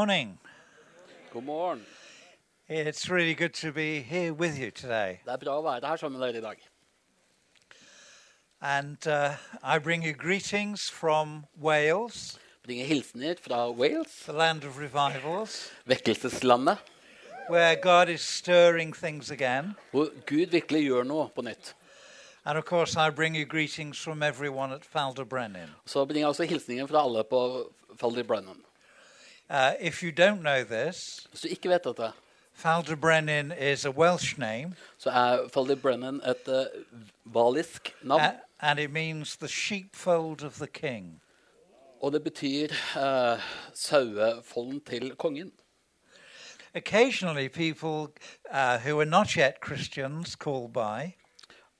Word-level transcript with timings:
Morning. 0.00 0.38
God 1.30 1.44
morgen. 1.44 1.84
It's 2.70 3.10
really 3.10 3.34
good 3.34 3.52
to 3.52 3.70
be 3.70 4.00
here 4.00 4.32
with 4.32 4.58
you 4.58 4.70
today. 4.70 5.20
Det 5.26 5.32
er 5.32 5.40
bra 5.42 5.56
å 5.60 5.64
være 5.66 5.88
her 5.90 5.98
sammen 6.00 6.16
med 6.16 6.30
dere 6.30 6.40
i 6.40 6.44
dag. 6.46 6.62
And 8.62 9.06
uh, 9.06 9.36
I 9.62 9.78
bring 9.78 10.02
you 10.02 10.14
greetings 10.14 10.88
from 10.88 11.44
Wales, 11.54 12.38
Jeg 12.38 12.62
bringer 12.64 12.86
hilsener 12.86 13.34
fra 13.44 13.70
Wales, 13.70 14.14
the 14.24 14.32
land 14.32 14.64
of 14.64 14.78
revivals, 14.78 15.68
vekkelseslandet, 15.84 16.78
where 17.50 17.76
God 17.76 18.08
is 18.08 18.22
stirring 18.22 18.94
things 18.94 19.30
again. 19.30 19.74
hvor 19.90 20.08
Gud 20.24 20.56
virkelig 20.56 20.82
gjør 20.86 21.04
noe 21.04 21.28
på 21.28 21.42
nytt. 21.42 21.74
And 22.46 22.56
of 22.56 22.64
course, 22.64 22.96
I 22.96 23.10
bring 23.10 23.36
you 23.36 23.44
greetings 23.44 23.98
from 23.98 24.22
everyone 24.22 24.72
at 24.72 24.84
Falderbrennen. 24.84 25.76
Så 25.84 26.06
bringer 26.06 26.20
jeg 26.20 26.28
også 26.28 26.88
fra 26.88 27.04
alle 27.04 27.24
på 27.24 28.24
Brennan. 28.24 28.64
Uh, 29.50 29.72
if 29.80 30.02
you 30.02 30.10
don't 30.12 30.40
know 30.40 30.62
this, 30.64 31.26
Hvis 31.30 31.40
du 31.40 31.48
ikke 31.48 31.68
vet 31.68 31.84
dette, 31.84 32.12
Faldebrennan 32.54 33.52
is 33.72 33.84
a 33.84 33.90
Welsh 33.90 34.38
name, 34.38 34.74
så 34.98 35.10
er 35.10 35.48
Falderbrennen 35.54 36.20
et 36.24 36.48
uh, 36.48 36.64
valisk 37.24 37.94
navn. 38.02 38.20
a- 38.20 38.40
and 38.60 38.78
it 38.78 38.90
means 38.90 39.36
the 39.36 39.48
sheepfold 39.48 40.42
of 40.44 40.52
the 40.54 40.66
king. 40.66 41.20
Og 42.02 42.12
det 42.12 42.22
betyr 42.24 42.68
uh, 42.96 43.40
sauefolden 43.74 44.80
til 44.80 45.14
kongen. 45.16 45.52
Occasionally, 46.74 47.48
people 47.48 48.12
uh, 48.52 48.78
who 48.78 49.00
are 49.00 49.04
not 49.06 49.28
yet 49.36 49.54
Christians 49.66 50.36
call 50.36 50.68
by. 50.68 51.12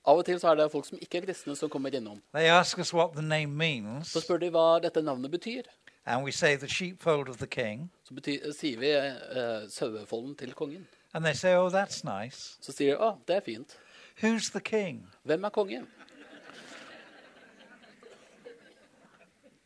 Av 0.05 0.17
og 0.17 0.25
til 0.25 0.39
så 0.39 0.49
er 0.51 0.55
det 0.55 0.71
folk 0.71 0.85
som 0.87 0.97
ikke 1.01 1.17
er 1.21 1.25
kristne, 1.25 1.55
som 1.55 1.69
kommer 1.69 1.89
innom. 1.95 2.21
They 2.35 2.47
ask 2.49 2.77
us 2.79 2.93
what 2.93 3.11
the 3.13 3.21
name 3.21 3.47
means, 3.55 4.07
Så 4.11 4.19
spør 4.21 4.37
de 4.37 4.49
hva 4.49 4.79
dette 4.83 5.01
navnet 5.01 5.31
betyr. 5.31 5.61
And 6.05 6.23
we 6.23 6.31
say 6.31 6.55
the 6.55 6.67
sheepfold 6.67 7.29
of 7.29 7.37
the 7.37 7.47
king. 7.47 7.91
Så 8.03 8.13
betyr, 8.13 8.51
sier 8.51 8.79
vi 8.79 8.91
uh, 8.95 9.69
sauefolden 9.69 10.35
til 10.35 10.53
kongen. 10.53 10.87
And 11.13 11.25
they 11.25 11.33
say, 11.33 11.55
oh, 11.55 11.69
that's 11.69 12.03
nice. 12.03 12.57
Så 12.61 12.71
sier 12.71 12.95
de 12.95 13.03
å, 13.03 13.17
det 13.27 13.35
er 13.35 13.41
fint. 13.45 13.77
Who's 14.23 14.51
the 14.51 14.59
king? 14.59 15.07
Hvem 15.23 15.43
er 15.43 15.49
kongen? 15.49 15.87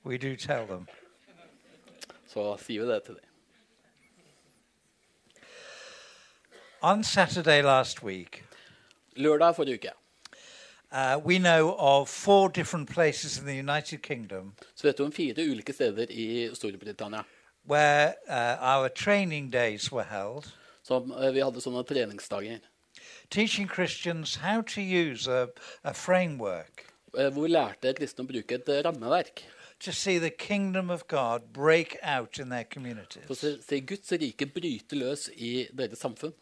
We 0.05 0.17
do 0.17 0.35
tell 0.35 0.67
them. 0.67 0.87
Så 2.27 2.57
sier 2.57 2.81
vi 2.81 2.91
det 2.91 3.03
til 3.03 3.13
dem. 3.15 3.29
On 6.81 7.03
Saturday 7.03 7.61
last 7.61 8.03
week, 8.03 8.45
Lørdag 9.15 9.55
forrige 9.55 9.73
uke 9.73 9.91
uh, 10.95 11.19
we 11.25 11.37
know 11.39 11.75
of 11.77 12.09
four 12.09 12.49
different 12.49 12.89
places 12.89 13.37
in 13.39 13.45
the 13.45 13.55
United 13.59 14.01
Kingdom 14.01 14.53
så 14.75 14.87
vet 14.87 14.97
du 14.97 15.03
om 15.03 15.11
fire 15.11 15.43
ulike 15.51 15.73
steder 15.73 16.11
i 16.11 16.49
Storbritannia 16.55 17.23
where 17.67 18.13
uh, 18.29 18.57
our 18.61 18.89
training 18.89 19.49
days 19.51 19.91
were 19.91 20.03
held, 20.09 20.45
som 20.83 21.11
eh, 21.11 21.31
vi 21.33 21.41
hadde 21.41 21.61
sånne 21.61 21.81
treningsdager. 21.83 22.59
teaching 23.29 23.67
Christians 23.67 24.35
how 24.35 24.61
to 24.61 24.81
use 24.81 25.27
a, 25.27 25.47
a 25.83 25.93
framework 25.93 26.85
eh, 27.17 27.31
Hvor 27.33 27.47
lærte 27.49 27.93
kristne 27.97 28.23
å 28.23 28.27
bruke 28.29 28.55
et 28.59 28.69
eh, 28.69 28.83
rammeverk 28.85 29.41
to 29.79 29.91
see 29.91 30.19
the 30.19 30.29
kingdom 30.29 30.89
of 30.89 31.07
God 31.07 31.51
break 31.53 31.97
out 32.03 32.39
in 32.39 32.49
their 32.49 32.63
communities. 32.63 33.25
for 33.25 33.33
å 33.33 33.39
se, 33.41 33.57
se 33.61 33.79
Guds 33.81 34.11
rike 34.11 34.45
bryte 34.45 34.95
løs 34.95 35.29
i 35.35 35.67
deres 35.73 35.99
samfunn. 35.99 36.33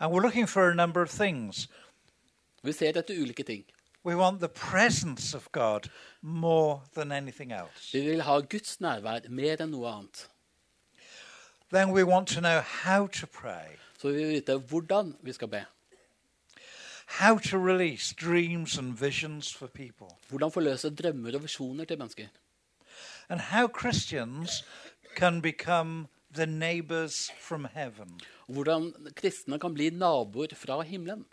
And 0.00 0.12
we're 0.12 0.22
looking 0.22 0.46
for 0.46 0.68
a 0.70 0.74
number 0.74 1.02
of 1.02 1.10
things. 1.10 1.68
Vi 2.64 2.72
ser 2.72 2.96
etter 2.98 3.14
ulike 3.14 3.44
ting. 3.46 3.64
We 4.06 4.14
want 4.14 4.38
the 4.40 4.48
presence 4.48 5.34
of 5.36 5.48
God 5.52 5.88
more 6.22 6.80
than 6.94 7.12
anything 7.12 7.52
else. 7.52 7.92
Vi 7.92 8.00
vil 8.00 8.22
ha 8.22 8.36
Guds 8.40 8.76
nærvær 8.80 9.28
mer 9.28 9.56
enn 9.64 9.72
noe 9.74 9.88
annet. 9.90 10.28
Then 11.72 11.90
we 11.90 12.04
want 12.04 12.28
to 12.28 12.40
know 12.40 12.60
how 12.60 13.06
to 13.08 13.26
pray, 13.26 13.66
Så 13.98 14.08
vi 14.08 14.14
vil 14.24 14.28
vite 14.34 14.56
hvordan 14.58 15.16
vi 15.22 15.32
skal 15.32 15.48
be. 15.48 15.64
how 17.06 17.38
to 17.38 17.58
release 17.58 18.14
dreams 18.14 18.78
and 18.78 18.96
visions 18.98 19.54
for 19.54 19.66
people, 19.66 20.06
Hvordan 20.28 20.52
forløse 20.52 20.90
drømmer 20.94 21.34
og 21.34 21.42
visjoner 21.42 21.84
til 21.84 21.98
mennesker. 21.98 22.26
and 23.28 23.40
how 23.40 23.68
Christians 23.80 24.64
can 25.16 25.42
become 25.42 26.06
the 26.34 26.46
neighbors 26.46 27.30
from 27.40 27.64
heaven 27.74 28.20
hvordan 28.48 28.92
kristne 29.16 29.58
kan 29.58 29.74
bli 29.74 29.90
naboer 29.90 30.54
fra 30.54 30.80
himmelen. 30.82 31.26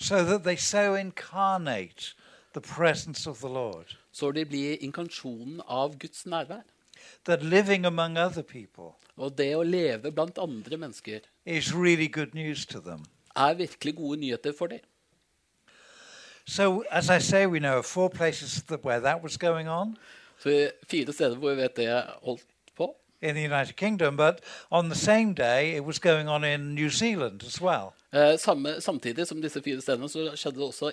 So 0.00 0.24
that 0.24 0.44
they 0.44 0.56
so 0.56 0.94
incarnate 0.94 2.14
the 2.54 2.60
presence 2.60 3.26
of 3.30 3.38
the 3.38 3.48
Lord 3.48 3.96
Så 4.12 4.32
de 4.32 4.44
blir 4.44 4.76
inkarnasjonen 4.80 5.60
av 5.68 5.98
Guds 5.98 6.26
nærvær. 6.26 6.60
that 7.24 7.42
living 7.42 7.84
among 7.86 8.18
other 8.18 8.42
people 8.42 8.94
Og 9.16 9.38
det 9.38 9.56
å 9.56 9.62
leve 9.62 10.12
blant 10.12 10.38
andre 10.38 10.76
mennesker 10.76 11.18
is 11.46 11.74
really 11.74 12.06
good 12.08 12.34
news 12.34 12.66
to 12.66 12.80
them. 12.80 13.04
er 13.36 13.54
virkelig 13.54 13.96
gode 13.96 14.20
nyheter 14.20 14.52
for 14.58 14.66
dem. 14.66 14.80
So, 16.46 16.84
as 16.90 17.08
I 17.10 17.18
say, 17.20 17.46
we 17.46 17.58
know 17.58 17.78
of 17.78 17.84
four 17.86 18.08
places 18.10 18.62
that, 18.62 18.84
where 18.84 19.00
that 19.00 19.22
was 19.22 19.36
going 19.38 19.68
on. 19.68 19.96
Så 20.38 20.70
fire 20.90 21.12
steder 21.12 21.36
hvor 21.36 21.50
vi 21.50 21.56
vet 21.56 21.76
det 21.76 22.02
holdt. 22.22 22.44
In 23.24 23.34
the 23.34 23.42
United 23.44 23.76
Kingdom, 23.76 24.16
but 24.16 24.40
on 24.70 24.88
the 24.88 24.94
same 24.96 25.32
day 25.34 25.76
it 25.76 25.84
was 25.84 25.98
going 25.98 26.28
on 26.28 26.44
in 26.44 26.74
New 26.74 26.90
Zealand 26.90 27.42
as 27.46 27.60
well. 27.60 27.92
Eh, 28.12 28.36
samme, 28.38 28.80
samtidig 28.80 29.26
som 29.26 29.42
disse 29.42 29.62
fire 29.62 29.80
stedene 29.80 30.08
så 30.08 30.30
skjedde 30.36 30.58
det 30.58 30.66
også 30.66 30.92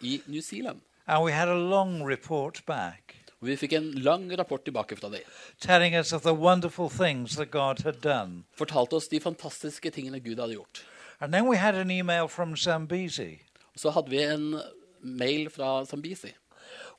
i 0.00 0.20
New 0.26 0.40
Zealand. 0.42 0.80
And 1.06 1.24
we 1.24 1.32
had 1.32 1.48
a 1.48 1.54
long 1.58 2.02
report 2.10 2.62
back 2.66 3.16
Og 3.40 3.48
vi 3.48 3.56
fikk 3.56 3.72
en 3.72 3.88
lang 3.98 4.38
rapport 4.38 4.62
tilbake 4.64 4.96
fra 4.96 5.08
dem. 5.08 5.20
telling 5.60 5.96
us 5.98 6.12
of 6.12 6.22
the 6.22 6.34
wonderful 6.34 6.88
things 6.88 7.34
that 7.36 7.50
God 7.50 7.82
had 7.84 7.92
done. 8.04 8.44
Fortalte 8.58 8.94
oss 8.94 9.08
de 9.08 9.20
fantastiske 9.20 9.90
tingene 9.90 10.20
Gud 10.20 10.36
hadde 10.38 10.52
gjort. 10.54 10.84
And 11.20 11.32
then 11.32 11.48
we 11.48 11.56
had 11.56 11.74
an 11.74 11.90
email 11.90 12.28
from 12.28 12.56
Zambezi 12.56 13.42
Og 13.74 13.80
så 13.80 13.90
hadde 13.90 14.10
vi 14.10 14.22
en 14.22 14.54
mail 15.02 15.50
fra 15.50 15.84
Zambisi, 15.84 16.32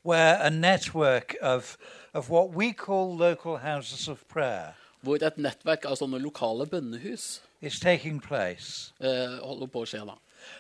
where 0.06 0.36
a 0.44 0.50
network 0.50 1.36
of, 1.42 1.78
of 2.14 2.30
what 2.30 2.54
we 2.54 2.72
call 2.74 3.16
local 3.18 3.58
houses 3.58 4.08
of 4.08 4.28
prayer 4.28 4.74
hvor 5.04 5.18
et 5.20 5.36
nettverk 5.38 5.84
av 5.86 5.98
sånne 6.00 6.20
lokale 6.24 6.66
bønnehus 6.66 7.42
is 7.62 7.80
taking 7.80 8.20
place. 8.22 8.94
eh, 9.02 9.40
holder 9.44 9.68
på 9.68 9.82
å 9.84 9.86
skje. 9.86 10.06
da. 10.06 10.16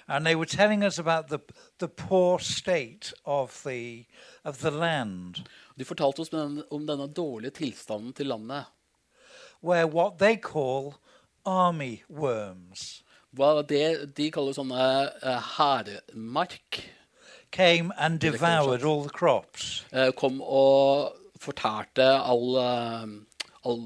And 0.08 0.25
they 0.25 0.36
were 0.36 0.46
telling 0.46 0.84
us 0.84 0.97
about 1.00 1.28
the, 1.30 1.40
the 1.80 1.88
poor 1.88 2.40
state 2.40 3.14
of 3.25 3.62
the, 3.66 4.06
of 4.46 4.59
the 4.62 4.72
land, 4.72 5.44
De 5.78 5.84
fortalte 5.86 6.19
oss 6.22 6.34
om 6.34 6.86
denne 6.86 7.08
dårlige 7.08 7.52
tilstanden 7.52 8.14
til 8.14 8.28
landet. 8.28 8.66
where 9.62 9.88
what 9.88 10.18
they 10.20 10.35
call 10.35 10.96
army 11.46 12.03
worms 12.09 13.02
Hva 13.35 13.64
det 13.66 14.14
de 14.17 14.29
kaller 14.32 14.53
sånne 14.53 15.09
eh, 15.23 15.40
hærmark, 15.58 16.84
came 17.52 17.91
and 17.97 18.20
devoured 18.20 18.84
all 18.84 19.03
the 19.03 19.09
crops. 19.09 19.85
eh, 19.94 20.11
kom 20.11 20.41
og 20.41 21.14
fortærte 21.43 22.07
all, 22.23 22.57
eh, 22.63 23.07
all, 23.69 23.85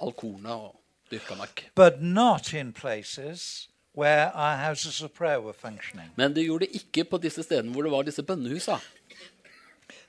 all 0.00 0.12
kornet 0.16 0.52
og 0.52 0.80
dyrka 1.10 1.34
mark. 1.38 1.64
but 1.74 2.02
not 2.02 2.52
in 2.52 2.72
places 2.72 3.68
where 3.96 4.30
our 4.34 4.56
houses 4.56 5.02
of 5.02 5.12
prayer 5.12 5.40
were 5.40 5.52
functioning. 5.54 6.10
Men 6.16 6.34
det 6.34 6.44
gjorde 6.46 6.66
det 6.66 6.80
ikke 6.82 7.04
på 7.10 7.18
disse 7.18 7.42
stedene 7.42 7.72
hvor 7.72 7.82
det 7.82 7.92
var 7.92 8.02
disse 8.02 8.22
bønnehusa. 8.22 8.78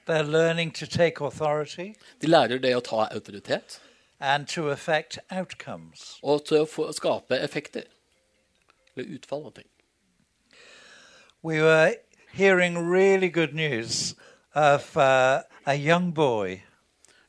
They're 0.07 0.21
learning 0.31 0.71
to 0.73 0.85
take 0.85 1.21
authority 1.25 1.93
De 2.21 2.27
lærer 2.27 2.59
det 2.61 2.75
å 2.77 2.79
ta 2.79 3.07
autoritet 3.11 3.79
and 4.19 4.47
to 4.47 4.69
affect 4.69 5.19
outcomes. 5.31 6.19
og 6.23 6.45
til 6.45 6.57
å 6.57 6.65
få, 6.65 6.91
skape 6.93 7.39
effekter. 7.41 7.83
Eller 8.95 9.15
utfall 9.17 9.45
av 9.45 9.53
ting. 9.53 9.67
We 11.43 11.61
were 11.61 11.95
hearing 12.31 12.77
really 12.77 13.29
good 13.29 13.53
news 13.53 14.15
of 14.53 14.95
uh, 14.97 15.41
a 15.65 15.73
young 15.75 16.11
boy. 16.13 16.63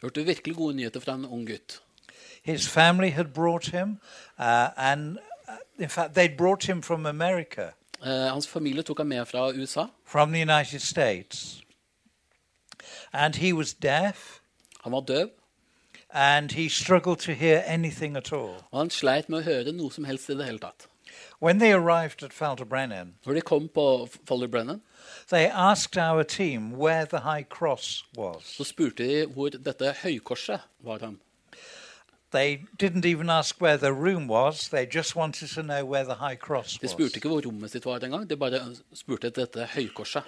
Hørte 0.06 0.24
virkelig 0.24 0.56
gode 0.56 0.76
nyheter 0.76 1.00
fra 1.00 1.14
en 1.14 1.24
ung 1.24 1.46
gutt. 1.48 1.82
His 2.42 2.68
family 2.68 3.08
had 3.10 3.24
brought 3.34 3.66
him, 3.66 3.98
uh, 4.38 4.68
and 4.76 5.18
uh, 5.48 5.54
in 5.78 5.88
fact, 5.88 6.14
they'd 6.14 6.36
brought 6.36 6.64
him 6.66 6.82
from 6.82 7.06
America. 7.06 7.70
Uh, 8.02 8.08
hans 8.30 8.46
familie 8.48 8.82
tok 8.82 8.98
han 8.98 9.06
med 9.06 9.26
fra 9.26 9.50
USA. 9.50 9.86
from 10.04 10.32
the 10.32 10.40
United 10.42 10.80
States. 10.80 11.60
And 13.12 13.34
he 13.34 13.52
was 13.52 13.74
deaf 13.74 14.40
Han 14.84 14.92
var 14.92 15.00
døv, 15.00 15.28
and 16.10 16.50
he 16.52 16.68
struggled 16.68 17.16
to 17.16 17.32
hear 17.32 17.62
anything 17.66 18.16
at 18.16 18.32
all. 18.32 18.54
og 18.70 18.78
han 18.78 18.90
sleit 18.90 19.28
med 19.28 19.38
å 19.38 19.42
høre 19.42 19.72
noe 19.72 19.90
som 19.92 20.04
helst 20.04 20.30
i 20.30 20.36
det 20.38 20.44
hele 20.46 20.58
tatt. 20.58 20.86
When 21.42 21.58
they 21.58 21.72
arrived 21.72 22.22
at 22.22 22.32
Falderbrennen, 22.32 23.14
Når 23.26 23.32
de 23.34 23.40
kom 23.40 23.68
på 23.68 24.08
Folder 24.28 24.78
Brennan, 25.30 25.30
they 25.30 25.46
asked 25.70 25.96
our 25.98 26.22
team 26.24 26.72
where 26.78 27.04
the 27.06 27.18
High 27.18 27.44
Cross 27.48 28.04
was. 28.16 28.42
så 28.44 28.64
spurte 28.64 29.04
de 29.04 29.26
hvor 29.26 29.48
dette 29.50 29.94
høykorset 30.02 30.60
var 30.84 30.98
han. 30.98 31.18
They 32.32 32.56
didn't 32.82 33.04
even 33.06 33.30
ask 33.30 33.60
where 33.60 33.76
the 33.78 33.92
room 33.92 34.28
was, 34.28 34.68
they 34.68 34.84
just 34.94 35.16
wanted 35.16 35.48
to 35.54 35.62
know 35.62 35.84
where 35.84 36.04
the 36.04 36.14
High 36.14 36.36
Cross 36.36 36.72
De 36.72 36.78
was. 36.82 36.90
spurte 36.90 37.16
ikke 37.16 37.28
hvor 37.28 37.40
rommet 37.46 37.70
sitt 37.70 37.84
var 37.86 37.98
engang. 38.04 38.26
De 38.30 38.36
bare 38.36 38.60
spurte 38.94 39.30
dette 39.30 39.68
høykorset. 39.74 40.22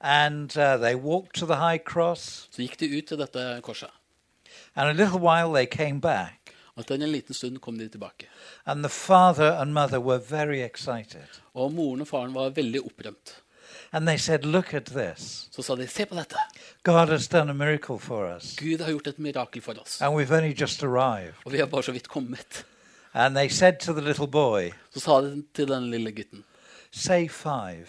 And 0.00 0.50
uh, 0.56 0.76
they 0.76 0.94
walked 0.94 1.34
to 1.36 1.46
the 1.46 1.56
High 1.56 1.78
Cross, 1.78 2.48
Så 2.50 2.62
gikk 2.62 2.80
de 2.80 2.98
ut 2.98 3.06
til 3.06 3.18
dette 3.18 3.60
korset. 3.62 3.90
and 4.74 4.88
a 4.88 4.92
little 4.92 5.18
while 5.20 5.52
they 5.52 5.66
came 5.66 6.00
back. 6.00 6.54
Etter 6.78 6.94
en 6.94 7.12
liten 7.12 7.34
stund 7.34 7.58
kom 7.60 7.78
de 7.78 7.88
tilbake. 7.88 8.26
And 8.66 8.82
the 8.84 8.88
father 8.88 9.52
and 9.60 9.72
mother 9.74 9.98
were 10.00 10.18
very 10.18 10.60
excited. 10.62 11.28
Og 11.54 11.72
moren 11.72 12.00
og 12.00 12.08
faren 12.08 12.34
var 12.34 12.50
veldig 12.50 12.80
opprømt. 12.84 13.42
And 13.92 14.08
they 14.08 14.18
said, 14.18 14.44
Look 14.44 14.74
at 14.74 14.84
this. 14.84 15.48
Så 15.50 15.62
sa 15.62 15.74
de, 15.76 15.86
se 15.86 16.04
på 16.06 16.14
dette. 16.14 16.36
God 16.82 17.08
has 17.08 17.28
done 17.28 17.50
a 17.50 17.54
miracle 17.54 17.98
for 17.98 18.36
us. 18.36 18.56
Gud 18.56 18.80
har 18.80 18.90
gjort 18.90 19.06
et 19.06 19.18
mirakel 19.18 19.62
for 19.62 19.74
oss. 19.80 20.00
And 20.02 20.14
we've 20.14 20.32
only 20.32 20.54
just 20.60 20.82
arrived. 20.82 21.34
Og 21.44 21.52
vi 21.52 21.58
har 21.58 21.66
bare 21.66 21.82
så 21.82 21.92
vidt 21.92 22.08
kommet. 22.08 22.64
And 23.14 23.36
they 23.36 23.48
said 23.48 23.78
to 23.80 23.92
the 23.92 24.00
little 24.00 24.26
boy, 24.26 24.72
Så 24.94 25.00
sa 25.00 25.20
de 25.20 25.44
til 25.54 25.68
den 25.68 25.90
lille 25.90 26.12
gutten, 26.12 26.44
Say 26.90 27.28
five. 27.28 27.86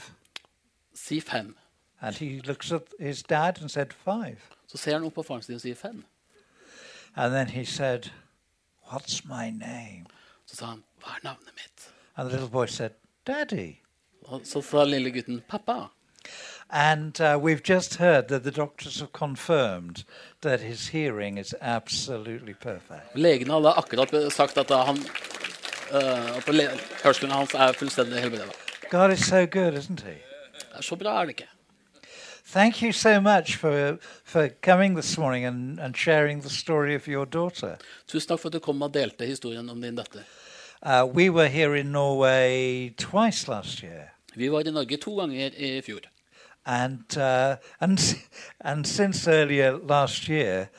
si 0.93 1.19
fem. 1.19 1.55
And 2.01 2.15
he 2.15 2.41
looks 2.45 2.71
at 2.71 2.81
his 2.99 3.23
dad 3.23 3.61
and 3.61 3.69
said, 3.69 3.87
Five. 3.93 4.37
Så 4.67 4.77
ser 4.77 4.93
han 4.93 5.03
opp 5.03 5.13
på 5.13 5.23
faren 5.23 5.41
sin 5.41 5.55
og 5.55 5.61
sier 5.61 5.75
fem. 5.75 6.03
And 7.15 7.33
then 7.33 7.47
he 7.47 7.65
said, 7.65 8.11
What's 8.91 9.25
my 9.25 9.49
name? 9.49 10.05
Så 10.45 10.55
sa 10.55 10.65
han, 10.65 10.83
hva 10.99 11.15
er 11.15 11.23
navnet 11.23 11.53
mitt? 11.55 11.89
And 12.15 12.29
the 12.29 12.35
little 12.35 12.49
boy 12.49 12.65
said, 12.65 12.91
Daddy. 13.27 13.82
Så 14.43 14.61
sa 14.61 14.83
lille 14.83 15.11
gutten, 15.11 15.41
pappa. 15.47 15.89
And 16.69 17.19
uh, 17.21 17.37
we've 17.41 17.61
just 17.61 17.95
heard 17.95 18.27
that 18.29 18.43
the 18.43 18.51
doctors 18.51 18.99
have 18.99 19.13
confirmed 19.13 20.05
that 20.41 20.61
his 20.61 20.87
hearing 20.87 21.37
is 21.37 21.53
absolutely 21.61 22.53
perfect. 22.53 23.15
Legene 23.15 23.51
hadde 23.51 23.73
akkurat 23.77 24.33
sagt 24.33 24.57
at 24.57 24.69
han, 24.69 24.97
uh, 25.91 26.37
at 26.37 26.45
hørselen 27.03 27.31
hans 27.31 27.53
er 27.53 27.73
fullstendig 27.73 28.19
helbredet. 28.19 28.55
God 28.89 29.11
is 29.11 29.25
so 29.25 29.45
good, 29.45 29.73
isn't 29.73 30.01
he? 30.01 30.17
Det 30.53 30.77
er 30.77 30.81
Så 30.81 30.95
bra 30.95 31.21
er 31.21 31.25
det 31.25 31.29
ikke. 31.29 31.49
Thank 32.45 32.81
you 32.81 32.91
so 32.91 33.19
much 33.19 33.55
for, 33.57 33.97
for 34.23 34.47
coming 34.61 34.95
this 34.95 35.17
morning 35.17 35.45
and, 35.45 35.79
and 35.79 35.95
sharing 35.95 36.41
the 36.41 36.49
story 36.49 36.95
of 36.95 37.07
your 37.07 37.25
daughter. 37.25 37.77
Tusen 38.07 38.27
takk 38.27 38.39
for 38.39 38.49
at 38.49 38.53
du 38.53 38.59
kom 38.59 38.81
og 38.81 38.93
delte 38.93 39.25
historien 39.25 39.69
om 39.69 39.81
din 39.81 39.95
datter. 39.95 40.21
Uh, 40.81 41.05
we 41.05 41.29
were 41.29 41.47
here 41.47 41.75
in 41.75 41.91
Norway 41.91 42.89
twice 42.97 43.47
last 43.47 43.83
year. 43.83 44.12
Vi 44.35 44.49
var 44.51 44.67
i 44.67 44.71
Norge 44.71 44.97
to 44.97 45.15
ganger 45.19 45.55
i 45.55 45.81
fjor. 45.85 46.09
And, 46.65 47.17
uh, 47.17 47.55
and, 47.79 47.99
and 48.59 48.87
since 48.87 49.27
earlier 49.27 49.77
last 49.77 50.29
year, 50.29 50.69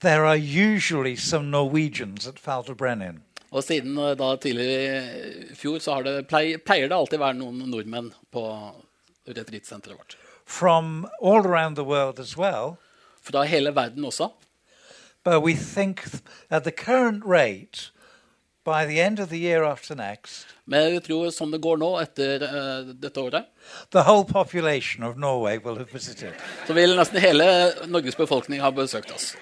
there 0.00 0.24
are 0.24 0.36
usually 0.36 1.16
some 1.16 1.50
Norwegians 1.50 2.26
at 2.26 2.38
Falderbrennen. 2.38 3.22
Og 3.50 3.64
siden 3.64 3.98
eh, 3.98 4.14
da 4.18 4.36
tidligere 4.36 5.00
i 5.50 5.54
fjor 5.54 5.78
så 5.78 5.94
har 5.94 6.06
det, 6.06 6.14
pleier, 6.28 6.58
pleier 6.58 6.90
det 6.90 6.96
alltid 6.96 7.22
være 7.22 7.38
noen 7.38 7.62
nordmenn 7.70 8.12
på 8.34 8.46
retreatsenteret 9.26 9.96
vårt. 9.96 10.16
from 10.46 11.06
all 11.20 11.44
around 11.44 11.76
the 11.76 11.84
world 11.84 12.20
as 12.20 12.36
well. 12.36 12.78
Fra 13.20 13.44
hele 13.44 13.74
verden 13.74 14.04
også. 14.04 14.30
But 15.24 15.42
we 15.42 15.54
think 15.54 16.06
at 16.50 16.64
the 16.64 16.70
current 16.70 17.24
rate, 17.24 17.90
by 18.66 18.84
the 18.86 18.98
end 19.00 19.20
of 19.22 19.28
the 19.30 19.38
year 19.38 19.64
after 19.64 19.94
next, 19.94 20.46
Men 20.66 20.92
jeg 20.96 21.02
tror 21.06 21.30
som 21.30 21.50
det 21.54 21.60
går 21.62 21.76
nå 21.78 21.92
etter 22.02 22.42
eh, 22.42 22.88
dette 23.02 23.20
året, 23.22 23.44
the 23.94 24.02
whole 24.02 24.24
population 24.26 25.04
of 25.06 25.16
Norway 25.16 25.58
will 25.64 25.76
have 25.78 25.92
visited. 25.92 26.32
så 26.66 26.72
vil 26.74 26.96
nesten 26.98 27.20
hele 27.22 27.46
Norges 27.86 28.16
befolkning 28.18 28.60
ha 28.60 28.70
besøkt 28.70 29.12
oss. 29.14 29.36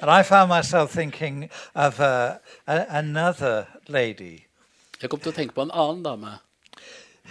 And 0.00 0.10
I 0.10 0.22
found 0.22 0.48
myself 0.52 0.90
thinking 0.92 1.48
of 1.74 1.98
uh, 2.00 2.36
a- 2.66 2.86
another 2.98 3.64
lady 3.88 4.44
Jeg 5.02 5.10
kom 5.10 5.20
til 5.20 5.32
å 5.32 5.36
tenke 5.36 5.54
på 5.56 5.62
en 5.64 5.70
annen 5.72 6.02
dame 6.04 6.34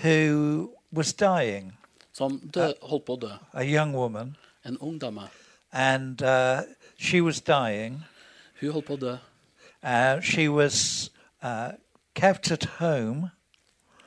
who 0.03 0.69
was 0.91 1.13
dying, 1.13 1.73
som 2.13 2.39
dø, 2.53 2.71
holdt 2.81 3.05
på 3.05 3.13
å 3.13 3.19
dø. 3.21 3.31
a 3.53 3.63
young 3.63 3.93
woman, 3.93 4.35
En 4.65 4.77
ung 4.81 4.97
dame. 5.01 5.27
and 5.71 6.21
uh, 6.23 6.61
she 6.97 7.21
was 7.21 7.41
dying. 7.41 8.03
Hun 8.61 8.71
holdt 8.71 8.85
på 8.87 8.93
å 8.93 8.97
dø. 8.99 9.15
Uh, 9.85 10.21
she 10.21 10.49
was 10.49 11.11
uh, 11.43 11.69
kept 12.15 12.51
at 12.51 12.65
home 12.79 13.29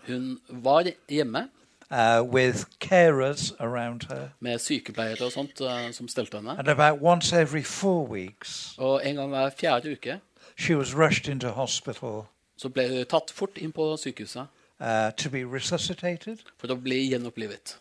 Hun 0.07 0.39
var 0.49 0.85
hjemme 1.09 1.49
uh, 1.91 2.23
with 2.35 2.65
carers 2.81 3.53
around 3.61 4.03
her. 4.11 4.29
med 4.41 4.59
sykepleiere 4.59 5.25
og 5.25 5.33
sånt 5.33 5.61
uh, 5.61 5.91
som 5.93 6.09
stelte 6.09 6.37
henne. 6.37 6.59
And 6.59 6.69
about 6.69 7.03
once 7.03 7.33
every 7.37 7.63
four 7.63 8.07
weeks, 8.11 8.75
Og 8.79 9.07
en 9.09 9.15
gang 9.17 9.29
hver 9.29 9.51
fjerde 9.61 9.93
uke 9.93 10.21
she 10.59 10.77
was 10.77 10.95
rushed 10.97 11.29
into 11.29 11.49
hospital 11.49 12.23
så 12.57 12.69
ble 12.69 12.89
hun 12.89 13.05
tatt 13.07 13.31
fort 13.31 13.59
inn 13.59 13.73
på 13.73 13.97
sykehuset 13.97 14.47
uh, 14.81 15.11
to 15.17 15.31
be 15.31 15.45
resuscitated. 15.57 16.39
for 16.59 16.73
å 16.73 16.75
bli 16.75 17.09
gjenopplivet. 17.13 17.79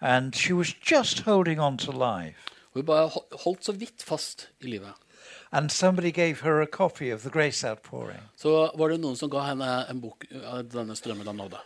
And 0.00 0.34
she 0.34 0.52
was 0.54 0.74
just 0.92 1.20
holding 1.20 1.60
on 1.60 1.78
to 1.78 1.92
life. 1.92 2.38
Hun 2.74 2.84
bare 2.86 3.10
holdt 3.44 3.64
så 3.64 3.72
vidt 3.72 4.02
fast 4.02 4.48
i 4.60 4.66
livet. 4.66 4.92
And 5.52 5.70
somebody 5.72 6.10
gave 6.10 6.40
her 6.40 6.60
a 6.60 6.66
copy 6.66 7.10
of 7.10 7.22
the 7.22 7.30
Grace 7.30 7.64
Outpouring. 7.64 8.20
Så 8.36 8.70
var 8.78 8.88
det 8.88 9.00
noen 9.00 9.16
som 9.16 9.30
ga 9.30 9.40
henne 9.40 9.86
en 9.90 10.00
bok 10.00 10.24
av 10.44 10.64
denne 10.68 10.96
strømmen 10.96 11.28
av 11.28 11.34
nåde. 11.34 11.58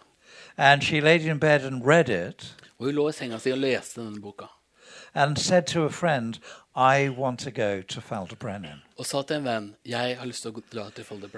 And 0.57 0.83
she 0.83 1.01
laid 1.01 1.23
in 1.23 1.39
bed 1.39 1.65
and 1.65 1.87
read 1.87 2.09
it 2.09 2.55
Og 2.79 2.87
hun 2.87 2.95
lå 2.95 3.09
i 3.09 3.13
senga 3.13 3.39
och 3.39 3.53
og 3.53 3.59
leste 3.59 4.01
denne 4.01 4.21
boka. 4.21 4.47
and 5.15 5.39
said 5.39 5.67
to 5.67 5.85
a 5.85 5.91
friend, 5.91 6.39
I 6.75 7.09
want 7.09 7.41
to 7.41 7.51
go 7.51 7.83
to 7.83 8.01
Falderbrennen. 8.01 8.83
Og 8.99 9.07
sa 9.07 9.23
til 9.23 9.37
en 9.37 9.45
venn 9.45 9.75
jeg 9.85 10.17
har 10.19 10.27
å 10.27 10.53
gå- 10.53 10.63
dra 10.73 10.91
til 10.91 11.05
Folder 11.05 11.29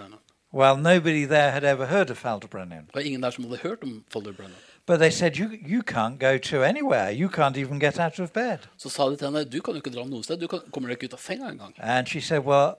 Well, 0.53 0.77
nobody 0.77 1.25
there 1.27 1.51
had 1.51 1.65
ever 1.65 1.87
heard 1.87 2.11
of 2.11 2.19
Falderbrennen. 2.19 2.89
Var 2.95 3.01
ingen 3.01 3.23
der 3.23 3.31
som 3.31 3.45
hadde 3.45 3.57
hørt 3.63 3.83
om 3.83 4.05
Folder 4.09 4.33
Brennan. 4.33 4.57
But 4.87 4.99
they 4.99 5.11
said, 5.11 5.37
you, 5.39 5.49
you 5.67 5.83
can't 5.83 6.19
go 6.19 6.37
to 6.39 6.63
anywhere. 6.63 7.11
You 7.11 7.29
can't 7.31 7.57
even 7.57 7.79
get 7.79 7.99
out 7.99 8.19
of 8.21 8.33
bed. 8.33 8.59
Så 8.77 8.89
sa 8.89 9.09
de 9.11 9.17
til 9.17 9.27
henne 9.27 9.45
du 9.45 9.61
kan 9.61 9.75
jo 9.75 9.81
ikke 9.81 9.91
dra 9.95 10.05
noe 10.05 10.23
sted. 10.23 10.37
Du 10.41 10.47
kan, 10.47 10.61
kommer 10.73 10.89
deg 10.89 10.99
ikke 10.99 11.05
ut 11.05 11.13
av 11.15 11.19
senga 11.25 11.49
engang. 11.49 11.75
And 11.79 12.07
she 12.09 12.21
said, 12.21 12.45
Well, 12.45 12.75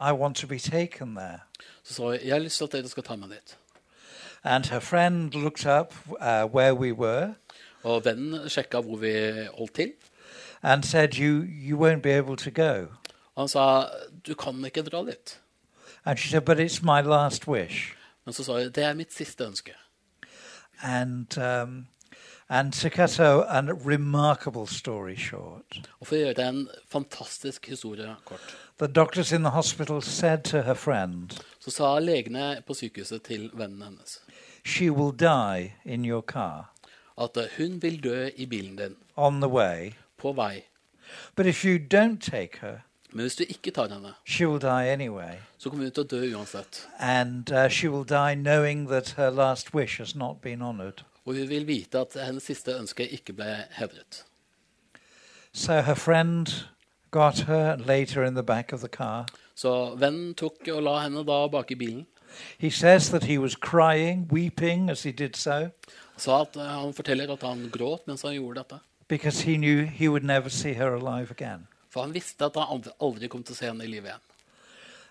I 0.00 0.12
want 0.12 0.36
to 0.36 0.46
be 0.46 0.58
taken 0.58 1.14
there. 1.14 1.40
Så 1.82 1.94
sa 1.94 2.02
hun 2.02 2.12
jeg 2.24 2.32
har 2.32 2.38
lyst 2.38 2.56
til 2.58 2.64
at 2.64 2.72
dere 2.72 2.88
skal 2.88 3.02
ta 3.02 3.16
meg 3.16 3.30
dit. 3.30 3.56
And 4.44 4.66
her 4.66 4.80
friend 4.80 5.32
looked 5.34 5.66
up 5.66 5.94
uh, 6.20 6.44
where 6.44 6.74
we 6.74 6.92
were 6.92 7.34
Og 7.82 8.04
vennen 8.04 8.48
sjekka 8.50 8.80
hvor 8.80 8.96
vi 8.96 9.12
holdt 9.58 9.74
til. 9.74 9.92
and 10.62 10.84
said, 10.84 11.14
you, 11.14 11.42
you 11.42 11.76
won't 11.78 12.00
be 12.02 12.10
able 12.10 12.36
to 12.36 12.50
go. 12.50 12.86
Og 13.34 13.42
han 13.42 13.48
sa 13.48 13.86
du 14.26 14.34
kan 14.34 14.64
ikke 14.64 14.82
dra 14.82 15.04
dit. 15.04 15.38
And 16.04 16.18
she 16.18 16.28
said, 16.28 16.44
But 16.44 16.60
it's 16.60 16.82
my 16.82 17.00
last 17.00 17.48
wish. 17.48 17.94
Men 18.24 18.32
så 18.32 18.44
sa 18.44 18.52
jeg 18.58 18.74
det 18.74 18.84
er 18.84 18.94
mitt 18.94 19.14
siste 19.14 19.44
ønske. 19.44 19.72
And, 20.82 21.38
um, 21.38 21.86
and 22.48 22.72
to 22.72 22.88
a, 23.22 23.40
a 23.48 23.74
remarkable 23.74 24.66
story 24.66 25.16
short, 25.16 25.88
Og 26.00 26.06
for 26.06 26.16
å 26.16 26.20
gjøre 26.20 26.48
en 26.48 26.68
fantastisk 26.88 27.66
historie 27.66 28.16
kort, 28.24 28.56
the 28.78 28.88
doctors 28.88 29.32
in 29.32 29.42
the 29.42 29.50
hospital 29.50 30.02
said 30.02 30.44
to 30.44 30.62
her 30.62 30.74
friend, 30.74 31.40
så 31.60 31.70
sa 31.70 31.98
legene 31.98 32.62
på 32.66 32.74
sykehuset 32.74 33.22
til 33.22 33.50
vennen 33.54 33.82
hennes 33.82 34.20
She 34.64 34.90
will 34.90 35.12
die 35.12 35.74
in 35.84 36.04
your 36.04 36.22
car 36.22 36.70
at 37.18 37.36
eh, 37.36 37.48
hun 37.56 37.82
vil 37.82 38.00
dø 38.02 38.28
i 38.36 38.46
bilen 38.46 38.76
din 38.76 38.96
on 39.16 39.40
the 39.40 39.48
way. 39.48 39.94
på 40.18 40.32
vei. 40.32 40.64
But 41.36 41.46
if 41.46 41.64
you 41.64 41.78
don't 41.78 42.20
take 42.20 42.58
her, 42.60 42.85
Men 43.12 43.20
hvis 43.20 43.36
du 43.36 43.44
ikke 43.48 43.70
tar 43.70 43.88
henne, 43.88 44.14
she 44.24 44.48
will 44.48 44.60
die 44.60 44.90
anyway. 44.92 45.36
så 45.58 45.70
kommer 45.70 45.84
hun 45.84 45.92
til 45.92 46.04
å 46.04 46.06
dø 46.06 46.36
uansett. 46.36 46.88
And 46.98 47.50
uh, 47.52 47.68
she 47.68 47.88
will 47.90 48.04
die 48.04 48.34
knowing 48.34 48.88
that 48.88 49.14
her 49.16 49.30
last 49.30 49.74
wish 49.74 49.98
has 49.98 50.14
not 50.14 50.40
been 50.42 50.62
honored. 50.62 51.04
Og 51.24 51.34
hun 51.34 51.48
vil 51.48 51.66
vite 51.66 51.98
at 51.98 52.16
hennes 52.26 52.42
siste 52.42 52.74
ønske 52.74 53.08
ikke 53.08 53.32
ble 53.32 53.64
hevret. 53.78 54.24
So 55.52 55.80
her 55.80 55.94
friend 55.94 56.46
got 57.10 57.38
her 57.46 57.72
and 57.72 58.28
in 58.28 58.34
the 58.34 58.42
back 58.42 58.72
of 58.72 58.80
the 58.80 58.88
car. 58.88 59.26
Så 59.54 59.94
vennen 59.94 60.34
tok 60.34 60.68
og 60.68 60.82
la 60.82 60.98
henne 61.02 61.24
da 61.24 61.46
bak 61.48 61.70
i 61.70 61.74
bilen. 61.74 62.06
He 62.58 62.70
says 62.70 63.08
that 63.10 63.24
he 63.24 63.38
was 63.38 63.54
crying, 63.54 64.28
weeping 64.32 64.90
as 64.90 65.02
he 65.02 65.12
did 65.12 65.36
so, 65.36 65.70
Sa 66.16 66.42
at, 66.42 66.56
eh, 66.56 66.62
han 66.62 66.92
forteller 66.92 67.32
at 67.32 67.42
han 67.42 67.70
gråt 67.70 68.06
mens 68.06 68.22
han 68.22 68.34
gjorde 68.34 68.58
dette. 68.60 68.80
because 69.08 69.42
he 69.42 69.56
knew 69.56 69.84
he 69.84 70.08
would 70.08 70.24
never 70.24 70.48
see 70.50 70.74
her 70.74 70.94
alive 70.94 71.30
again. 71.30 71.68
For 71.96 72.02
han 72.04 72.12
visste 72.12 72.44
at 72.44 72.56
han 72.60 72.82
aldri, 73.00 73.28
kom 73.32 73.42
til 73.42 73.54
å 73.54 73.56
se 73.56 73.66
henne 73.70 73.84
i 73.86 73.88
livet 73.88 74.10
igjen. 74.10 74.20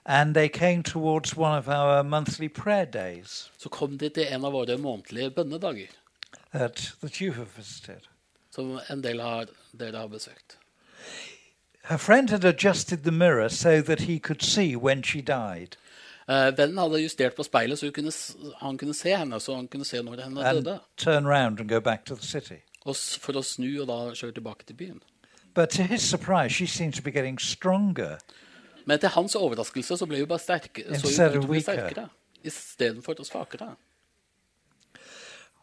and 0.08 0.36
they 0.36 0.48
came 0.48 0.84
towards 0.84 1.36
one 1.36 1.58
of 1.58 1.68
our 1.68 2.04
monthly 2.04 2.48
prayer 2.48 2.86
days 2.86 3.50
Så 3.58 3.70
kom 3.70 3.98
de 3.98 4.10
til 4.10 4.27
en 4.30 4.46
av 4.46 4.51
våre 4.54 4.77
månedlige 4.77 5.32
bønnedager, 5.34 5.88
that, 6.54 6.94
that 7.01 7.20
you 7.22 7.32
have 7.34 7.48
visited. 7.58 8.01
som 8.51 8.80
en 8.89 9.01
del 9.01 9.20
av 9.20 9.48
dere 9.74 9.98
har 9.98 10.08
besøkt. 10.08 10.58
Her 11.89 11.98
friend 11.98 12.30
had 12.30 12.46
adjusted 12.46 12.98
the 13.04 13.12
mirror 13.12 13.50
so 13.50 13.82
that 13.82 14.00
he 14.01 14.20
could 14.20 14.42
see 14.44 14.75
when 14.75 15.04
she 15.04 15.22
died. 15.22 15.75
Eh, 16.30 16.51
vennen 16.58 16.77
hadde 16.77 17.01
justert 17.01 17.36
på 17.36 17.44
speilet, 17.44 17.80
så 17.80 17.86
hun 17.86 17.94
kunne, 17.94 18.12
s- 18.12 18.36
han 18.62 18.77
kunne 18.77 18.94
se 18.94 19.15
henne, 19.15 19.39
så 19.39 19.56
han 19.56 19.68
kunne 19.68 19.86
se 19.86 19.98
når 20.01 20.22
henne 20.24 20.46
and 20.46 20.63
døde. 20.65 20.80
turn 20.98 21.27
round 21.27 21.60
and 21.60 21.70
go 21.70 21.80
back 21.80 22.06
to 22.06 22.15
the 22.15 22.25
city. 22.25 22.62
Og 22.86 22.96
s- 22.96 23.18
for 23.22 23.34
å 23.34 23.44
snu 23.44 23.82
og 23.82 23.88
da 23.88 23.94
kjøre 24.13 24.32
tilbake 24.34 24.65
til 24.65 24.75
byen. 24.75 25.01
But 25.55 25.69
to 25.69 25.83
his 25.83 26.01
surprise, 26.01 26.51
she 26.51 26.65
seemed 26.65 26.93
to 26.93 27.01
be 27.01 27.12
getting 27.12 27.39
stronger. 27.39 28.17
Men 28.85 29.00
til 29.00 29.09
hans 29.09 29.35
overraskelse 29.35 29.97
så 29.97 30.05
ble 30.05 30.19
hun 30.19 30.27
bare 30.27 30.39
sterkere, 30.39 31.00
så 31.00 31.29
hun 31.33 31.47
ble 31.47 31.62
sterkere 31.62 32.09
istedenfor 32.45 33.24
svakere. 33.24 33.75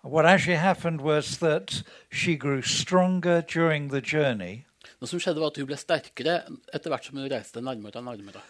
What 0.05 0.27
actually 0.27 0.59
happened 0.59 1.01
was 1.01 1.39
that 1.39 1.85
she 2.11 2.37
grew 2.37 2.63
stronger 2.63 3.41
during 3.41 3.91
the 3.91 4.01
journey. 4.01 4.65
Det 5.01 5.09
som 5.09 5.21
skjedde 5.21 5.41
var 5.41 5.47
at 5.47 5.57
Hun 5.57 5.67
ble 5.67 5.77
sterkere 5.77 6.41
etter 6.75 6.91
hvert 6.91 7.05
som 7.07 7.19
hun 7.19 7.31
reiste 7.31 7.61
nærmere 7.61 8.01
og 8.01 8.05
nærmere. 8.05 8.43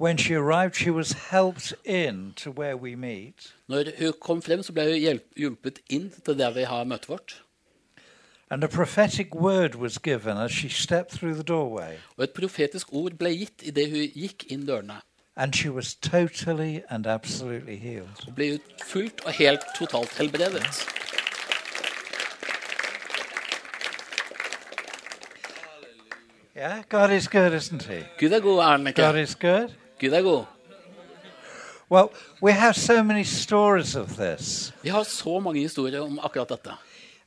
When 0.00 0.18
she 0.18 0.34
arrived, 0.34 0.74
she 0.74 0.90
was 0.90 1.12
helped 1.30 1.72
in 1.84 2.32
to 2.36 2.50
where 2.50 2.76
we 2.76 2.96
meet. 2.96 3.54
Når 3.68 3.84
hun 3.98 4.12
kom 4.20 4.42
frem, 4.42 4.62
så 4.62 4.72
ble 4.72 4.84
hun 4.90 5.20
hjulpet 5.36 5.78
inn 5.88 6.10
til 6.24 6.38
der 6.38 6.50
vi 6.50 6.66
har 6.66 6.84
møtet 6.84 7.08
vårt. 7.08 7.42
And 8.50 8.62
a 8.62 8.68
prophetic 8.68 9.34
word 9.34 9.74
was 9.74 9.98
given 9.98 10.36
as 10.38 10.52
she 10.52 10.68
stepped 10.68 11.10
through 11.10 11.34
the 11.34 11.42
doorway. 11.42 11.98
Og 12.16 12.24
et 12.24 12.32
profetisk 12.32 12.92
ord 12.92 13.18
ble 13.18 13.32
gitt 13.36 13.64
idet 13.66 13.90
hun 13.90 14.04
gikk 14.14 14.46
inn 14.54 14.66
dørene. 14.68 15.00
And 15.36 15.54
she 15.54 15.68
was 15.68 15.94
totally 15.94 16.82
and 16.88 17.06
absolutely 17.06 17.76
healed. 17.76 18.22
Og 18.28 18.34
ble 18.34 18.58
fullt 18.84 19.24
og 19.26 19.32
helt 19.32 19.66
totalt 19.78 20.14
helbredet. 20.18 20.86
Yeah, 26.56 26.82
God 26.88 27.10
is 27.10 27.28
good, 27.28 27.52
isn't 27.52 27.82
He? 27.82 28.04
Gud 28.18 28.32
er 28.32 28.40
god, 28.40 28.58
er 28.58 28.70
han 28.70 28.84
God 28.84 29.16
ikke? 29.16 29.22
is 29.22 29.34
good. 29.34 29.74
Gud 30.00 30.12
er 30.12 30.22
god. 30.22 30.44
Well, 31.90 32.12
we 32.42 32.52
have 32.52 32.74
so 32.74 33.02
many 33.02 33.24
stories 33.24 33.94
of 33.94 34.08
this. 34.16 34.72
Vi 34.82 34.88
har 34.88 35.02
så 35.02 35.40
mange 35.40 35.60
historier 35.60 36.00
om 36.00 36.18
akkurat 36.22 36.48
dette. 36.48 36.70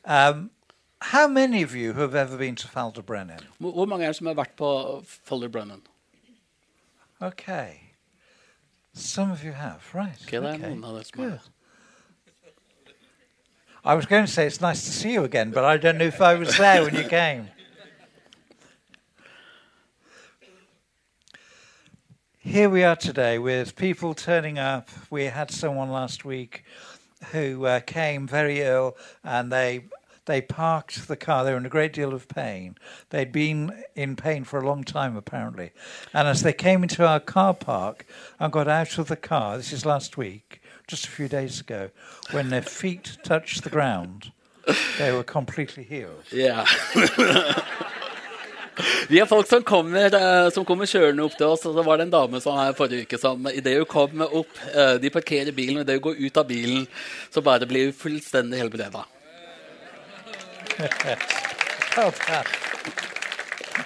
Um, 0.04 0.50
how 1.02 1.28
many 1.28 1.64
of 1.64 1.76
you 1.76 1.94
have 1.94 2.16
ever 2.16 2.38
been 2.38 2.56
to 2.56 2.68
Falderbrennen? 2.68 3.40
Hvor 3.58 3.72
hvor 3.72 3.86
mange 3.86 4.06
er 4.06 4.12
som 4.12 4.28
har 4.28 4.34
vært 4.34 4.56
på 4.58 5.04
Folderbrunnen? 5.24 5.82
Okay. 7.22 7.74
Some 8.94 9.32
of 9.32 9.44
you 9.44 9.52
have, 9.52 9.82
right. 9.94 10.22
Ok, 10.28 10.34
er 10.34 10.40
okay. 10.40 10.60
dere 10.60 11.04
Good. 11.12 11.40
I 13.86 13.96
was 13.96 14.06
going 14.06 14.26
to 14.26 14.32
say 14.32 14.46
it's 14.46 14.62
nice 14.62 14.84
to 14.86 14.92
see 14.92 15.14
you 15.14 15.24
again, 15.24 15.52
but 15.52 15.64
I 15.64 15.78
don't 15.78 15.98
know 15.98 16.08
if 16.08 16.22
I 16.22 16.36
was 16.36 16.58
there 16.58 16.84
when 16.84 16.96
you 16.96 17.08
came. 17.10 17.48
Here 22.40 22.70
we 22.70 22.84
are 22.84 22.96
today 22.96 23.38
with 23.38 23.76
people 23.76 24.14
turning 24.14 24.58
up. 24.58 24.90
We 25.10 25.26
had 25.26 25.52
someone 25.52 25.92
last 25.92 26.26
week 26.26 26.64
who 27.32 27.66
uh, 27.66 27.80
came 27.82 28.28
very 28.28 28.62
ill 28.62 28.98
and 29.24 29.52
they 29.52 29.86
they 30.30 30.42
parked 30.42 31.08
the 31.08 31.18
car. 31.18 31.44
They 31.44 31.52
were 31.52 31.58
in 31.58 31.66
a 31.66 31.70
great 31.70 31.92
deal 31.92 32.14
of 32.14 32.28
pain. 32.28 32.76
They'd 33.10 33.32
been 33.32 33.84
in 33.96 34.16
pain 34.16 34.44
for 34.44 34.60
a 34.60 34.66
long 34.66 34.84
time, 34.84 35.18
apparently. 35.18 35.72
And 36.14 36.28
as 36.28 36.44
they 36.44 36.54
came 36.54 36.84
into 36.84 37.06
our 37.06 37.20
car 37.20 37.56
park 37.56 38.06
and 38.40 38.54
got 38.54 38.68
out 38.68 39.00
of 39.00 39.08
the 39.08 39.16
car, 39.16 39.58
this 39.58 39.74
is 39.74 39.88
last 39.88 40.18
week, 40.18 40.62
just 40.88 41.06
a 41.06 41.10
few 41.10 41.28
days 41.28 41.60
ago, 41.60 41.90
when 42.30 42.50
their 42.50 42.62
feet 42.62 43.18
touched 43.24 43.64
the 43.64 43.72
ground, 43.72 44.32
they 45.00 45.12
were 45.12 45.24
completely 45.24 45.84
healed. 45.84 46.24
Ja. 46.32 46.64
Vi 49.10 49.20
har 49.20 49.26
folk 49.26 49.48
som 49.48 49.64
kommer, 49.64 50.06
eh, 50.16 50.52
som 50.52 50.66
kommer 50.66 50.86
kjørende 50.86 51.24
opp 51.26 51.36
til 51.36 51.46
oss. 51.46 51.66
og 51.66 51.74
Så 51.74 51.84
var 51.84 51.98
det 51.98 52.06
en 52.06 52.12
dame 52.12 52.40
som 52.40 52.56
her 52.58 52.72
forrige 52.72 53.02
uke 53.02 53.18
som 53.18 53.48
idet 53.52 53.78
hun 53.78 53.86
kom 53.86 54.22
opp 54.22 54.62
eh, 54.74 54.94
De 55.02 55.10
parkerer 55.10 55.52
bilen, 55.52 55.78
og 55.78 55.84
idet 55.84 55.98
hun 55.98 56.02
går 56.02 56.22
ut 56.26 56.38
av 56.38 56.48
bilen, 56.48 56.88
så 57.32 57.42
bare 57.42 57.68
blir 57.68 57.90
hun 57.90 57.94
fullstendig 57.94 58.62
helbreda. 58.62 59.04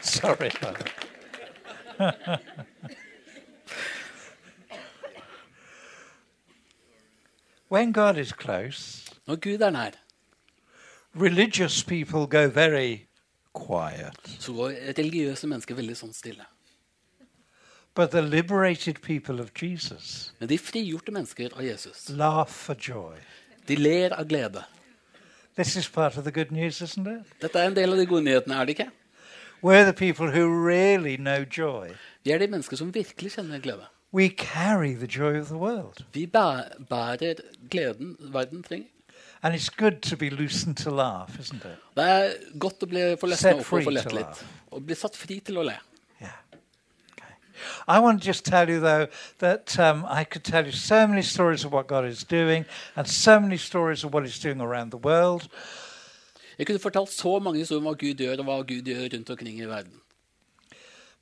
Sorry. 0.02 0.52
when 7.70 7.92
God 7.92 8.18
is 8.18 8.32
close, 8.32 9.10
Når 9.28 9.36
Gud 9.36 9.62
er 9.62 9.70
nær, 9.72 9.92
religious 11.16 11.84
people 11.84 12.28
go 12.28 12.48
very 12.50 13.08
quiet. 13.54 14.16
så 14.40 14.54
går 14.54 14.70
religiøse 14.98 15.48
mennesker 15.48 15.76
veldig 15.76 15.96
sånn 15.98 16.14
stille. 16.14 16.46
But 17.96 18.12
the 18.12 18.22
liberated 18.22 19.02
people 19.02 19.40
of 19.40 19.52
Jesus 19.62 20.32
Men 20.40 20.50
de 20.50 20.58
frigjorte 20.58 21.12
mennesker 21.14 21.54
av 21.56 21.62
Jesus, 21.64 22.10
laugh 22.10 22.50
for 22.50 22.76
joy. 22.76 23.18
de 23.68 23.76
ler 23.76 24.14
av 24.14 24.26
glede. 24.28 24.64
News. 26.52 26.80
Dette 27.42 27.60
er 27.60 27.68
en 27.68 27.76
del 27.76 27.92
av 27.92 27.98
de 27.98 28.06
gode 28.06 28.24
nyhetene, 28.24 28.56
er 28.56 28.66
det 28.66 28.78
ikke? 28.78 28.90
We're 29.64 29.86
the 29.86 29.94
people 29.94 30.28
who 30.28 30.48
really 30.48 31.18
joy. 31.58 31.94
Vi 32.24 32.32
er 32.32 32.38
de 32.38 32.48
mennesker 32.48 32.78
som 32.78 32.94
virkelig 32.94 33.32
kjenner 33.32 33.60
glede. 33.60 33.86
We 34.14 34.30
carry 34.30 34.94
the 34.94 35.08
joy 35.08 35.40
of 35.40 35.48
the 35.48 35.58
world. 35.58 36.04
Vi 36.14 36.26
bærer 36.28 37.36
gleden 37.70 38.18
verden 38.20 38.64
trenger. 38.64 38.88
And 39.42 39.56
it's 39.56 39.70
good 39.70 40.02
to 40.02 40.16
be 40.18 40.30
loosened 40.30 40.78
to 40.78 40.90
laugh, 40.90 41.40
isn't 41.40 41.66
it? 41.66 41.80
Det 41.96 42.04
er 42.04 42.30
godt 42.60 42.84
å 42.84 42.88
bli 42.88 43.02
Set 43.36 43.58
opp 43.58 43.74
og 43.74 43.84
få 43.84 43.92
lett 43.92 44.14
litt. 44.14 44.44
Og 44.72 44.86
bli 44.88 44.96
satt 44.96 45.18
fri 45.20 45.40
til 45.40 45.58
å 45.60 45.66
le. 45.68 45.76
I 47.88 48.00
want 48.00 48.22
to 48.22 48.26
just 48.30 48.46
tell 48.46 48.70
you, 48.70 48.80
though, 48.80 49.06
that 49.40 49.80
um, 49.80 50.06
I 50.20 50.24
could 50.24 50.44
tell 50.44 50.64
you 50.66 50.72
so 50.72 51.08
many 51.08 51.22
stories 51.22 51.66
of 51.66 51.72
what 51.72 51.88
God 51.88 52.06
is 52.06 52.24
doing 52.24 52.66
and 52.96 53.08
so 53.08 53.40
many 53.40 53.58
stories 53.58 54.04
of 54.04 54.14
what 54.14 54.24
He's 54.26 54.40
doing 54.40 54.62
around 54.62 54.92
the 54.92 54.98
world. 54.98 55.48
Jeg 56.58 56.68
kunne 56.68 56.80
fortalt 56.80 57.10
så 57.10 57.40
mange 57.40 57.60
historier 57.60 57.80
om 57.82 57.86
hva 57.88 57.94
Gud 57.94 58.14
gjør, 58.16 58.38
og 58.38 58.44
hva 58.46 58.58
Gud 58.62 58.82
gjør 58.86 59.10
rundt 59.14 59.30
omkring 59.30 59.60
i 59.60 59.66
verden. 59.66 59.94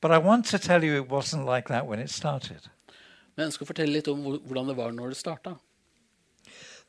But 0.01 0.11
I 0.11 0.17
want 0.17 0.45
to 0.47 0.57
tell 0.57 0.83
you 0.83 1.03
it 1.03 1.09
wasn't 1.11 1.45
like 1.55 1.67
that 1.67 1.85
when 1.85 1.99
it 1.99 2.11
started. 2.11 2.59
Men 3.35 3.43
jeg 3.43 3.45
ønsker 3.45 3.63
å 3.65 3.67
fortelle 3.67 3.93
litt 3.93 4.07
om 4.07 4.19
hvor- 4.21 4.39
hvordan 4.45 4.67
det 4.67 4.77
var 4.77 4.91
når 4.91 5.07
det 5.07 5.17
starta. 5.17 5.53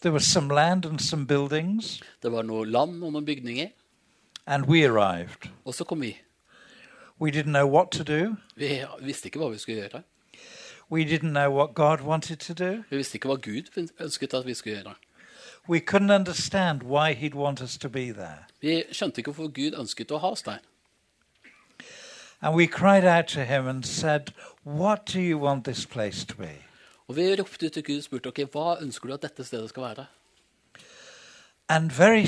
There 0.00 0.12
was 0.12 0.24
some 0.24 0.48
land 0.54 0.84
and 0.86 1.00
some 1.00 1.26
buildings, 1.26 2.00
Det 2.22 2.32
var 2.32 2.42
noe 2.42 2.64
land 2.66 3.04
og 3.04 3.12
noen 3.12 3.24
bygninger, 3.24 3.68
and 4.46 4.66
we 4.66 4.84
arrived. 4.84 5.48
og 5.64 5.74
så 5.74 5.84
kom 5.84 6.00
vi. 6.00 6.16
We 7.22 7.30
didn't 7.30 7.52
know 7.52 7.66
what 7.66 7.90
to 7.90 8.02
do. 8.02 8.36
Vi 8.56 8.84
visste 9.00 9.26
ikke 9.26 9.38
hva 9.38 9.48
vi 9.48 9.58
skulle 9.58 9.80
gjøre. 9.80 10.02
We 10.90 11.04
didn't 11.04 11.30
know 11.30 11.50
what 11.50 11.74
God 11.74 12.00
wanted 12.00 12.36
to 12.36 12.52
do. 12.54 12.82
Vi 12.90 12.96
visste 12.96 13.16
ikke 13.16 13.28
hva 13.28 13.36
Gud 13.36 13.90
ønsket 14.00 14.34
at 14.34 14.46
vi 14.46 14.54
skulle 14.54 14.76
gjøre. 14.76 14.94
We 15.68 15.78
couldn't 15.78 16.10
understand 16.10 16.82
why 16.82 17.14
He'd 17.14 17.34
want 17.34 17.60
us 17.60 17.78
to 17.78 17.88
be 17.88 18.12
there. 18.12 18.44
Vi 18.60 18.82
skjønte 18.92 19.18
ikke 19.20 19.30
hvorfor 19.30 19.52
Gud 19.54 19.78
ønsket 19.78 20.10
å 20.10 20.18
ha 20.18 20.32
oss 20.34 20.42
der. 20.42 20.58
And 22.40 22.56
we 22.56 22.66
cried 22.66 23.04
out 23.04 23.26
to 23.26 23.40
Him 23.44 23.68
and 23.68 23.84
said, 23.84 24.32
What 24.64 25.12
do 25.14 25.20
you 25.20 25.38
want 25.38 25.64
this 25.64 25.86
place 25.86 26.26
to 26.26 26.34
be? 26.34 26.58
Og 27.08 27.16
vi 27.16 27.36
ropte 27.36 27.66
ut 27.66 27.72
til 27.72 27.84
Gud 27.84 27.96
og 27.96 28.04
spurte 28.04 28.28
okay, 28.34 28.46
hva 28.50 28.80
ønsker 28.82 29.08
du 29.08 29.14
at 29.14 29.22
dette 29.22 29.44
stedet 29.44 29.68
skal 29.68 29.82
være. 29.82 30.06
And 31.68 31.90
very, 31.90 32.26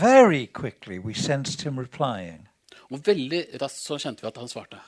very 0.00 0.46
quickly 0.46 0.98
we 0.98 1.14
sensed 1.14 1.62
Him 1.62 1.78
replying, 1.78 2.48
Og 2.94 3.00
veldig 3.06 3.46
raskt 3.62 3.82
så 3.82 3.98
kjente 3.98 4.22
vi 4.22 4.30
at 4.30 4.36
han 4.38 4.48
svarte. 4.48 4.78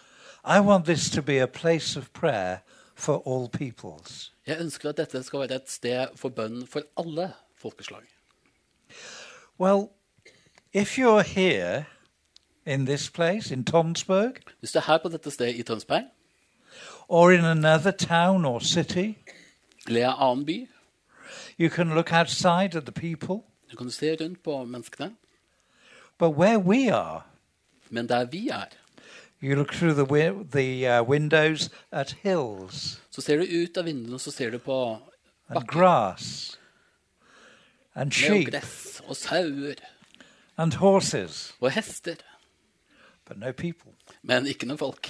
I 0.46 0.60
want 0.62 0.86
this 0.86 1.10
to 1.10 1.22
be 1.22 1.40
a 1.42 1.46
place 1.46 1.98
of 1.98 2.12
prayer 2.14 2.58
for 2.94 3.22
all 3.26 3.48
peoples. 3.50 4.32
Jeg 4.46 4.60
ønsker 4.60 4.88
at 4.88 4.96
dette 5.00 5.22
skal 5.26 5.42
være 5.42 5.58
et 5.58 5.70
sted 5.70 6.14
for 6.16 6.28
bønn 6.28 6.66
for 6.70 6.86
alle 7.00 7.32
folkeslag. 7.58 8.06
Well, 9.58 9.88
if 10.72 10.98
you're 10.98 11.22
here 11.22 11.84
in 12.66 12.86
this 12.86 13.10
place, 13.10 13.54
in 13.54 13.64
Tonsberg, 13.64 14.34
Hvis 14.60 14.72
du 14.72 14.78
er 14.78 14.82
her 14.86 14.98
på 15.02 15.08
dette 15.08 15.30
stedet 15.30 15.56
i 15.56 15.62
Tønsberg, 15.62 16.04
or 17.08 17.30
in 17.30 17.44
another 17.44 17.90
town 17.90 18.44
or 18.44 18.58
city, 18.58 19.14
eller 19.88 20.08
en 20.08 20.14
annen 20.18 20.46
by, 20.46 20.68
you 21.58 21.68
can 21.68 21.94
look 21.94 22.12
outside 22.12 22.76
at 22.78 22.82
the 22.86 22.92
people. 22.92 23.42
så 23.70 23.76
kan 23.76 23.86
du 23.86 23.92
se 23.92 24.16
rundt 24.20 24.42
på 24.42 24.64
menneskene. 24.64 25.16
But 26.18 26.30
where 26.30 26.58
we 26.58 26.94
are, 26.94 27.22
Men 27.90 28.08
der 28.08 28.24
vi 28.24 28.48
er, 28.48 28.66
the, 29.40 30.06
wi- 30.06 30.44
the 30.50 31.00
uh, 31.00 32.70
så 33.10 33.20
ser 33.22 33.36
du 33.36 33.44
ut 33.44 33.76
av 33.76 33.84
vinduene 33.84 34.18
så 34.18 34.30
ser 34.32 34.50
du 34.50 34.58
på 34.58 34.98
and 35.48 35.54
bakker 35.54 35.72
grass 35.78 36.58
and 37.94 38.12
med 38.30 38.46
gress 38.50 39.02
og 39.06 39.16
sauer 39.16 39.74
and 40.56 40.74
horses, 40.74 41.54
og 41.60 41.70
hester. 41.70 42.16
but 43.26 43.38
no 43.38 43.52
people. 43.52 43.92
Men 44.22 44.46
ikke 44.46 44.66
noen 44.66 44.78
folk. 44.78 45.08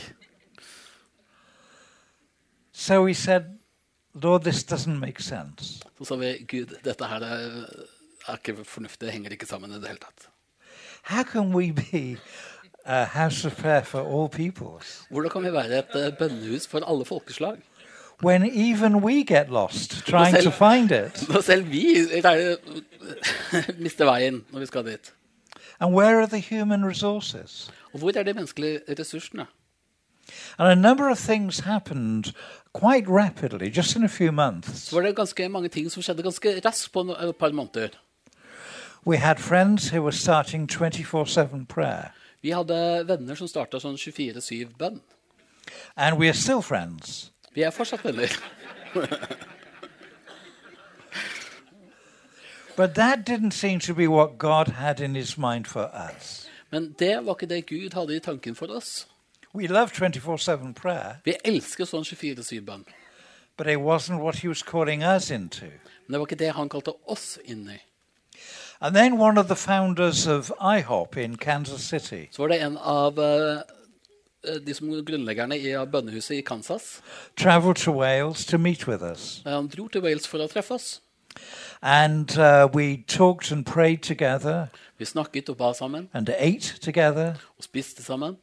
So 2.72 3.04
we 3.04 3.14
said, 3.14 3.58
Lord, 4.14 4.42
this 4.44 4.64
doesn't 4.64 4.98
make 4.98 5.22
sense. 5.22 5.82
Så 5.98 6.04
sa 6.04 6.16
vi 6.16 6.44
Gud, 6.48 6.74
dette 6.84 7.06
her 7.08 7.20
er, 7.24 7.66
er 8.28 8.36
ikke 8.36 8.64
fornuftig, 8.64 9.06
det 9.06 9.12
henger 9.12 9.30
ikke 9.36 9.46
sammen 9.46 9.70
i 9.72 9.80
det 9.80 9.88
hele 9.88 10.00
tatt. 10.02 10.28
How 11.06 11.22
can 11.22 11.54
we 11.54 11.72
be 11.72 12.16
a 12.86 13.04
house 13.04 13.46
of 13.46 13.56
prayer 13.56 13.82
for 13.84 14.00
all 14.00 14.28
peoples 14.28 15.02
Hvordan 15.10 15.30
kan 15.30 15.42
vi 15.42 15.52
være 15.52 15.78
et 15.78 16.06
eh, 16.06 16.12
bønnehus 16.18 16.66
for 16.66 16.80
alle 16.90 17.04
folkeslag? 17.04 17.56
when 18.24 18.44
even 18.44 18.94
we 18.96 19.24
get 19.24 19.48
lost 19.50 19.90
trying 20.06 20.36
to 20.42 20.50
find 20.50 20.90
it? 20.90 21.24
Når 21.32 21.40
selv 21.40 21.70
vi 21.70 21.84
er- 22.24 22.56
mister 23.84 24.04
veien 24.04 24.44
når 24.52 24.60
vi 24.60 24.66
skal 24.66 24.84
dit. 24.86 25.12
And 25.80 25.94
where 25.94 26.20
are 26.20 26.26
the 26.26 26.40
human 26.58 26.84
resources? 26.88 27.70
Og 27.92 27.98
hvor 27.98 28.12
er 28.16 28.22
de 28.22 28.32
menneskelige 28.32 28.80
ressursene? 28.98 29.46
And 30.58 30.68
a 30.68 30.74
number 30.74 31.10
of 31.10 31.18
things 31.18 31.58
happened 31.58 32.24
quite 32.72 33.08
rapidly, 33.08 33.68
just 33.76 33.96
in 33.96 34.04
a 34.04 34.08
few 34.08 34.32
months. 34.32 34.92
Var 34.94 35.00
det 35.00 35.16
ganske 35.16 35.48
mange 35.48 35.68
ting 35.68 35.90
som 35.90 36.02
skjedde 36.02 36.22
ganske 36.22 36.60
raskt 36.64 36.92
på 36.92 37.00
et 37.00 37.36
par 37.36 37.52
måneder. 37.52 37.88
We 39.06 39.16
had 39.16 39.36
friends 39.38 39.88
who 39.92 40.02
were 40.02 40.12
starting 40.12 40.68
24 40.68 41.26
7 41.26 41.66
prayer, 41.68 42.08
Vi 42.46 42.52
hadde 42.54 42.76
venner 43.08 43.34
som 43.34 43.48
starta 43.50 43.80
sånn 43.82 43.96
24-7-bønn. 43.98 45.00
and 45.96 46.16
we 46.18 46.28
are 46.28 46.32
still 46.36 46.62
friends. 46.62 47.32
Vi 47.56 47.62
er 47.66 47.70
fortsatt 47.74 48.04
venner. 48.04 48.30
But 52.76 52.94
that 52.94 53.24
didn't 53.26 53.52
seem 53.52 53.80
to 53.80 53.94
be 53.94 54.06
what 54.06 54.38
God 54.38 54.68
had 54.68 55.00
in 55.00 55.14
his 55.14 55.36
mind 55.38 55.66
for 55.66 55.90
us. 55.94 56.46
Men 56.70 56.94
det 56.98 57.24
var 57.26 57.34
ikke 57.34 57.46
det 57.48 57.66
Gud 57.66 57.94
hadde 57.94 58.16
i 58.16 58.20
tanken 58.20 58.54
for 58.54 58.66
oss. 58.70 59.06
We 59.54 59.66
love 59.66 59.88
24 59.90 60.38
7 60.38 60.74
prayer, 60.74 61.16
Vi 61.24 61.34
elsker 61.44 61.84
sånn 61.84 62.04
24-7-bønn. 62.04 62.84
but 63.56 63.66
it 63.66 63.78
wasn't 63.80 64.20
what 64.20 64.36
he 64.36 64.48
was 64.48 64.62
calling 64.62 65.02
us 65.02 65.30
into. 65.30 65.66
Men 66.06 66.12
det 66.12 66.18
var 66.20 66.26
ikke 66.26 66.38
det 66.44 66.52
han 66.54 66.68
kalte 66.68 66.92
oss 67.08 67.38
inn 67.44 67.68
i. 67.70 67.78
And 68.80 68.94
then 68.96 69.18
one 69.18 69.38
of 69.40 69.46
the 69.48 69.56
founders 69.56 70.26
of 70.26 70.52
IHOP 70.60 71.16
in 71.16 71.36
Kansas 71.36 71.80
City 71.82 72.26
Så 72.30 72.42
var 72.42 72.48
det 72.48 72.62
en 72.62 72.76
av 72.76 73.18
eh, 73.18 73.58
eh, 74.44 74.60
de 74.66 74.74
som 74.74 74.88
grunnleggerne 75.04 75.56
i 75.58 75.86
bønnehuset 75.92 76.34
i 76.36 76.40
Kansas. 76.40 77.00
traveled 77.36 77.76
to 77.76 77.92
Wales 77.92 78.44
to 78.46 78.58
meet 78.58 78.86
with 78.88 79.02
us. 79.02 79.42
Eh, 79.46 79.52
Han 79.52 79.68
dro 79.68 79.88
til 79.88 80.02
Wales 80.02 80.28
for 80.28 80.38
å 80.38 80.46
treffe 80.48 80.74
oss. 80.74 81.00
And 81.82 82.38
uh, 82.38 82.68
we 82.74 83.04
talked 83.08 83.52
and 83.52 83.66
prayed 83.66 83.98
together 84.02 84.66
Vi 84.98 85.04
snakket 85.04 85.48
og 85.48 85.56
ba 85.56 85.72
sammen 85.74 86.08
and 86.14 86.28
ate 86.28 86.78
together. 86.80 87.34
og 87.58 87.64
spiste 87.64 88.02
sammen. 88.02 88.36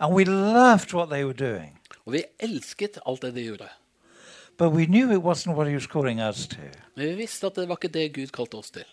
And 0.00 0.14
we 0.14 0.24
loved 0.24 0.94
what 0.94 1.08
they 1.10 1.24
were 1.24 1.32
doing. 1.36 1.78
Og 2.06 2.12
vi 2.12 2.22
elsket 2.40 2.98
alt 3.06 3.22
det 3.22 3.34
de 3.34 3.44
gjorde. 3.44 3.68
But 4.58 4.72
we 4.72 4.86
knew 4.86 5.10
it 5.12 5.22
wasn't 5.22 5.54
what 5.54 5.68
he 5.68 5.74
was 5.74 5.86
calling 5.86 6.20
us 6.20 6.46
to. 6.48 6.56
Men 6.96 7.06
vi 7.08 7.14
visste 7.14 7.46
at 7.46 7.56
det 7.56 7.68
var 7.68 7.76
ikke 7.76 7.88
det 7.94 8.14
Gud 8.14 8.26
kalte 8.26 8.54
oss 8.54 8.70
til. 8.70 8.84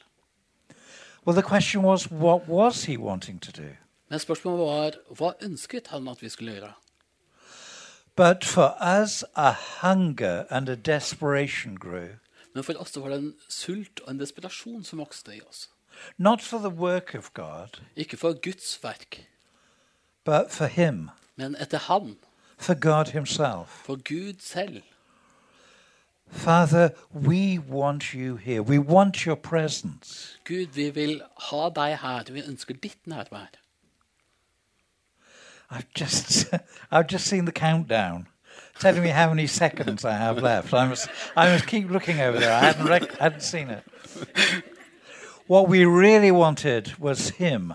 Well, 1.26 1.34
the 1.36 1.42
question 1.50 1.82
was, 1.84 2.12
what 2.12 2.48
was 2.48 2.84
he 2.86 2.98
wanting 2.98 3.40
to 3.42 3.52
do? 3.52 3.70
Men 4.10 4.20
spørsmålet 4.20 4.60
var 4.60 4.92
hva 5.18 5.32
ønsket 5.42 5.88
han 5.88 6.08
at 6.08 6.22
vi 6.22 6.30
skulle 6.30 6.52
gjøre? 6.54 6.74
But 8.16 8.46
for 8.46 8.78
us, 9.02 9.24
a 9.36 9.52
hunger 9.82 10.44
and 10.50 10.70
a 10.70 10.76
desperation 10.76 11.76
grew, 11.78 12.08
Men 12.54 12.64
for 12.64 12.74
oss 12.80 12.96
var 12.98 13.10
det 13.10 13.18
en 13.18 13.34
sult 13.50 14.00
og 14.00 14.12
en 14.12 14.20
desperasjon 14.20 14.84
som 14.84 15.00
vokste 15.00 15.36
i 15.36 15.42
oss. 15.50 15.70
not 16.18 16.42
for 16.42 16.58
the 16.58 16.70
work 16.70 17.16
of 17.16 17.34
God, 17.34 17.82
Ikke 17.96 18.18
for 18.18 18.34
Guds 18.34 18.80
verk, 18.84 19.26
but 20.26 20.52
for 20.52 20.66
him, 20.68 21.10
men 21.36 21.56
etter 21.56 21.78
Han, 21.78 22.18
for 22.58 22.74
God 22.74 23.06
himself. 23.12 23.68
for 23.86 23.96
Gud 23.96 24.34
selv. 24.40 24.82
Father, 26.36 26.94
we 27.14 27.58
want 27.58 28.14
you 28.14 28.36
here. 28.36 28.62
We 28.62 28.78
want 28.78 29.26
your 29.26 29.36
presence. 29.38 30.38
Gud, 30.44 30.68
vi 30.76 30.90
vil 30.90 31.22
ha 31.50 31.70
deg 31.70 31.98
her. 32.02 32.24
Vi 32.30 32.42
ønsker 32.44 32.76
ditt 32.84 33.08
nærvær. 33.08 33.48
I've 35.72 35.92
just, 35.96 36.54
I've 36.92 37.08
just 37.08 37.26
seen 37.26 37.46
the 37.46 37.52
countdown, 37.52 38.28
telling 38.80 39.02
me 39.02 39.10
how 39.10 39.30
many 39.30 39.48
seconds 39.48 40.06
I 40.06 40.14
have 40.14 40.38
left. 40.44 40.74
I 40.74 40.88
must, 40.88 41.08
I 41.36 41.50
must 41.50 41.66
keep 41.68 41.90
looking 41.90 42.20
over 42.22 42.38
there. 42.40 42.54
I 42.54 42.60
hadn't, 42.60 42.88
rec- 42.88 43.18
hadn't 43.18 43.42
seen 43.42 43.70
it. 43.70 43.84
What 45.48 45.68
we 45.70 45.86
really 45.86 46.32
wanted 46.32 46.98
was 47.00 47.30
him, 47.30 47.74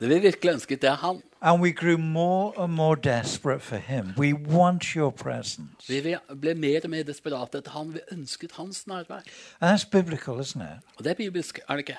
Det 0.00 0.08
vi 0.08 0.18
virkelig 0.18 0.52
ønsket, 0.52 0.82
det 0.82 0.90
er 0.90 0.94
Han. 0.96 1.22
and 1.42 1.62
we 1.62 1.72
grew 1.72 1.96
more 1.98 2.52
and 2.58 2.72
more 2.72 2.96
desperate 2.96 3.60
for 3.62 3.76
him. 3.76 4.12
We 4.18 4.32
want 4.34 4.82
your 4.84 5.10
presence, 5.10 5.88
Vi 5.88 6.16
ble 6.40 6.54
mer 6.54 6.80
og 6.84 6.90
mer 6.90 7.02
desperate 7.02 7.58
etter 7.58 7.70
Han. 7.70 7.94
Vi 7.94 8.00
ønsket 8.12 8.52
Hans 8.52 8.86
nærvær. 8.86 9.20
and 9.60 9.70
that's 9.80 9.84
biblical, 9.90 10.40
isn't 10.40 10.62
it? 10.62 10.78
Og 10.98 11.04
det 11.04 11.10
er 11.10 11.14
bibelsk, 11.14 11.58
er 11.68 11.72
det 11.76 11.78
ikke? 11.78 11.96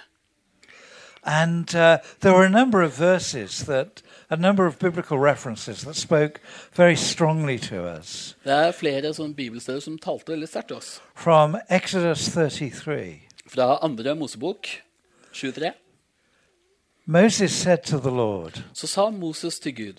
And 1.24 1.76
uh, 1.76 1.98
there 2.22 2.34
were 2.34 2.46
a 2.46 2.50
number 2.50 2.82
of 2.82 3.00
verses 3.00 3.60
that, 3.64 4.02
a 4.30 4.36
number 4.38 4.66
of 4.68 4.80
biblical 4.80 5.18
references 5.18 5.82
that 5.82 5.96
spoke 5.96 6.40
very 6.78 6.96
strongly 6.96 7.58
to 7.58 7.76
us. 8.00 8.38
Det 8.44 8.54
er 8.54 8.72
flere 8.72 9.14
sånne 9.14 9.36
bibelsteder 9.36 9.80
som 9.84 9.98
talte 9.98 10.32
veldig 10.32 10.48
sterkt 10.48 10.68
til 10.68 10.78
oss. 10.78 11.02
From 11.16 11.58
Exodus 11.70 12.30
33, 12.32 13.20
Fra 13.48 13.80
andre 13.82 14.16
Mosebok 14.16 14.68
23 15.34 15.72
Moses 17.12 17.52
said 17.52 17.78
to 17.78 17.98
the 17.98 18.10
Lord, 18.12 18.63
så 18.74 18.88
sa 18.88 19.10
Moses 19.10 19.60
til 19.60 19.76
Gud 19.76 19.93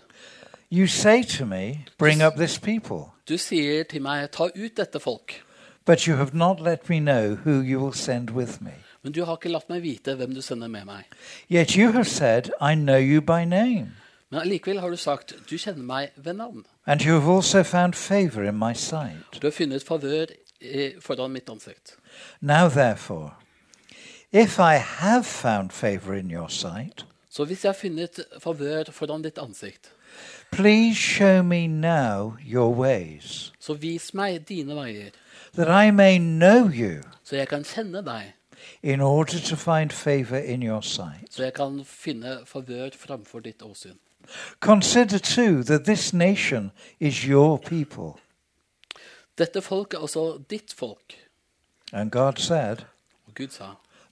You 0.72 0.86
say 0.86 1.22
to 1.24 1.44
me, 1.44 1.84
Bring 1.98 2.22
up 2.22 2.34
this 2.36 2.58
people, 2.58 3.10
Du 3.28 3.38
sier 3.38 3.82
til 3.82 4.02
meg, 4.02 4.30
ta 4.30 4.44
ut 4.44 4.76
dette 4.76 5.00
folk. 5.00 5.42
but 5.86 6.06
you 6.06 6.16
have 6.16 6.30
not 6.34 6.60
let 6.60 6.88
me 6.88 6.98
know 7.00 7.34
who 7.34 7.60
you 7.60 7.80
will 7.80 7.94
send 7.94 8.30
with 8.30 8.62
me. 8.62 8.70
Men 9.02 9.12
du 9.12 9.24
har 9.24 9.36
ikke 9.36 9.48
latt 9.48 9.68
meg 9.70 9.82
vite 9.82 10.14
hvem 10.14 10.34
du 10.34 10.40
sender 10.42 10.68
med 10.68 10.84
meg. 10.84 11.02
Yet 11.50 11.70
you 11.76 11.90
have 11.92 12.04
said, 12.04 12.50
I 12.60 12.74
know 12.74 12.98
you 12.98 13.20
by 13.20 13.44
name, 13.44 13.86
Men 14.30 14.40
allikevel 14.40 14.80
har 14.80 14.88
du 14.90 14.96
sagt, 14.96 15.34
du 15.50 15.56
kjenner 15.58 15.82
meg 15.82 16.08
ved 16.16 16.32
navn. 16.32 16.64
and 16.86 17.00
you 17.02 17.12
have 17.20 17.36
also 17.36 17.62
found 17.62 17.94
favor 17.94 18.42
in 18.44 18.54
my 18.58 18.72
sight. 18.74 19.42
Du 19.42 19.46
har 19.46 19.50
funnet 19.52 19.82
favør 19.82 20.26
eh, 20.60 20.92
foran 21.00 21.30
mitt 21.30 21.50
ansikt. 21.50 21.96
Now, 22.40 22.68
therefore, 22.68 23.30
if 24.32 24.58
I 24.58 24.74
have 24.78 25.24
found 25.26 25.70
favor 25.72 26.14
in 26.14 26.30
your 26.30 26.48
sight, 26.48 27.06
Så 27.32 27.44
hvis 27.44 27.64
jeg 27.64 27.68
har 27.68 27.78
funnet 27.80 28.24
favør 28.42 28.84
foran 28.90 29.22
ditt 29.22 29.38
ansikt, 29.38 29.92
please 30.50 30.94
show 31.00 31.42
me 31.42 31.66
now 31.66 32.36
your 32.46 32.74
ways, 32.74 33.52
så 33.60 33.74
vis 33.74 34.14
meg 34.14 34.48
dine 34.48 34.74
veier, 34.74 35.10
that 35.54 35.86
I 35.86 35.90
may 35.90 36.18
know 36.18 36.68
you, 36.68 37.02
så 37.24 37.36
jeg 37.36 37.48
kan 37.48 37.64
kjenne 37.64 38.02
deg, 38.04 38.32
in 38.82 39.00
order 39.00 39.38
to 39.38 39.56
find 39.56 39.90
favor 39.92 40.36
in 40.38 40.62
your 40.62 40.80
sight. 40.80 41.30
så 41.30 41.42
jeg 41.42 41.54
kan 41.54 41.82
finne 41.84 42.38
favør 42.46 42.90
framfor 42.98 43.40
ditt 43.40 43.62
åsyn. 43.62 43.98
Consider 44.60 45.18
too 45.18 45.62
that 45.62 45.84
this 45.84 46.12
nation 46.12 46.70
is 47.00 47.14
your 47.24 47.58
people. 47.58 48.20
Dette 49.38 49.62
folk 49.62 49.94
er 49.94 49.98
også 49.98 50.38
ditt 50.50 50.74
folk. 50.74 51.14
And 51.92 52.10
God 52.10 52.32
said, 52.36 52.76
Og 53.26 53.34
Gud 53.34 53.48
sa, 53.48 53.64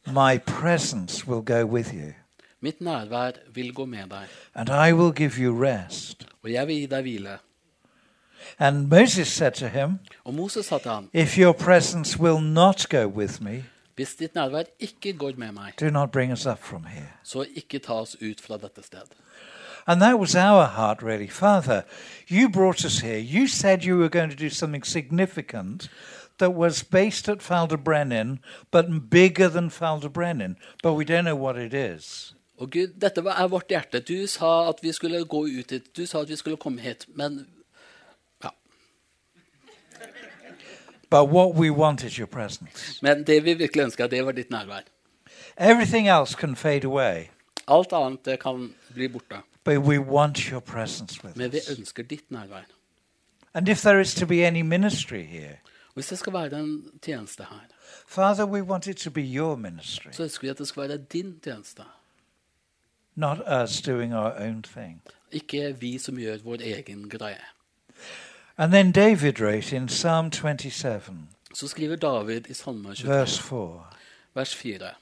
My 0.07 0.39
presence 0.39 1.27
will 1.27 1.43
go 1.43 1.65
with 1.67 1.95
you, 1.95 2.13
mitt 2.61 2.81
nærvær 2.81 3.33
vil 3.55 3.75
gå 3.75 3.85
med 3.85 4.09
deg, 4.11 4.27
and 4.55 4.69
I 4.69 4.93
will 4.93 5.13
give 5.13 5.33
you 5.39 5.65
rest. 5.65 6.27
og 6.43 6.53
jeg 6.53 6.67
vil 6.67 6.77
gi 6.77 6.87
deg 6.87 7.03
hvile. 7.03 7.39
And 8.59 8.89
Moses 8.89 9.29
said 9.29 9.53
to 9.53 9.67
him, 9.67 9.99
Og 10.25 10.35
Moses 10.35 10.67
sa 10.67 10.79
til 10.79 10.91
ham, 10.91 11.11
If 11.13 11.39
your 11.39 11.53
presence 11.53 12.19
will 12.21 12.41
not 12.41 12.87
go 12.91 13.07
with 13.07 13.43
me, 13.43 13.65
hvis 13.97 14.15
ditt 14.15 14.35
nærvær 14.35 14.63
ikke 14.81 15.13
går 15.13 15.33
med 15.37 15.53
meg, 15.53 15.73
do 15.81 15.91
not 15.91 16.11
bring 16.13 16.33
us 16.33 16.47
up 16.47 16.59
from 16.63 16.85
here. 16.85 17.09
så 17.25 17.45
ikke 17.55 17.79
ta 17.79 17.93
oss 17.93 18.17
ut 18.23 18.41
fra 18.41 18.57
dette 18.57 18.83
sted. 18.83 19.09
And 19.87 20.01
that 20.03 20.19
was 20.19 20.35
our 20.35 20.67
heart, 20.67 21.03
really. 21.03 21.29
Father, 21.29 21.83
you 22.31 22.49
brought 22.51 22.85
us 22.85 22.99
here. 23.01 23.19
You 23.19 23.49
said 23.49 23.85
you 23.85 23.97
were 23.99 24.09
going 24.11 24.31
to 24.31 24.37
do 24.45 24.51
something 24.51 24.85
significant 24.87 25.91
that 26.39 26.55
was 26.55 26.83
based 26.85 27.29
at 27.29 27.39
Faldebrennen, 27.43 28.39
but 28.71 28.87
bigger 29.11 29.49
than 29.49 29.71
Faldebrennen. 29.71 30.57
But 30.83 30.93
we 30.95 31.05
don't 31.05 31.25
know 31.25 31.37
what 31.37 31.57
it 31.57 31.75
is. 31.75 32.35
Og 32.59 32.71
Gud, 32.71 32.89
dette 33.01 33.21
er 33.21 33.47
vårt 33.49 33.69
hjerte. 33.69 34.01
Du 34.01 34.27
sa 34.27 34.69
at 34.69 34.75
vi 34.83 34.93
skulle 34.93 35.25
gå 35.25 35.47
ut 35.47 35.71
hit. 35.71 35.97
Du 35.97 36.07
sa 36.07 36.21
at 36.21 36.29
vi 36.29 36.37
skulle 36.37 36.57
komme 36.57 36.81
hit. 36.81 37.07
Men 37.15 37.47
ja. 38.45 38.49
But 41.11 41.29
what 41.31 41.55
we 41.55 41.71
want 41.71 42.05
is 42.05 42.15
your 42.19 42.27
presence. 42.27 42.99
Men 43.03 43.25
det 43.27 43.45
vi 43.45 43.55
virkelig 43.55 43.83
ønska, 43.85 44.07
det 44.07 44.25
var 44.27 44.33
ditt 44.33 44.51
nærvær. 44.51 44.81
Everything 45.57 46.09
else 46.09 46.35
can 46.35 46.57
fade 46.57 46.85
away, 46.85 47.25
Alt 47.69 47.93
annet 47.93 48.41
kan 48.41 48.75
bli 48.95 49.09
borte. 49.09 49.37
but 49.65 49.79
we 49.79 49.99
want 49.99 50.39
your 50.39 50.61
presence 50.61 51.25
with 51.25 51.37
Men 51.39 51.53
vi 51.53 51.59
us. 51.59 51.79
ønsker 51.79 52.03
ditt 52.03 52.31
nærvær. 52.31 52.65
And 53.55 53.69
if 53.69 53.83
there 53.83 54.01
is 54.01 54.15
to 54.15 54.27
be 54.27 54.47
any 54.47 54.63
ministry 54.63 55.23
here, 55.23 55.59
hvis 55.99 56.07
det 56.09 56.19
skal 56.19 56.33
være 56.33 56.61
en 56.61 56.91
tjeneste 57.03 57.43
her, 57.51 57.61
Father, 58.09 58.45
we 58.45 58.63
want 58.63 58.87
it 58.87 58.97
to 58.97 59.11
be 59.11 59.21
your 59.21 59.57
ministry, 59.57 60.11
så 60.13 60.23
ønsker 60.23 60.43
vi 60.43 60.49
at 60.49 60.59
det 60.59 60.69
skal 60.69 60.89
være 60.89 60.97
din 60.99 61.41
tjeneste. 61.45 61.83
not 63.15 63.39
us 63.63 63.83
doing 63.83 64.15
our 64.15 64.33
own 64.39 64.63
thing. 64.63 65.03
Ikke 65.33 65.77
vi 65.81 65.99
som 65.99 66.17
gjør 66.17 66.39
vår 66.45 66.57
egen 66.63 67.09
greie. 67.11 67.45
And 68.57 68.73
then 68.73 68.93
David 68.93 69.41
wrote 69.41 69.77
in 69.77 69.87
Psalm 69.87 70.31
27, 70.31 71.29
Så 71.55 71.69
skriver 71.69 71.97
David 71.97 72.51
i 72.51 72.55
Salme 72.55 72.95
23, 72.95 73.09
verse 73.09 73.43
4 73.43 73.85
vers 74.35 74.55
4. 74.55 74.95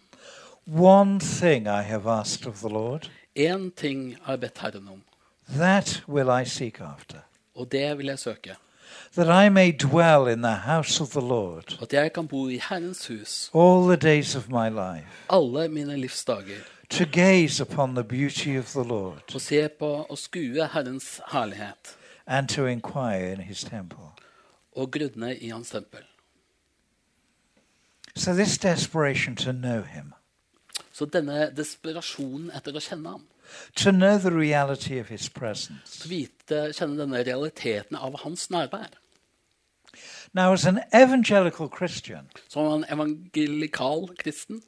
One 0.66 1.20
thing 1.20 1.66
I 1.66 1.82
have 1.82 2.10
asked 2.10 2.46
of 2.46 2.58
the 2.58 2.68
Lord, 2.68 3.10
Én 3.38 3.70
ting 3.76 4.16
har 4.22 4.32
jeg 4.32 4.40
bedt 4.40 4.58
Herren 4.58 4.88
om, 4.88 5.02
that 5.48 6.02
will 6.08 6.28
I 6.42 6.44
seek 6.44 6.80
after, 6.80 7.18
og 7.54 7.72
det 7.72 7.98
vil 7.98 8.06
jeg 8.06 8.18
søke. 8.18 8.56
That 9.14 9.46
I 9.46 9.48
may 9.48 9.72
dwell 9.72 10.26
in 10.26 10.42
the 10.42 10.54
house 10.54 11.00
of 11.00 11.10
the 11.10 11.20
Lord 11.20 11.78
At 11.82 11.92
jeg 11.92 12.12
kan 12.12 12.26
bo 12.28 12.48
i 12.48 12.58
Herrens 12.58 13.06
hus 13.06 13.50
all 13.54 13.86
the 13.88 13.96
days 13.96 14.34
of 14.36 14.48
my 14.48 14.68
life, 14.68 15.06
alle 15.30 15.68
mine 15.68 15.96
livs 16.00 16.24
dager, 16.24 16.62
to 16.88 17.04
gaze 17.04 17.62
upon 17.62 17.94
the 17.94 18.04
beauty 18.04 18.56
of 18.58 18.66
the 18.72 18.84
Lord, 18.84 19.34
og 19.34 19.40
se 19.40 19.68
på 19.68 20.06
og 20.10 20.18
skue 20.18 20.68
Herrens 20.72 21.20
herlighet, 21.32 21.96
and 22.26 22.48
to 22.48 22.66
inquire 22.66 23.32
in 23.32 23.40
his 23.40 23.60
temple. 23.64 24.10
og 24.76 24.90
grunne 24.90 25.36
i 25.36 25.48
Hans 25.48 25.70
tempel. 25.70 26.00
So, 28.16 28.32
this 28.32 28.58
desperation 28.58 29.36
to 29.36 29.52
know 29.52 29.82
him, 29.82 30.12
Så 30.92 31.04
denne 31.04 31.50
desperasjonen 31.56 32.50
etter 32.56 32.72
å 32.76 32.80
kjenne 32.80 33.10
ham, 33.12 33.24
to 33.76 33.90
know 33.92 34.18
the 34.18 34.30
reality 34.30 34.98
of 34.98 35.08
his 35.08 35.28
presence. 35.28 36.06
vite, 36.08 36.72
kjenne 36.72 36.98
denne 36.98 37.24
realiteten 37.26 37.96
av 37.96 38.18
hans 38.22 38.50
nærvær. 38.50 38.88
Now, 40.34 40.52
as 40.52 40.66
an 40.66 40.80
evangelical 40.92 41.68
Christian, 41.68 42.28
Som 42.48 42.66
en 42.72 42.84
evangelikal 42.90 44.08
kristen 44.18 44.62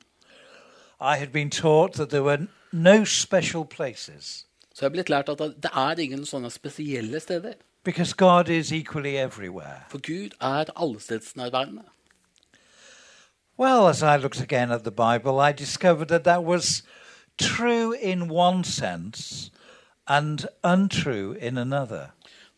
I 1.01 1.17
had 1.17 1.33
been 1.33 1.51
taught 1.51 1.93
that 1.95 2.11
there 2.11 2.23
were 2.23 2.47
no 2.73 3.05
special 3.05 3.65
places 3.65 4.45
så 4.75 4.85
jeg 4.85 4.89
er 4.89 4.93
blitt 4.93 5.09
lært 5.11 5.29
at 5.29 5.39
det 5.39 5.71
er 5.75 5.99
ingen 5.99 6.27
sånne 6.27 6.51
spesielle 6.51 7.21
steder. 7.21 7.53
because 7.85 8.13
God 8.15 8.49
is 8.49 8.73
equally 8.73 9.17
everywhere. 9.17 9.85
For 9.89 9.99
Gud 9.99 10.31
er 10.41 10.65
allestedsnærværende. 10.77 11.83
Well, 13.59 13.89
as 13.89 14.03
I 14.03 14.17
looked 14.17 14.41
again 14.41 14.71
at 14.71 14.83
the 14.85 14.91
Bible, 14.93 15.41
I 15.41 15.53
discovered 15.53 16.09
that 16.09 16.25
that 16.25 16.45
was 16.45 16.83
true 17.39 17.95
in 18.01 18.31
one 18.31 18.65
sense 18.65 19.51
and 20.07 20.47
untrue 20.65 21.37
in 21.41 21.59
another. 21.59 22.07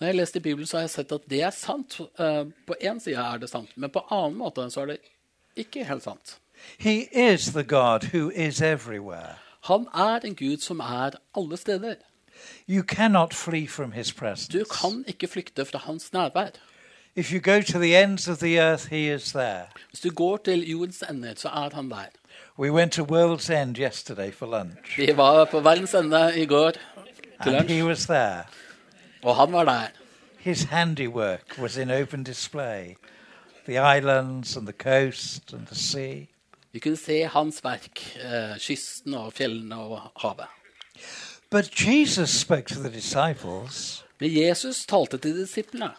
Når 0.01 0.07
jeg 0.07 0.15
leste 0.17 0.37
i 0.39 0.43
Bibelen, 0.43 0.67
så 0.67 0.77
har 0.77 0.83
jeg 0.83 0.91
sett 0.91 1.13
at 1.13 1.21
det 1.31 1.43
er 1.43 1.51
sant. 1.51 2.01
Eh, 2.19 2.45
På 2.67 2.75
én 2.81 3.01
side 3.01 3.17
er 3.17 3.39
det 3.39 3.51
sant, 3.51 3.71
men 3.77 3.91
på 3.91 4.01
annen 4.11 4.39
måte 4.39 4.71
så 4.71 4.81
er 4.81 4.87
det 4.87 4.99
ikke 5.57 5.85
helt 5.85 6.03
sant. 6.03 6.39
He 6.79 7.09
is 7.13 7.53
the 7.53 7.63
God 7.63 8.01
who 8.15 8.31
is 8.31 8.61
everywhere. 8.61 9.35
Han 9.65 9.87
er 9.95 10.21
en 10.25 10.35
Gud 10.35 10.59
som 10.59 10.81
er 10.81 11.11
alle 11.37 11.57
steder. 11.57 11.95
You 12.69 12.83
cannot 12.83 13.35
flee 13.35 13.67
from 13.69 13.93
his 13.93 14.13
presence. 14.13 14.49
Du 14.59 14.65
kan 14.65 15.05
ikke 15.07 15.29
flykte 15.29 15.65
fra 15.65 15.79
hans 15.79 16.13
nærvær. 16.13 16.51
If 17.17 17.33
you 17.33 17.41
go 17.41 17.61
to 17.61 17.79
the 17.79 18.03
ends 18.03 18.29
of 18.29 18.39
the 18.39 18.57
earth, 18.59 18.89
he 18.89 19.15
is 19.15 19.33
there. 19.33 19.67
Hvis 19.91 20.01
du 20.01 20.11
går 20.11 20.37
til 20.37 20.71
jordens 20.71 21.05
ender, 21.11 21.35
så 21.37 21.49
er 21.49 21.75
han 21.75 21.91
der. 21.91 22.05
We 22.61 22.71
went 22.71 22.93
to 22.93 23.05
World's 23.05 23.49
End 23.63 23.79
yesterday 23.79 24.31
for 24.31 24.47
lunch, 24.47 24.97
Vi 24.99 25.17
var 25.17 25.45
på 25.45 25.61
verdens 25.61 25.95
ende 25.95 26.33
i 26.37 26.47
går 26.47 26.71
til 26.71 26.81
and 27.55 27.69
he 27.71 27.81
lunsj, 27.81 27.89
was 27.89 28.07
there. 28.07 28.43
og 29.23 29.37
han 29.37 29.53
var 29.53 29.65
der. 29.65 29.87
His 30.39 30.63
handiwork 30.63 31.59
was 31.59 31.77
in 31.77 31.91
open 31.91 32.25
display. 32.25 32.95
The 33.67 33.97
islands 33.99 34.57
and 34.57 34.67
the 34.67 34.73
coast 34.79 35.53
and 35.53 35.67
the 35.67 35.77
sea. 35.77 36.27
Vi 36.73 36.79
kunne 36.79 36.97
se 36.97 37.23
hans 37.25 37.65
verk, 37.65 38.17
eh, 38.17 38.59
kysten 38.59 39.15
og 39.15 39.33
fjellene 39.33 39.77
og 39.77 40.01
havet. 40.17 40.47
But 41.51 41.81
Jesus 41.87 42.31
spoke 42.31 42.75
to 42.75 42.81
the 42.83 42.93
disciples, 42.93 44.05
Men 44.21 44.37
Jesus 44.37 44.87
talte 44.87 45.19
til 45.19 45.41
disiplene. 45.41 45.91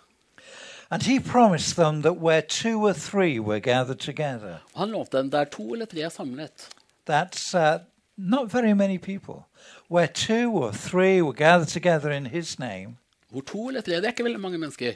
And 0.91 1.03
he 1.03 1.19
promised 1.19 1.75
them 1.75 2.01
that 2.01 2.17
where 2.17 2.41
two 2.41 2.85
or 2.87 2.93
three 2.93 3.39
were 3.39 3.59
gathered 3.59 3.99
together, 3.99 4.59
han 4.75 4.91
lovte 4.91 5.17
dem 5.17 5.29
der 5.31 5.45
to 5.45 5.73
eller 5.73 5.85
tre 5.85 6.01
er 6.01 6.09
samlet. 6.09 6.69
that's 7.05 7.53
uh, 7.55 7.79
not 8.17 8.51
very 8.51 8.73
many 8.73 8.97
people, 8.97 9.45
where 9.89 10.07
two 10.07 10.51
or 10.51 10.71
three 10.73 11.21
were 11.21 11.33
gathered 11.33 11.69
together 11.69 12.11
in 12.11 12.25
his 12.25 12.59
name, 12.59 12.97
Hvor 13.29 13.41
to 13.41 13.67
eller 13.67 13.81
tre, 13.81 13.95
det 13.95 14.05
er 14.05 14.11
ikke 14.11 14.23
veldig 14.23 14.39
mange 14.39 14.57
mennesker. 14.57 14.93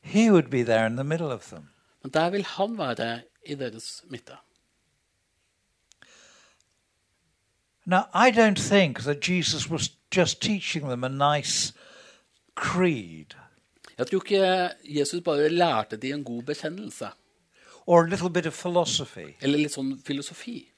he 0.00 0.30
would 0.30 0.50
be 0.50 0.62
there 0.64 0.86
in 0.86 0.96
the 0.96 1.04
middle 1.04 1.30
of 1.32 1.42
them. 1.48 1.68
Men 2.02 2.10
der 2.12 2.30
vil 2.30 2.44
han 2.44 2.78
være 2.78 3.20
i 3.46 3.54
deres 3.54 4.04
midte. 4.08 4.32
Now, 7.84 8.04
I 8.14 8.30
don't 8.30 8.58
think 8.58 9.00
that 9.00 9.28
Jesus 9.28 9.68
was 9.70 9.90
just 10.16 10.40
teaching 10.40 10.88
them 10.88 11.04
a 11.04 11.08
nice 11.08 11.72
creed 12.54 13.34
Jeg 13.98 14.06
tror 14.06 14.22
ikke 14.24 14.70
Jesus 14.84 15.22
bare 15.24 15.48
lærte 15.48 15.96
de 15.96 16.12
en 16.12 16.24
god 16.24 16.42
bekjennelse. 16.42 17.08
or 17.86 18.04
a 18.04 18.08
little 18.08 18.30
bit 18.30 18.46
of 18.46 18.52
philosophy. 18.52 19.34
Eller 19.40 19.58
litt 19.58 19.72
sånn 19.74 19.96
filosofi. 20.06 20.68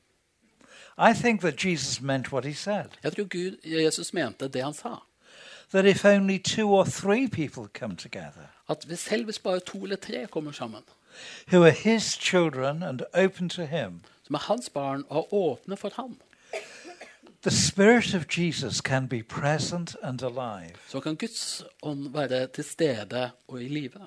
I 0.98 1.12
think 1.12 1.40
that 1.40 1.64
Jesus 1.64 2.00
meant 2.00 2.32
what 2.32 2.44
he 2.44 2.54
said 2.54 2.86
Jeg 3.02 3.12
tror 3.12 3.24
Gud, 3.24 3.56
Jesus 3.64 4.12
mente 4.14 4.48
det 4.48 4.62
han 4.64 4.74
sa. 4.74 4.94
that 5.72 5.84
if 5.86 6.04
only 6.04 6.38
two 6.38 6.68
or 6.68 6.84
three 6.84 7.28
people 7.28 7.68
come 7.80 7.96
together 7.96 8.48
At 8.68 8.84
hvis 8.86 8.98
selv 9.00 9.24
hvis 9.24 9.38
bare 9.38 9.60
to 9.60 9.82
eller 9.82 9.96
tre 9.96 10.26
kommer 10.26 10.52
sammen, 10.52 10.82
who 11.52 11.62
are 11.64 11.70
his 11.72 12.02
children 12.02 12.82
and 12.82 13.00
open 13.14 13.48
to 13.48 13.64
him, 13.64 14.00
som 14.22 14.34
er 14.34 14.38
hans 14.38 14.70
barn, 14.70 15.04
og 15.08 15.18
er 15.18 15.34
åpne 15.34 15.76
for 15.76 15.90
ham, 15.96 16.16
the 17.44 17.50
Spirit 17.50 18.14
of 18.14 18.26
Jesus 18.28 18.80
can 18.80 19.06
be 19.08 19.22
present 19.22 19.96
and 20.02 20.22
alive, 20.22 20.74
så 20.88 21.00
kan 21.00 21.14
Guds 21.16 21.64
ånd 21.82 22.12
være 22.12 22.46
til 22.46 22.64
stede 22.64 23.30
og 23.48 23.62
i 23.62 23.68
live. 23.68 24.06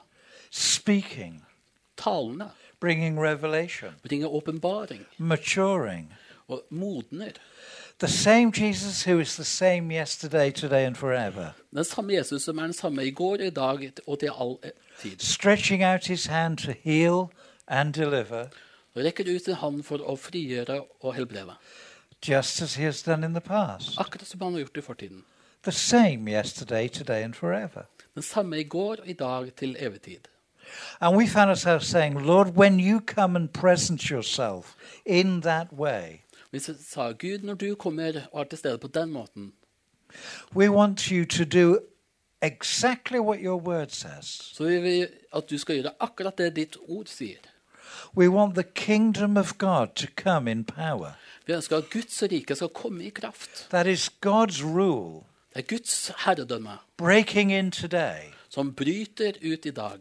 speaking, 0.52 1.43
Talende, 1.97 2.50
bringing 2.80 3.19
revelation, 3.19 3.91
bringe 4.08 4.28
åpenbaring 4.28 5.06
maturing. 5.17 6.13
og 6.47 6.63
modner. 6.69 7.32
The 8.00 8.08
same 8.08 8.52
Jesus 8.56 9.04
who 9.08 9.19
is 9.19 9.36
the 9.36 9.43
same 9.43 9.91
yesterday, 9.95 10.52
today, 10.52 10.86
and 10.86 10.95
forever, 10.95 11.50
Den 11.76 11.84
samme 11.84 12.13
Jesus 12.13 12.43
som 12.43 12.58
er 12.58 12.63
den 12.63 12.73
samme 12.73 13.06
i 13.06 13.12
går, 13.12 13.36
i 13.36 13.50
dag 13.50 13.91
og 14.08 14.19
til 14.19 14.30
all 14.39 14.58
tid. 15.02 15.17
stretching 15.19 15.84
out 15.86 16.06
his 16.08 16.26
hand 16.26 16.58
to 16.58 16.71
heal 16.84 17.26
and 17.67 17.93
deliver, 17.93 18.45
Og 18.95 19.04
rekker 19.04 19.36
ut 19.36 19.43
sin 19.45 19.54
hånd 19.54 19.84
for 19.84 19.97
å 19.97 20.15
frigjøre 20.15 20.82
og 21.02 21.13
helbrede. 21.15 21.54
Just 22.21 22.62
as 22.62 22.75
he 22.75 22.84
has 22.84 23.03
done 23.03 23.25
in 23.25 23.34
the 23.34 23.41
past. 23.41 23.99
Akkurat 23.99 24.27
som 24.27 24.41
han 24.41 24.53
har 24.53 24.60
gjort 24.60 24.77
i 24.77 24.82
fortiden. 24.82 25.23
The 25.63 25.71
same 25.71 26.32
yesterday, 26.32 26.88
today, 26.88 27.23
and 27.23 27.34
forever. 27.34 27.82
Den 28.15 28.23
samme 28.23 28.60
i 28.60 28.63
går 28.63 28.95
og 28.95 29.08
i 29.08 29.13
dag 29.13 29.56
til 29.56 29.75
evig 29.80 30.01
tid. 30.01 30.27
And 30.99 31.17
we 31.17 31.27
found 31.27 31.49
ourselves 31.49 31.88
saying, 31.88 32.21
Lord, 32.21 32.47
when 32.47 32.80
you 32.80 32.99
come 32.99 33.36
and 33.36 33.49
present 33.49 34.01
yourself 34.01 34.75
in 35.06 35.41
that 35.41 35.67
way, 35.73 36.21
Vi 36.51 36.60
sa 36.60 37.12
Gud, 37.12 37.43
når 37.43 37.53
du 37.53 37.75
kommer 37.75 38.21
og 38.32 38.41
er 38.41 38.43
til 38.43 38.58
stede 38.58 38.77
på 38.77 38.88
den 38.88 39.10
måten, 39.12 39.53
we 40.56 40.71
want 40.71 40.99
you 41.01 41.25
to 41.25 41.43
do 41.43 41.80
exactly 42.41 43.19
what 43.19 43.39
your 43.41 43.62
word 43.62 43.88
says. 43.89 44.25
så 44.25 44.63
vil 44.63 44.84
vi 44.84 45.06
at 45.34 45.49
du 45.49 45.58
skal 45.58 45.75
gjøre 45.75 45.93
akkurat 45.99 46.38
det 46.38 46.56
ditt 46.56 46.77
ord 46.88 47.06
sier. 47.06 47.38
We 48.17 48.30
want 48.30 48.56
the 48.56 48.63
kingdom 48.75 49.38
of 49.38 49.58
God 49.58 49.88
to 49.95 50.08
come 50.15 50.51
in 50.51 50.63
power. 50.63 51.12
Vi 51.47 51.53
ønsker 51.53 51.77
at 51.77 51.89
Guds 51.89 52.23
rike 52.23 52.55
skal 52.55 52.69
komme 52.69 53.03
i 53.05 53.10
kraft. 53.10 53.67
That 53.69 53.88
is 53.88 54.10
God's 54.25 54.63
rule 54.65 55.23
Det 55.55 55.63
er 55.63 55.67
Guds 55.77 56.12
herredømme 56.25 56.77
breaking 56.97 57.51
in 57.53 57.71
today, 57.71 58.33
som 58.49 58.73
bryter 58.73 59.31
ut 59.53 59.65
i 59.65 59.71
dag. 59.71 59.99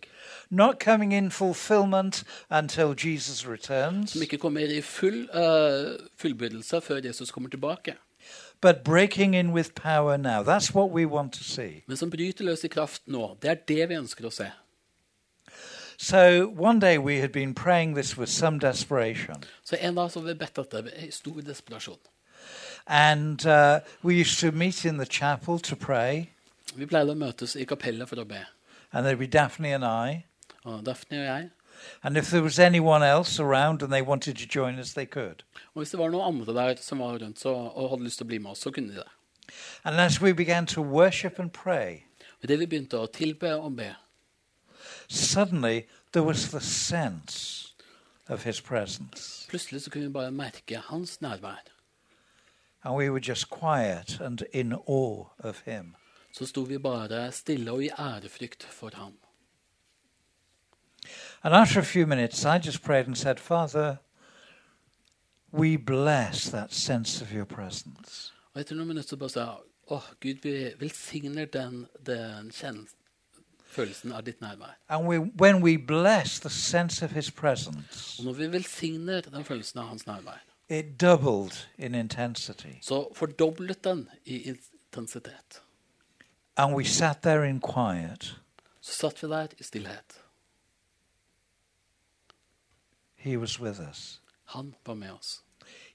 not 0.51 0.75
coming 0.81 1.13
in 1.15 1.31
fulfillment 1.31 2.25
until 2.51 2.95
Jesus 3.05 3.47
returns, 3.49 4.11
Som 4.11 4.23
ikke 4.23 4.39
kommer 4.39 4.61
i 4.61 4.81
full 4.81 5.29
uh, 5.35 5.97
fullbyrdelse 6.17 6.81
før 6.81 6.97
Jesus 7.05 7.31
kommer 7.31 7.49
tilbake. 7.51 7.95
but 8.61 8.77
breaking 8.85 9.35
in 9.37 9.53
with 9.53 9.71
power 9.75 10.17
now. 10.17 10.43
That's 10.43 10.75
what 10.75 10.91
we 10.91 11.07
want 11.07 11.33
to 11.33 11.45
see. 11.45 11.85
Men 11.87 11.97
som 11.97 12.11
bryter 12.11 12.45
løs 12.45 12.65
i 12.65 12.69
kraft 12.69 13.03
nå. 13.07 13.37
Det 13.43 13.51
er 13.51 13.55
det 13.55 13.89
vi 13.89 13.95
ønsker 13.95 14.27
å 14.27 14.31
se. 14.31 14.51
So 15.99 16.49
one 16.49 16.79
day 16.79 16.99
we 16.99 17.21
had 17.21 17.33
been 17.33 17.55
praying 17.55 17.95
this 17.95 18.17
with 18.19 18.31
some 18.31 18.59
desperation. 18.59 19.35
Så 19.65 19.77
en 19.81 19.95
dag 19.95 20.11
så 20.11 20.21
vi 20.21 20.35
bedt 20.35 20.57
dette 20.57 20.83
med 20.83 21.13
stor 21.13 21.41
desperasjon. 21.41 21.99
And 22.87 23.47
uh, 23.47 23.81
we 24.05 24.15
used 24.21 24.39
to 24.41 24.51
meet 24.57 24.85
in 24.85 24.99
the 24.99 25.07
chapel 25.07 25.59
to 25.59 25.77
pray, 25.77 26.27
Vi 26.77 26.87
pleide 26.87 27.11
å 27.11 27.15
møtes 27.15 27.57
i 27.57 27.65
kapellet 27.65 28.09
for 28.09 28.17
å 28.17 28.25
be. 28.25 28.45
and 28.93 29.07
there'd 29.07 29.19
be 29.19 29.27
Daphne 29.27 29.75
and 29.75 29.85
I. 29.85 30.25
Og 30.65 30.85
Daphne 30.87 31.19
og 31.21 31.25
jeg. 31.27 31.51
And 32.03 32.17
if 32.17 32.31
there 32.31 32.43
was 32.43 32.59
anyone 32.59 33.03
else 33.03 33.41
around 33.43 33.83
and 33.83 33.93
they 33.93 34.03
wanted 34.03 34.37
to 34.37 34.47
join 34.47 34.79
us, 34.79 34.93
they 34.95 35.07
could. 35.07 35.43
Og 35.75 35.81
hvis 35.83 35.91
det 35.91 35.99
var 35.99 36.09
noen 36.09 36.35
andre 36.35 36.55
der 36.55 36.75
som 36.81 36.99
var 36.99 37.19
rundt 37.19 37.41
så, 37.41 37.49
og 37.55 37.91
hadde 37.91 38.05
lyst 38.05 38.19
til 38.19 38.25
å 38.25 38.29
bli 38.29 38.39
med 38.39 38.51
oss, 38.51 38.59
så 38.59 38.71
kunne 38.71 38.89
de 38.89 38.95
det. 38.97 39.09
And 39.85 40.01
as 40.01 40.21
we 40.23 40.33
began 40.35 40.67
to 40.67 40.83
worship 40.83 41.39
and 41.39 41.51
pray, 41.53 42.03
Og 42.43 42.49
det 42.49 42.59
vi 42.59 42.67
begynte 42.67 42.99
å 42.99 43.07
tilbe 43.07 43.55
og 43.57 43.77
be, 43.77 43.95
suddenly 45.09 45.83
there 46.13 46.23
was 46.25 46.49
the 46.51 46.61
sense 46.61 47.63
of 48.29 48.43
his 48.45 48.61
presence. 48.61 49.47
plutselig 49.49 49.83
så 49.83 49.91
kunne 49.91 50.05
vi 50.07 50.13
bare 50.13 50.31
merke 50.31 50.77
hans 50.77 51.21
nærvær. 51.21 51.63
And 52.83 52.95
we 52.97 53.11
were 53.11 53.21
just 53.29 53.51
quiet 53.51 54.21
and 54.21 54.43
in 54.53 54.73
awe 54.73 55.25
of 55.39 55.63
him. 55.65 55.95
så 56.33 56.47
sto 56.47 56.61
vi 56.61 56.79
bare 56.79 57.33
stille 57.33 57.73
og 57.73 57.85
i 57.85 57.89
ærefrykt 57.99 58.63
for 58.63 58.91
ham. 58.95 59.13
And 61.43 61.55
after 61.55 61.81
a 61.81 61.85
few 61.85 62.07
minutes, 62.07 62.45
I 62.45 62.59
just 62.67 62.83
prayed 62.83 63.07
and 63.07 63.17
said, 63.17 63.39
Father, 63.39 63.97
we 65.53 65.77
bless 65.77 66.51
that 66.51 66.73
sense 66.73 67.23
of 67.25 67.33
your 67.33 67.45
presence. 67.45 68.33
Og 68.55 68.61
etter 68.61 68.75
noen 68.75 68.89
minutter 68.89 69.17
bare 69.17 69.31
sa 69.31 69.41
jeg, 69.41 69.57
åh, 69.91 70.03
Gud, 70.21 70.41
vi 70.43 70.73
velsigner 70.81 71.45
den, 71.45 71.87
den 72.07 72.51
kjens- 72.51 72.97
følelsen 73.77 74.13
av 74.13 74.23
ditt 74.27 74.41
nærvær. 74.41 74.73
And 74.89 75.07
we, 75.09 75.19
when 75.19 75.63
we 75.63 75.77
bless 75.79 76.41
the 76.41 76.51
sense 76.51 77.05
of 77.05 77.11
his 77.13 77.31
presence, 77.31 78.19
Og 78.19 78.25
når 78.25 78.33
vi 78.33 78.47
velsigner 78.53 79.21
den 79.21 79.45
følelsen 79.45 79.79
av 79.81 79.87
hans 79.89 80.07
nærvær, 80.07 80.41
it 80.69 81.01
doubled 81.01 81.53
in 81.79 81.95
intensity. 81.95 82.75
så 82.83 83.09
fordoblet 83.15 83.85
den 83.85 84.09
i 84.25 84.43
intensitet. 84.43 85.63
And 86.57 86.75
we 86.75 86.85
sat 86.85 87.17
there 87.23 87.49
in 87.49 87.61
quiet. 87.75 88.37
Så 88.81 88.93
satt 88.93 89.23
vi 89.23 89.29
der 89.29 89.47
i 89.59 89.63
stillhet. 89.63 90.21
He 93.15 93.37
was 93.39 93.61
with 93.61 93.81
us. 93.91 94.21
Han 94.45 94.75
var 94.87 94.95
med 94.95 95.11
oss. 95.11 95.43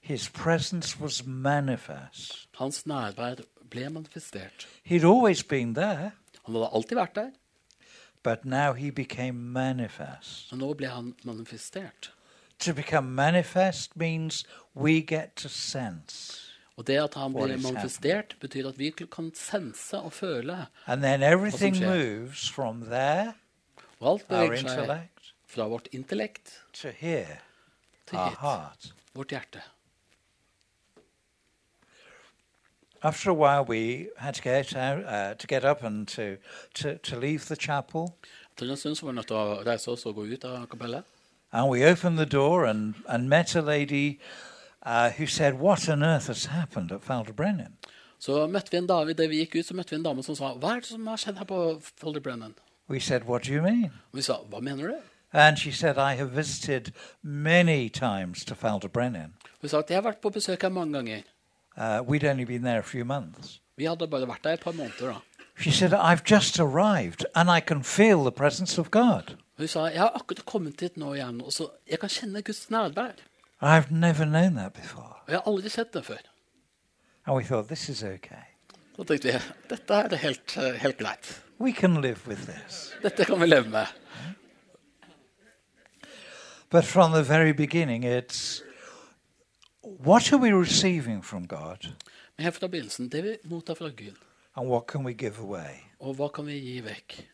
His 0.00 0.28
presence 0.28 1.00
was 1.00 1.26
manifest. 1.26 2.48
Hans 2.58 2.86
nærvær 2.86 3.34
ble 3.70 3.88
manifestert. 3.90 4.68
He'd 4.84 5.04
always 5.04 5.42
been 5.44 5.74
there, 5.74 6.10
Han 6.44 6.54
hadde 6.54 6.68
alltid 6.74 6.96
vært 6.96 7.14
der, 7.14 7.30
but 8.22 8.44
now 8.44 8.72
he 8.72 8.90
became 8.90 9.52
manifest. 9.52 10.52
Og 10.52 10.58
nå 10.58 10.72
ble 10.74 10.88
han 10.88 11.14
manifestert. 11.24 12.12
To 12.58 12.72
become 12.74 13.14
manifest 13.14 13.96
means 13.96 14.44
we 14.74 15.00
get 15.00 15.36
to 15.36 15.48
sense. 15.48 16.48
Og 16.76 16.86
det 16.86 16.96
at 17.02 17.14
han 17.14 17.34
blir 17.34 17.58
manifestert, 17.60 18.36
betyr 18.40 18.68
at 18.68 18.78
vi 18.78 18.90
kan 18.90 19.32
sense 19.34 19.98
og 19.98 20.12
føle. 20.12 20.66
And 20.86 21.02
then 21.02 21.22
everything 21.22 21.76
skjer? 21.76 21.88
moves 21.88 22.50
from 22.50 22.80
there, 22.80 23.34
Og 24.00 24.12
alt 24.12 24.28
beveger 24.28 24.56
seg 24.56 24.70
intellect, 24.70 25.34
fra 25.46 25.66
vårt 25.68 25.88
intellekt 25.92 26.54
to 26.72 26.88
here, 26.88 27.38
til 28.06 28.18
hit, 28.18 28.94
vårt 29.14 29.30
hjerte. 29.30 29.62
After 33.04 33.30
a 33.30 33.34
while, 33.34 33.64
we 33.64 34.08
had 34.16 34.34
to 34.34 34.42
get 34.42 34.76
out, 34.76 35.04
uh, 35.04 35.34
to 35.34 35.46
get 35.46 35.64
up 35.64 35.82
and 35.82 36.06
to, 36.08 36.36
to, 36.74 36.98
to 36.98 37.16
leave 37.18 37.48
the 37.48 37.56
chapel. 37.56 38.16
Etter 38.54 38.70
en 38.70 38.76
stund 38.76 38.96
så 38.96 39.06
var 39.06 39.12
vi 39.12 39.16
nødt 39.16 39.26
til 39.26 39.36
å 39.36 39.62
reise 39.66 39.90
oss 39.90 40.06
og 40.06 40.14
gå 40.14 40.26
ut 40.34 40.44
av 40.44 40.66
kapellet. 40.70 41.02
And 41.52 41.68
we 41.68 41.84
opened 41.84 42.16
the 42.18 42.26
door 42.26 42.64
and, 42.64 42.94
and 43.08 43.28
met 43.28 43.56
a 43.56 43.60
lady 43.60 44.20
uh, 44.86 45.10
who 45.10 45.26
said, 45.26 45.54
What 45.54 45.88
on 45.88 46.02
earth 46.02 46.26
has 46.26 46.44
happened 46.44 46.92
at 46.92 47.02
Falderbrennen? 47.02 47.76
Så 48.18 48.46
møtte 48.46 48.70
vi 48.70 48.78
en 48.78 48.86
dame, 48.86 49.10
idet 49.10 49.30
vi 49.30 49.42
gikk 49.42 49.56
ut, 49.56 49.66
så 49.66 49.74
møtte 49.74 49.90
vi 49.90 49.98
en 49.98 50.06
dame 50.06 50.22
som 50.22 50.38
sa 50.38 50.52
Hva 50.54 50.76
er 50.76 50.84
det 50.84 50.92
som 50.92 51.06
har 51.10 51.18
skjedd 51.18 51.42
her 51.42 51.48
på 51.50 51.58
Folderbrennen? 52.00 52.54
We 52.88 53.00
said, 53.00 53.26
What 53.26 53.48
do 53.48 53.52
you 53.52 53.62
mean? 53.62 53.90
Og 54.12 54.22
vi 54.22 54.22
sa 54.22 54.38
Hva 54.46 54.62
mener 54.62 54.94
du? 54.94 55.00
And 55.32 55.58
she 55.58 55.72
said, 55.72 55.98
I 55.98 56.14
have 56.14 56.36
visited 56.36 56.92
many 57.22 57.88
times 57.88 58.44
to 58.44 58.54
Falderbrennen. 58.54 59.34
Vi 59.60 59.68
sa 59.68 59.80
at 59.82 59.90
jeg 59.90 59.96
har 59.96 60.06
vært 60.06 60.20
på 60.22 60.30
besøk 60.30 60.62
her 60.62 60.70
mange 60.70 60.92
ganger. 60.94 61.22
Uh, 61.76 62.02
we'd 62.06 62.24
only 62.24 62.44
been 62.44 62.62
there 62.62 62.78
a 62.78 62.82
few 62.82 63.04
months. 63.04 63.60
Vi 63.76 63.84
hadde 63.88 64.08
bare 64.08 64.28
vært 64.28 64.44
der 64.44 64.58
et 64.58 64.60
par 64.60 64.72
måneder 64.72 65.14
da. 65.14 65.20
She 65.56 65.70
said, 65.70 65.92
I've 65.92 66.24
just 66.24 66.58
arrived 66.60 67.24
and 67.34 67.50
I 67.50 67.60
can 67.60 67.82
feel 67.82 68.24
the 68.24 68.32
presence 68.32 68.80
of 68.80 68.90
God. 68.90 69.36
Hun 69.58 69.68
sa 69.68 69.86
jeg 69.92 70.00
har 70.00 70.12
akkurat 70.16 70.44
kommet 70.44 70.80
hit 70.80 70.96
nå 70.96 71.14
igjen, 71.14 71.40
og 71.42 71.52
så 71.52 71.68
jeg 71.88 72.00
kan 72.00 72.10
kjenne 72.10 72.42
Guds 72.42 72.70
nærvær. 72.70 73.20
I've 73.62 73.90
never 73.90 74.24
known 74.24 74.56
that 74.56 74.72
before. 74.72 75.22
Og 75.26 75.30
jeg 75.30 75.36
har 75.38 75.52
aldri 75.52 75.68
sett 75.70 75.92
det 75.94 76.04
før. 76.04 76.22
And 77.26 77.36
we 77.36 77.44
thought, 77.44 77.68
this 77.68 77.88
is 77.88 78.02
okay. 78.02 78.42
Så 78.96 79.04
tenkte 79.04 79.28
vi 79.28 79.38
dette 79.70 79.94
er 79.94 80.16
helt, 80.16 80.56
eh, 80.56 80.74
helt 80.82 80.98
greit. 80.98 81.42
We 81.60 81.72
can 81.72 82.00
live 82.00 82.26
with 82.26 82.46
this. 82.46 82.92
Dette 83.02 83.24
kan 83.24 83.40
vi 83.40 83.46
leve 83.46 83.68
med. 83.70 83.86
But 86.70 86.84
from 86.84 87.12
the 87.12 87.22
very 87.22 87.52
beginning, 87.52 88.04
it's 88.04 88.62
what 89.98 90.32
are 90.32 90.38
we 90.38 90.52
receiving 90.52 91.22
from 91.24 91.46
God 91.46 91.86
Men 92.38 92.44
helt 92.44 92.56
fra 92.56 92.66
begynnelsen, 92.68 93.08
det 93.08 93.24
vi 93.24 93.36
mottar 93.44 93.74
fra 93.74 93.88
Gud, 93.88 94.16
and 94.56 94.68
what 94.68 94.86
can 94.86 95.04
we 95.04 95.12
give 95.12 95.38
away? 95.38 95.74
og 96.00 96.14
hva 96.14 96.28
kan 96.28 96.46
vi 96.46 96.58
gi 96.58 96.80
vekk? 96.80 97.28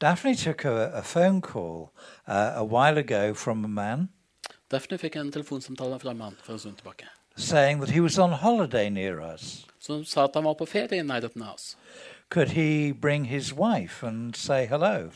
Daphne 0.00 0.34
took 0.34 0.64
a, 0.64 0.90
a 0.94 1.02
phone 1.02 1.40
call 1.42 1.92
uh, 2.26 2.52
a 2.56 2.64
while 2.64 2.98
ago 2.98 3.34
from 3.34 3.64
a 3.64 3.68
man 3.68 4.08
Daphne 4.70 4.98
fikk 4.98 5.16
en 5.16 5.32
telefonsamtale 5.32 5.98
fra 6.00 6.10
en 6.10 6.18
mann 6.18 6.36
for 6.42 6.52
en 6.52 6.58
stund 6.58 6.76
tilbake. 6.76 7.06
saying 7.36 7.80
that 7.80 7.90
he 7.90 8.00
was 8.00 8.18
on 8.18 8.32
holiday 8.32 8.90
near 8.90 9.20
us. 9.20 9.66
Som 9.78 10.04
sa 10.04 10.24
at 10.24 10.34
han 10.34 10.44
var 10.44 10.54
på 10.54 10.66
ferie 10.66 11.00
i 11.00 11.02
nærheten 11.02 11.42
av 11.42 11.54
oss. 11.54 11.76
Could 12.28 12.48
he 12.48 12.92
bring 12.92 13.24
his 13.24 13.52
wife 13.52 14.06
and 14.06 14.36
say 14.36 14.66
hello? 14.66 15.10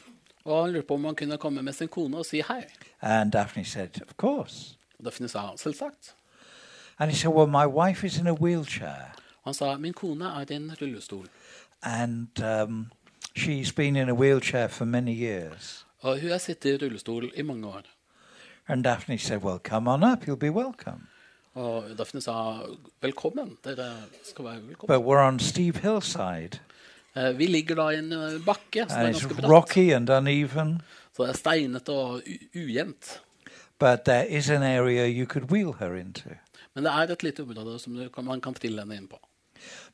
Og 0.45 0.65
han 0.65 0.73
lurte 0.73 0.87
på 0.87 0.95
om 0.95 1.05
han 1.05 1.15
kunne 1.15 1.39
komme 1.39 1.63
med 1.63 1.73
sin 1.73 1.89
kone 1.89 2.17
og 2.19 2.27
si 2.27 2.43
hei. 2.49 2.63
And 3.03 3.33
Daphne 3.33 3.65
said, 3.65 4.03
Of 4.03 4.17
course. 4.17 4.77
Og 4.99 5.05
Daphne 5.05 5.29
sa 5.29 5.57
selvsagt. 5.57 6.15
And 6.99 7.11
he 7.11 7.17
said, 7.17 7.31
Well, 7.33 7.47
my 7.47 7.67
wife 7.67 8.07
is 8.07 8.19
in 8.19 8.27
a 8.27 8.33
wheelchair 8.35 9.15
Han 9.45 9.55
sa 9.55 9.77
min 9.77 9.93
kone 9.93 10.25
er 10.25 10.45
i 10.51 10.55
en 10.55 10.71
rullestol. 10.81 11.27
and 11.83 12.41
um, 12.41 12.91
she's 13.37 13.73
been 13.73 13.97
in 13.97 14.09
a 14.09 14.15
wheelchair 14.15 14.69
for 14.69 14.85
many 14.85 15.13
years. 15.13 15.87
Og 16.01 16.21
hun 16.21 16.31
har 16.31 16.39
sittet 16.39 16.83
i 16.83 16.85
rullestol 16.85 17.31
i 17.37 17.43
mange 17.43 17.67
år. 17.69 17.83
And 18.69 18.85
Daphne 18.85 19.19
said, 19.19 19.39
Well, 19.43 19.59
come 19.59 19.91
on 19.91 20.03
up, 20.03 20.27
you'll 20.27 20.37
be 20.37 20.51
welcome. 20.51 21.07
Og 21.55 21.85
Daphne 21.99 22.21
sa 22.21 22.59
velkommen. 23.03 23.57
Dere 23.65 23.93
skal 24.25 24.45
være 24.45 24.63
velkommen. 24.67 24.87
But 24.99 25.07
we're 25.07 25.27
on 25.29 25.39
steep 25.39 25.77
hillside 25.77 26.59
Vi 27.15 27.47
ligger 27.47 27.75
da 27.79 27.89
i 27.95 27.99
en 27.99 28.13
eh, 28.13 28.41
bakke 28.47 28.87
som 28.89 29.01
er 29.01 29.13
ganske 29.13 29.35
bratt. 29.35 29.51
rocky 29.51 29.93
and 29.95 30.11
uneven, 30.11 30.81
Så 31.17 31.23
det 31.23 31.31
er 31.31 31.37
steinete 31.39 31.93
og 31.93 32.23
ujevnt. 32.57 33.21
but 33.79 34.05
there 34.05 34.27
is 34.29 34.51
an 34.51 34.63
area 34.63 35.07
you 35.07 35.27
could 35.27 35.51
wheel 35.51 35.73
her 35.79 35.95
into. 35.95 36.31
Men 36.75 36.85
det 36.85 36.93
er 36.93 37.13
et 37.13 37.23
lite 37.23 37.41
område 37.43 37.79
som 37.79 38.09
kan, 38.15 38.25
man 38.25 38.41
kan 38.41 38.55
trille 38.55 38.81
henne 38.83 38.97
inn 38.97 39.09
på. 39.09 39.19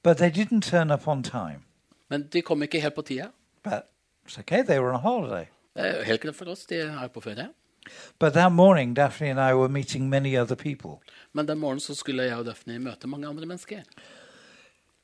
But 0.03 0.17
they 0.17 0.31
didn't 0.31 0.61
turn 0.71 0.91
up 0.91 1.07
on 1.09 1.23
time. 1.23 1.63
Men 2.09 2.23
de 2.33 2.43
kom 2.43 2.63
ikke 2.63 2.81
helt 2.81 2.95
på 2.95 3.03
tida. 3.03 3.29
But 3.63 3.83
it's 4.27 4.39
okay, 4.39 4.63
they 4.63 4.79
were 4.79 4.93
on 4.95 5.01
holiday. 5.01 5.47
Helt 5.77 6.21
greit 6.21 6.37
for 6.37 6.49
oss. 6.49 6.67
De 6.67 6.75
er 6.77 7.09
på 7.09 7.21
ferie. 7.21 7.49
But 8.19 8.33
that 8.33 8.53
morning, 8.53 8.97
Daphne 8.97 9.31
and 9.31 9.41
I 9.41 9.55
were 9.55 9.69
meeting 9.69 10.09
many 10.11 10.37
other 10.39 10.55
people. 10.57 11.01
Men 11.33 11.49
den 11.49 11.59
morgenen 11.59 11.81
så 11.81 11.95
skulle 11.95 12.23
jeg 12.23 12.37
og 12.37 12.47
Daphne 12.47 12.79
møte 12.79 13.09
mange 13.09 13.29
andre 13.29 13.47
mennesker. 13.47 13.81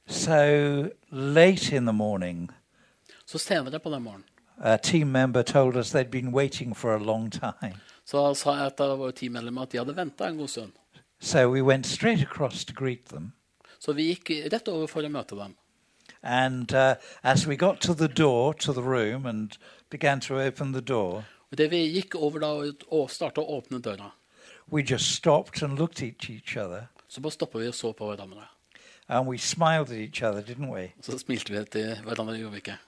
So 0.06 0.90
late 1.10 1.76
in 1.76 1.84
the 1.86 1.92
morning, 1.92 2.50
Så 3.26 3.38
senere 3.38 3.78
på 3.78 3.90
den 3.90 4.02
morgenen 4.02 4.24
a 4.58 4.76
team 4.76 5.06
member 5.12 5.42
told 5.42 5.76
us 5.76 5.90
they'd 5.92 6.10
been 6.10 6.32
waiting 6.32 6.74
for 6.76 6.94
a 6.94 6.98
long 6.98 7.30
time. 7.30 7.74
så 8.04 8.34
sa 8.34 8.66
et 8.66 8.80
av 8.80 8.98
våre 8.98 9.12
teammedlemmer 9.12 9.62
at 9.62 9.72
de 9.72 9.78
hadde 9.78 9.96
venta 9.96 10.28
en 10.28 10.36
god 10.38 10.48
stund. 10.48 10.72
So 11.20 11.48
we 11.50 11.62
went 11.62 11.86
straight 11.86 12.22
across 12.22 12.64
to 12.64 12.72
greet 12.72 13.04
them. 13.06 13.32
Så 13.80 13.92
vi 13.92 14.02
gikk 14.14 14.30
rett 14.52 14.68
over 14.68 14.86
for 14.86 15.02
å 15.02 15.08
møte 15.08 15.36
dem. 15.36 15.56
And 16.22 16.72
uh, 16.72 16.94
as 17.22 17.46
we 17.46 17.56
got 17.56 17.80
to 17.80 17.94
the 17.94 18.08
door, 18.08 18.52
to 18.54 18.72
the 18.72 18.82
room, 18.82 19.26
and 19.26 19.58
began 19.90 20.20
to 20.20 20.34
open 20.40 20.72
the 20.72 20.80
door, 20.80 21.24
Og 21.52 21.58
det 21.58 21.70
vi 21.70 21.76
gikk 22.00 22.14
over 22.14 22.38
da 22.38 22.46
og 22.90 23.10
starta 23.10 23.40
å 23.40 23.58
åpne 23.60 23.80
døra, 23.82 24.10
we 24.72 24.82
just 24.82 25.14
stopped 25.14 25.62
and 25.62 25.78
looked 25.78 26.02
at 26.02 26.30
each 26.30 26.56
other. 26.56 26.86
så 27.08 27.20
bare 27.20 27.32
stoppa 27.32 27.58
vi 27.58 27.68
og 27.68 27.74
så 27.74 27.92
på 27.92 28.06
hverandre. 28.06 28.46
And 29.08 29.26
we 29.26 29.38
smiled 29.38 29.90
at 29.90 29.98
each 29.98 30.22
other, 30.22 30.42
didn't 30.42 30.68
we? 30.68 30.92
Så 31.02 31.18
smilte 31.18 31.52
vi 31.52 31.64
til 31.64 32.00
hverandre, 32.04 32.38
gjorde 32.38 32.50
vi 32.50 32.56
ikke? 32.56 32.78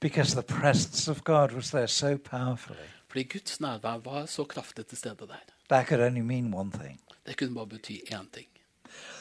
Because 0.00 0.34
the 0.34 0.42
presence 0.42 1.10
of 1.10 1.24
God 1.24 1.52
was 1.52 1.70
there 1.70 1.88
so 1.88 2.16
powerfully. 2.16 2.88
Fordi 3.08 3.22
Guds 3.22 3.60
nærvær 3.60 3.98
var 4.04 4.26
så 4.26 4.44
kraftig 4.44 4.86
til 4.86 4.98
stede 4.98 5.16
der. 5.20 5.34
That 5.68 5.86
could 5.86 6.00
only 6.00 6.20
mean 6.20 6.54
one 6.54 6.72
thing. 6.72 7.00
Det 7.26 7.36
kunne 7.38 7.54
bare 7.54 7.66
bety 7.66 7.90
én 7.90 8.30
ting. 8.32 8.48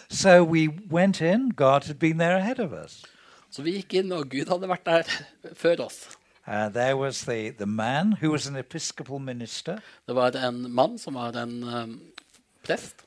So 0.09 0.43
we 0.43 0.69
went 0.91 1.21
in, 1.21 1.51
God 1.51 1.81
had 1.83 1.95
been 1.95 2.17
there 2.17 2.37
ahead 2.37 2.59
of 2.59 2.71
us. 2.85 3.03
Så 3.51 3.61
vi 3.61 3.71
gikk 3.71 3.93
inn, 3.93 4.11
og 4.11 4.29
Gud 4.29 4.49
hadde 4.49 4.67
vært 4.71 4.85
der 4.85 5.03
før 5.53 5.85
oss. 5.85 6.09
Uh, 6.47 6.69
there 6.73 6.97
was 6.97 7.21
the, 7.21 7.51
the 7.51 7.65
man 7.65 8.13
who 8.21 8.31
was 8.31 8.47
an 8.47 8.55
Episcopal 8.55 9.19
minister 9.19 9.77
Det 10.07 10.15
var 10.15 10.31
en 10.47 10.71
mann 10.71 10.97
som 10.97 11.13
var 11.13 11.37
en 11.37 11.63
um, 11.63 12.01
prest, 12.63 13.05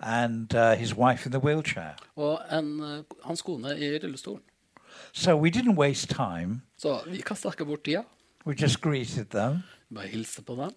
and 0.00 0.54
uh, 0.54 0.72
his 0.74 0.94
wife 0.96 1.26
in 1.26 1.32
the 1.32 1.40
wheelchair. 1.40 1.94
og 2.16 2.40
en, 2.58 2.80
uh, 2.80 3.04
hans 3.24 3.42
kone 3.42 3.78
i 3.78 3.98
rullestolen. 3.98 4.42
So 5.12 5.36
we 5.36 5.50
didn't 5.50 5.76
waste 5.76 6.06
time. 6.14 6.62
Så 6.78 7.00
vi 7.06 7.16
kastet 7.20 7.52
ikke 7.52 7.64
bort 7.64 7.82
tida. 7.84 8.02
We 8.46 8.54
just 8.62 8.80
greeted 8.80 9.24
them 9.24 9.62
Bare 9.94 10.06
hilste 10.06 10.42
på 10.42 10.54
dem. 10.54 10.70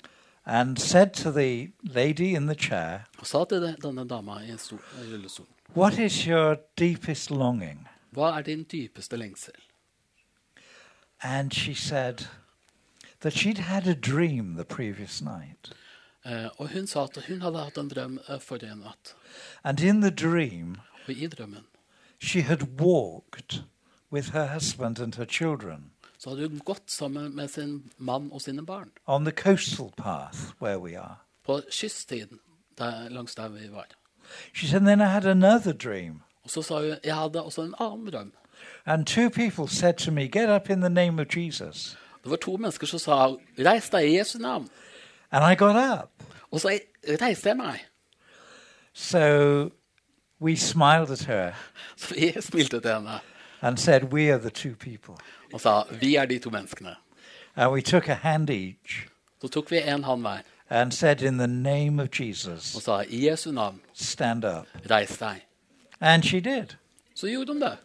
and 0.46 0.78
said 0.78 1.10
to 1.14 1.32
the 1.32 1.72
lady 1.84 2.36
in 2.36 2.48
the 2.48 2.56
chair, 2.56 3.00
Og 3.20 3.28
sa 3.28 3.44
til 3.46 3.76
denne 3.84 4.08
dama 4.08 4.32
i 4.42 4.52
rullestolen 4.52 5.50
What 5.76 5.98
is 6.00 6.14
your 6.24 6.56
deepest 6.80 7.32
longing? 7.32 7.88
Hva 8.12 8.38
er 8.38 8.42
din 8.42 8.64
dypeste 8.64 9.18
lengsel? 9.18 9.54
And 11.22 11.52
she 11.54 11.74
said 11.74 12.28
that 13.22 13.34
she'd 13.34 13.58
had 13.58 13.88
a 13.88 13.94
dream 13.94 14.56
the 14.56 14.64
previous 14.66 15.22
night. 15.22 15.72
Eh, 16.26 16.48
og 16.58 16.70
hun 16.72 16.88
sa 16.88 17.04
at 17.04 17.18
hun 17.28 17.42
hadde 17.42 17.64
hatt 17.64 17.78
en 17.78 17.90
drøm 17.90 18.20
eh, 18.30 18.40
forrige 18.40 18.76
natt. 18.76 19.16
And 19.64 19.80
in 19.80 20.02
the 20.02 20.12
dream, 20.12 20.78
Og 21.08 21.14
i 21.14 21.28
drømmen 21.28 21.66
she 22.20 22.42
had 22.42 22.64
walked 22.80 23.64
with 24.12 24.32
her 24.32 24.54
husband 24.54 25.00
and 25.00 25.16
her 25.16 25.26
children 25.26 25.92
så 26.18 26.30
hadde 26.30 26.48
hun 26.48 26.60
gått 26.60 26.92
sammen 26.92 27.36
med 27.36 27.48
sin 27.48 27.92
mann 27.98 28.30
og 28.32 28.42
sine 28.42 28.66
barn 28.66 28.92
on 29.06 29.26
the 29.26 29.32
coastal 29.32 29.92
path 29.98 30.38
where 30.62 30.80
we 30.80 31.00
are. 31.00 31.16
på 31.46 31.62
kysttiden 31.72 32.40
der, 32.78 33.10
langs 33.10 33.36
der 33.36 33.50
vi 33.50 33.72
var. 33.72 33.86
She 34.54 34.68
said, 34.68 34.82
then 34.86 35.02
I 35.02 35.06
had 35.12 35.26
another 35.26 35.74
dream. 35.74 36.22
Og 36.44 36.50
så 36.50 36.62
sa 36.62 36.80
hun 36.80 36.96
jeg 37.04 37.16
hadde 37.16 37.44
også 37.44 37.62
en 37.62 37.76
annen 37.80 38.12
drøm. 38.12 38.32
And 38.86 39.06
two 39.06 39.30
people 39.30 39.68
said 39.68 39.94
to 39.94 40.12
me, 40.12 40.28
Get 40.28 40.50
up 40.50 40.70
in 40.70 40.80
the 40.80 40.90
name 40.90 41.22
of 41.22 41.28
Jesus. 41.38 41.98
Det 42.24 42.30
var 42.32 42.38
to 42.38 42.58
mennesker 42.58 42.88
som 42.88 43.00
sa 43.00 43.28
'reis 43.58 43.90
deg 43.90 44.06
i 44.06 44.18
Jesu 44.18 44.38
navn'. 44.40 44.68
And 45.34 45.44
I 45.44 45.56
got 45.56 45.76
up. 46.00 46.10
Og 46.52 46.62
så 46.62 46.80
reiste 47.22 47.50
jeg 47.50 47.58
meg. 47.58 47.80
So 48.94 49.72
we 50.40 50.56
smiled 50.56 51.10
at 51.12 51.26
her 51.26 51.54
Så 51.98 52.16
jeg 52.18 52.44
smilte 52.44 52.80
til 52.80 52.94
henne 52.94 53.20
and 53.62 53.78
said, 53.78 54.04
We 54.04 54.32
are 54.34 54.38
the 54.38 54.50
two 54.50 54.76
people. 54.76 55.16
og 55.54 55.62
sa 55.62 55.84
'vi 55.92 56.16
er 56.16 56.26
de 56.26 56.40
to 56.40 56.50
menneskene'. 56.50 56.96
And 57.56 57.72
we 57.72 57.82
took 57.82 58.10
a 58.10 58.14
hand 58.14 58.50
each 58.50 59.08
Så 59.42 59.48
tok 59.48 59.72
vi 59.72 59.78
en 59.78 60.04
hånd 60.04 60.22
hver 60.22 60.42
and 60.70 60.92
said, 60.92 61.22
In 61.22 61.38
the 61.38 61.48
name 61.48 62.02
of 62.02 62.10
og 62.10 62.20
Jesus, 62.20 62.64
sa 62.64 63.02
'i 63.02 63.30
Jesu 63.30 63.52
navn, 63.52 63.82
stand 63.94 64.46
up. 64.46 64.68
reis 64.90 65.18
deg'. 65.22 65.42
And 66.00 66.24
she 66.24 66.40
did. 66.40 66.76
Så 67.16 67.28
gjorde 67.28 67.54
hun 67.54 67.62
det. 67.62 67.78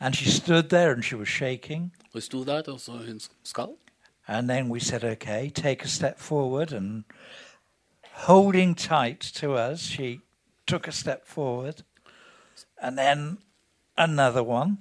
And 0.00 0.14
she 0.14 0.30
stood 0.30 0.62
there 0.62 0.92
and 0.92 1.02
she 1.02 1.18
was 1.18 1.28
shaking. 1.28 1.92
Og 2.04 2.10
hun 2.12 2.20
sto 2.20 2.44
der, 2.44 2.62
og 2.72 2.80
så 2.80 2.92
hun 2.92 3.20
skal. 3.44 3.68
And 4.26 4.48
then 4.48 4.68
we 4.70 4.80
said, 4.80 5.04
Okay, 5.04 5.50
take 5.50 5.84
a 5.84 5.88
step 5.88 6.18
forward. 6.18 6.72
And 6.72 7.04
holding 8.12 8.74
tight 8.74 9.20
to 9.34 9.54
us, 9.54 9.80
she 9.80 10.20
took 10.66 10.88
a 10.88 10.92
step 10.92 11.26
forward. 11.26 11.82
And 12.80 12.98
then 12.98 13.38
another 13.96 14.42
one. 14.42 14.78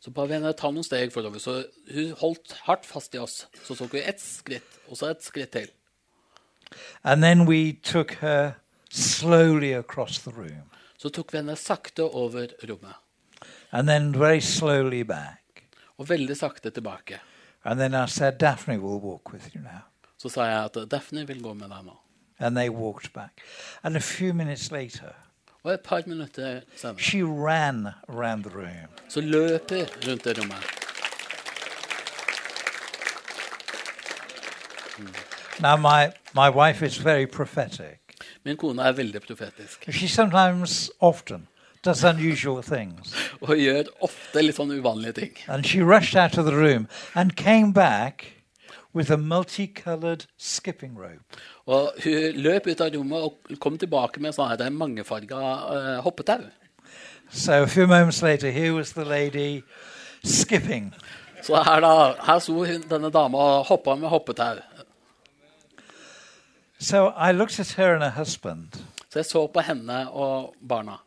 Så 0.00 0.10
bare 0.10 0.28
vi 0.28 0.34
henne 0.34 0.52
ta 0.54 0.70
noen 0.70 0.84
steg 0.86 1.10
forover. 1.12 1.40
Så 1.42 1.64
hun 1.90 2.12
holdt 2.20 2.52
hardt 2.66 2.86
fast 2.86 3.14
i 3.14 3.18
oss. 3.18 3.46
Så 3.64 3.74
tok 3.74 3.94
vi 3.94 4.04
ett 4.06 4.20
skritt, 4.22 4.78
og 4.88 4.98
så 4.98 5.10
et 5.10 5.24
skritt 5.24 5.50
til. 5.50 5.70
And 7.02 7.22
then 7.22 7.46
we 7.46 7.72
took 7.82 8.12
her 8.20 8.52
slowly 8.90 9.72
across 9.74 10.18
the 10.22 10.30
room. 10.30 10.70
Så 10.98 11.10
tok 11.10 11.32
vi 11.32 11.40
henne 11.40 11.56
sakte 11.56 12.06
over 12.06 12.46
rommet. 12.68 12.94
And 13.72 13.88
then 13.88 14.12
very 14.14 14.40
slowly 14.40 15.02
back. 15.02 15.66
Og 15.98 16.08
veldig 16.08 16.36
sakte 16.36 16.70
tilbake. 16.70 17.20
And 17.66 17.80
then 17.80 17.94
I 17.94 18.06
said, 18.06 18.38
Daphne 18.38 18.78
will 18.78 19.00
walk 19.00 19.32
with 19.32 19.54
you 19.54 19.60
now. 19.60 19.82
Så 20.18 20.28
sa 20.28 20.44
jeg 20.44 20.64
at 20.64 20.90
Daphne 20.90 21.26
vil 21.26 21.42
gå 21.42 21.54
med 21.54 21.68
deg 21.68 21.84
nå. 21.84 21.96
And 22.38 22.56
they 22.56 22.68
walked 22.68 23.12
back. 23.12 23.40
And 23.82 23.96
a 23.96 24.00
few 24.00 24.32
minutes 24.34 24.70
later, 24.70 25.12
Og 25.64 25.72
et 25.74 25.80
par 25.80 26.02
minutter 26.06 26.60
senere 26.76 26.98
she 26.98 27.22
ran 27.22 27.86
around 28.08 28.44
the 28.44 28.56
room. 28.58 28.88
så 29.08 29.20
løp 29.20 29.70
jeg 29.70 29.88
rundt 30.08 30.24
det 30.24 30.38
rommet. 30.38 30.64
Now, 35.60 35.76
my, 35.76 36.12
my 36.34 36.48
wife 36.50 36.82
is 36.86 36.96
very 36.96 37.26
prophetic. 37.26 37.98
Min 38.44 38.56
kone 38.56 38.82
er 38.82 38.92
veldig 38.92 39.22
profetisk 39.22 39.92
She 39.92 40.08
sometimes, 40.08 40.90
often, 41.00 41.48
does 41.86 42.04
unusual 42.04 42.62
things. 42.62 43.14
og 43.40 43.56
gjør 43.56 43.90
ofte 44.04 44.42
litt 44.42 44.58
sånn 44.58 44.74
uvanlige 44.76 45.12
ting. 45.20 45.36
And 45.48 45.66
she 45.66 45.82
rushed 45.82 46.16
out 46.16 46.38
of 46.38 46.46
the 46.46 46.56
room 46.56 46.88
and 47.14 47.36
came 47.36 47.72
back 47.72 48.32
with 48.96 49.10
a 49.10 49.16
multicolored 49.16 50.26
skipping 50.38 50.96
rope. 50.98 51.40
Og 51.66 51.92
hun 52.04 52.38
løp 52.40 52.66
ut 52.66 52.80
av 52.80 52.94
rommet 52.94 53.26
og 53.26 53.58
kom 53.60 53.76
tilbake 53.78 54.22
med 54.24 54.34
sånn 54.34 54.52
her 54.52 54.70
mangefarga 54.70 55.40
uh, 55.40 55.98
hoppetau. 56.04 56.46
So 57.30 57.62
a 57.62 57.66
few 57.66 57.86
moments 57.86 58.22
later, 58.22 58.50
here 58.50 58.72
was 58.72 58.92
the 58.92 59.04
lady 59.04 59.62
skipping. 60.24 60.94
Så 61.42 61.62
her, 61.62 61.80
da, 61.80 62.14
her 62.26 62.38
sto 62.38 62.64
denne 62.64 63.10
dama 63.12 63.38
og 63.38 63.66
hoppa 63.66 63.94
med 63.94 64.08
hoppetau. 64.08 64.62
So 66.78 67.12
I 67.16 67.32
looked 67.32 67.60
at 67.60 67.72
her 67.76 67.94
and 67.94 68.02
her 68.02 68.10
husband, 68.10 68.76
Så 69.10 69.18
jeg 69.18 69.26
så 69.26 69.46
på 69.46 69.60
henne 69.60 70.10
og 70.10 70.54
barna. 70.68 70.98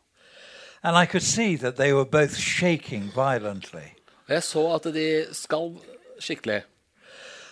And 0.82 0.96
I 0.96 1.06
could 1.06 1.22
see 1.22 1.56
that 1.56 1.76
they 1.76 1.92
were 1.92 2.04
both 2.04 2.36
shaking 2.36 3.10
violently. 3.14 3.94
Jeg 4.28 4.42
så 4.42 4.74
at 4.74 4.84
de 4.94 5.26
skalv 5.32 5.80
skikkelig. 6.20 6.62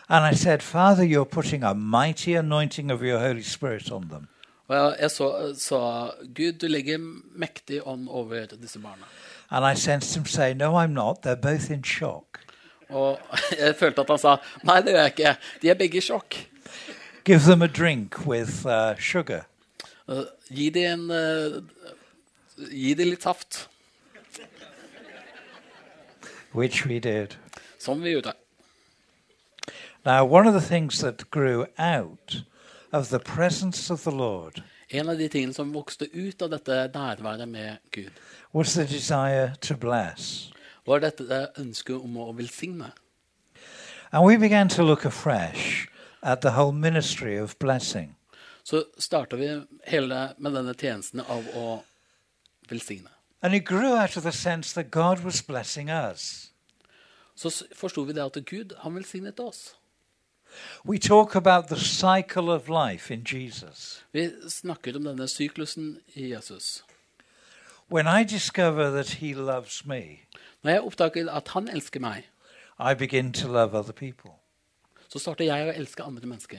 And 0.08 0.24
I 0.24 0.34
said, 0.34 0.62
Father, 0.62 1.04
you're 1.04 1.24
putting 1.24 1.64
a 1.64 1.74
mighty 1.74 2.34
anointing 2.34 2.90
of 2.90 3.02
your 3.02 3.18
Holy 3.18 3.42
Spirit 3.42 3.92
on 3.92 4.08
them. 4.08 4.28
Og 4.68 4.76
jeg, 4.76 4.96
jeg 5.00 5.10
så, 5.56 6.10
Gud, 6.36 6.52
du 6.52 6.66
legger 6.66 6.98
mektig 7.34 7.80
ånd 7.86 8.08
over 8.08 8.46
disse 8.46 8.78
barna. 8.78 9.04
And 9.50 9.64
I 9.64 9.74
sensed 9.74 10.16
him 10.16 10.26
say, 10.26 10.54
No, 10.54 10.76
I'm 10.76 10.92
not. 10.92 11.22
They're 11.22 11.36
both 11.36 11.70
in 11.70 11.82
shock. 11.82 12.40
Og 12.88 13.18
jeg 13.58 13.76
følte 13.76 14.00
at 14.00 14.10
han 14.10 14.18
sa 14.18 14.36
nei, 14.64 14.80
det 14.80 14.92
gjør 14.94 15.02
jeg 15.02 15.12
ikke. 15.16 15.34
De 15.62 15.70
er 15.70 15.74
begge 15.74 15.98
i 15.98 16.04
sjokk. 16.04 16.38
Give 17.24 17.40
them 17.40 17.62
a 17.62 17.66
drink 17.68 18.26
with 18.26 18.66
uh, 18.66 18.96
sugar. 18.98 19.44
Uh, 20.08 20.24
gi 20.48 20.70
dem 20.70 21.10
en 21.10 21.10
uh, 21.10 21.92
Gi 22.58 22.94
dem 22.94 23.10
litt 23.10 23.22
saft. 23.22 23.68
Which 26.52 26.86
we 26.86 26.98
did. 26.98 27.36
Som 27.78 28.02
vi 28.02 28.10
gjorde. 28.10 28.32
Now, 30.04 30.24
one 30.24 30.46
of 30.48 30.54
the 30.54 30.66
things 30.68 31.00
that 31.00 31.30
grew 31.30 31.66
out 31.78 32.42
of 32.92 33.10
the 33.10 33.18
presence 33.18 33.90
of 33.90 34.02
the 34.04 34.10
Lord 34.10 34.62
En 34.90 35.08
av 35.08 35.18
de 35.18 35.28
tingene 35.28 35.52
som 35.52 35.72
vokste 35.72 36.06
ut 36.12 36.42
av 36.42 36.48
dette 36.50 36.76
nærværet 36.94 37.48
med 37.48 37.76
Gud, 37.92 38.10
was 38.54 38.72
the 38.72 38.86
desire 38.86 39.52
to 39.60 39.76
bless. 39.76 40.50
var 40.86 41.02
dette 41.04 41.50
ønsket 41.60 41.96
om 42.00 42.16
å 42.16 42.32
velsigne. 42.32 42.92
And 44.12 44.24
we 44.24 44.38
began 44.38 44.68
to 44.68 44.82
look 44.82 45.04
afresh 45.04 45.88
at 46.22 46.40
the 46.40 46.50
whole 46.50 46.72
ministry 46.72 47.36
of 47.36 47.58
blessing. 47.58 48.14
Så 48.64 48.84
starta 48.98 49.36
vi 49.36 49.60
hele 49.84 50.32
med 50.38 50.52
denne 50.52 50.74
tjenesten 50.74 51.20
av 51.20 51.44
å 51.54 51.82
velsigne. 52.70 53.08
Så 57.36 57.64
forsto 57.74 58.02
vi 58.02 58.12
det 58.12 58.24
at 58.36 58.44
Gud, 58.46 58.74
han 58.82 58.94
velsignet 58.94 59.40
oss. 59.40 59.74
We 60.84 60.98
talk 60.98 61.34
about 61.34 61.66
the 61.68 61.76
cycle 61.76 62.50
of 62.52 62.68
life 62.68 63.14
in 63.14 63.24
Jesus. 63.24 64.04
Vi 64.12 64.30
snakker 64.48 64.96
om 64.96 65.04
denne 65.04 65.28
syklusen 65.28 65.98
i 66.14 66.32
Jesus. 66.32 66.84
When 67.90 68.06
I 68.06 68.24
discover 68.24 68.90
that 68.90 69.10
He 69.10 69.34
loves 69.34 69.86
me, 69.86 70.02
Når 70.62 70.70
jeg 70.70 70.80
oppdager 70.82 71.30
at 71.30 71.48
han 71.48 71.68
elsker 71.68 72.00
meg, 72.00 72.28
I 72.80 72.94
begin 72.94 73.32
to 73.32 73.48
love 73.48 73.78
other 73.78 73.92
people. 73.92 74.30
så 75.08 75.18
starter 75.18 75.44
jeg 75.44 75.68
å 75.68 75.72
elske 75.72 76.02
andre 76.02 76.26
mennesker. 76.26 76.58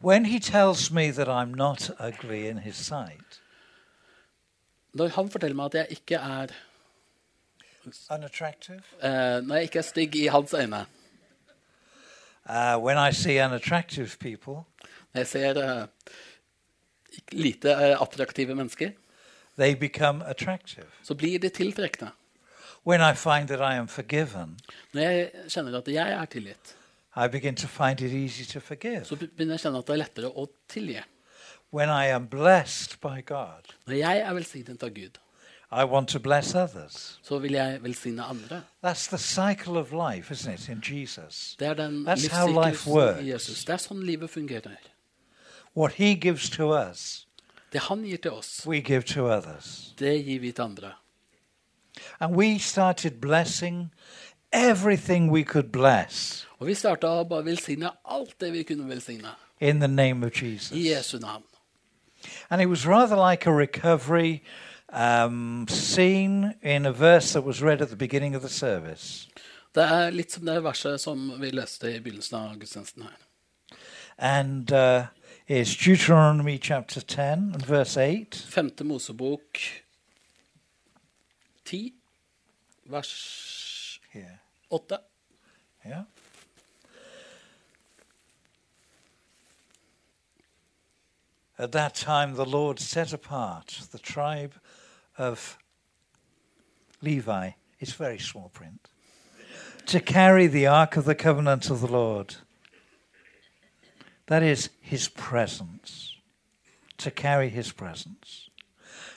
When 0.00 0.26
He 0.26 0.38
tells 0.38 0.90
me 0.90 1.10
that 1.10 1.28
I'm 1.28 1.54
not 1.54 1.90
ugly 1.98 2.48
in 2.48 2.58
His 2.58 2.76
sight, 2.76 3.40
Når 4.94 5.08
han 5.08 5.30
forteller 5.30 5.56
meg 5.56 5.64
at 5.66 5.74
jeg 5.74 5.86
ikke 5.90 6.14
er 6.16 6.54
unattractive, 8.10 8.82
Uh, 9.02 9.46
Når 9.46 9.54
jeg 9.54 9.62
ikke 9.62 9.78
er 9.78 9.82
stygg 9.82 10.16
i 10.16 10.26
hans 10.26 10.54
øyne, 10.54 10.86
uh, 12.48 12.84
when 12.84 12.96
I 13.10 13.12
see 13.12 13.44
unattractive 13.44 14.10
people, 14.20 14.64
når 15.12 15.20
jeg 15.20 15.26
ser 15.26 15.80
uh, 15.82 15.88
lite 17.32 17.70
eh, 17.70 18.02
attraktive 18.02 18.54
mennesker, 18.54 18.90
they 19.58 19.74
become 19.74 20.24
attractive. 20.26 20.86
så 21.02 21.14
blir 21.14 21.38
de 21.38 21.48
tiltrekkende. 21.48 22.10
When 22.86 23.00
I 23.00 23.14
find 23.14 23.48
that 23.48 23.60
I 23.60 23.76
am 23.76 23.88
forgiven, 23.88 24.58
Når 24.92 25.00
jeg 25.02 25.30
kjenner 25.48 25.78
at 25.78 25.88
jeg 25.88 26.12
er 26.12 26.24
tilgitt, 26.24 26.76
I 27.16 27.28
begin 27.28 27.56
to 27.56 27.66
find 27.66 28.00
it 28.00 28.12
easy 28.12 28.52
to 28.52 28.60
forgive. 28.60 29.04
så 29.04 29.16
begynner 29.16 29.54
jeg 29.54 29.60
å 29.60 29.62
kjenne 29.62 29.78
at 29.78 29.86
det 29.86 29.92
er 29.92 29.96
lettere 29.98 30.28
å 30.30 30.48
tilgi. 30.68 31.02
When 31.72 31.88
I 31.88 32.06
am 32.06 32.26
blessed 32.26 33.00
by 33.00 33.20
God, 33.26 33.62
Når 33.86 33.94
jeg 33.94 34.18
er 34.18 34.32
velsignet 34.32 34.82
av 34.82 34.90
Gud, 34.90 35.18
I 35.72 35.84
want 35.84 36.08
to 36.08 36.18
bless 36.18 36.54
others. 36.54 37.18
så 37.22 37.38
vil 37.38 37.52
jeg 37.52 37.82
velsigne 37.82 38.22
andre. 38.24 38.62
That's 38.86 39.08
the 39.08 39.18
cycle 39.18 39.78
of 39.78 39.92
life, 39.92 40.34
isn't 40.34 40.52
it, 40.54 40.68
in 40.68 40.82
Jesus? 41.00 41.56
Det 41.58 41.68
er 41.68 41.74
den 41.74 42.08
That's 42.08 42.28
how 42.28 42.46
life 42.46 42.70
livssyklusen 42.70 42.92
works. 42.92 43.20
i 43.22 43.30
Jesus. 43.32 43.64
Det 43.64 43.72
er 43.72 43.76
sånn 43.76 44.02
livet 44.02 44.30
fungerer. 44.30 44.76
What 45.76 45.92
He 45.92 46.14
gives 46.14 46.50
to 46.50 46.72
us, 46.88 47.26
Det 47.72 47.80
han 47.80 48.02
gir 48.04 48.16
til 48.16 48.30
oss, 48.32 48.66
we 48.66 48.80
give 48.80 49.02
to 49.02 49.26
others. 49.30 49.94
det 49.98 50.24
gir 50.24 50.40
vi 50.40 50.52
til 50.52 50.62
andre. 50.62 50.92
And 52.20 52.34
we 52.36 52.58
started 52.58 53.10
blessing 53.20 53.92
everything 54.52 55.30
we 55.32 55.42
could 55.44 55.72
bless 55.72 56.46
Og 56.58 56.66
vi 56.66 56.74
starta 56.74 57.06
å 57.06 57.24
bare 57.28 57.44
velsigne 57.44 57.90
alt 58.04 58.40
det 58.40 58.52
vi 58.52 58.62
kunne 58.62 58.88
velsigne. 58.88 59.28
in 59.60 59.80
the 59.80 59.88
name 59.88 60.26
of 60.26 60.42
I 60.42 60.44
Jesus. 60.46 60.72
Jesu 60.72 61.18
navn. 61.18 61.42
And 62.50 62.60
it 62.60 62.66
was 62.66 62.86
rather 62.86 63.16
like 63.16 63.46
a 63.46 63.52
recovery 63.52 64.42
um, 64.92 65.66
scene 65.68 66.54
in 66.62 66.86
a 66.86 66.92
verse 66.92 67.32
that 67.32 67.44
was 67.44 67.62
read 67.62 67.82
at 67.82 67.90
the 67.90 67.96
beginning 67.96 68.34
of 68.34 68.42
the 68.42 68.48
service. 68.48 69.28
Det 69.74 69.84
er 69.84 70.10
litt 70.10 70.32
som 70.32 70.46
det 70.46 70.62
verset 70.64 71.00
som 71.00 71.40
vi 71.40 71.50
leste 71.50 71.90
i 71.92 72.00
begynnelsen 72.00 72.38
av 72.38 72.56
gudstjenesten 72.58 73.02
her. 73.02 73.16
And 74.18 74.72
uh, 74.72 75.06
it's 75.46 75.76
Deuteronomy 75.76 76.58
chapter 76.58 77.00
10 77.00 77.52
and 77.54 77.66
verse 77.66 77.96
8. 77.96 78.46
Femte 78.48 78.84
Mosebok 78.84 79.60
10, 81.64 81.92
vers 82.86 84.00
Here. 84.10 84.40
8. 84.70 84.98
Yeah. 85.86 86.02
At 91.58 91.72
that 91.72 91.94
time, 91.94 92.34
the 92.34 92.46
Lord 92.46 92.78
set 92.78 93.12
apart 93.12 93.80
the 93.90 93.98
tribe 93.98 94.54
of 95.16 95.58
Levi, 97.02 97.50
it's 97.80 97.92
very 97.92 98.18
small 98.18 98.48
print, 98.50 98.88
to 99.86 100.00
carry 100.00 100.46
the 100.46 100.66
ark 100.66 100.96
of 100.96 101.04
the 101.04 101.14
covenant 101.14 101.68
of 101.70 101.80
the 101.80 101.88
Lord. 101.88 102.36
That 104.26 104.42
is 104.42 104.70
his 104.80 105.08
presence, 105.08 106.14
to 106.98 107.10
carry 107.10 107.48
his 107.48 107.72
presence, 107.72 108.50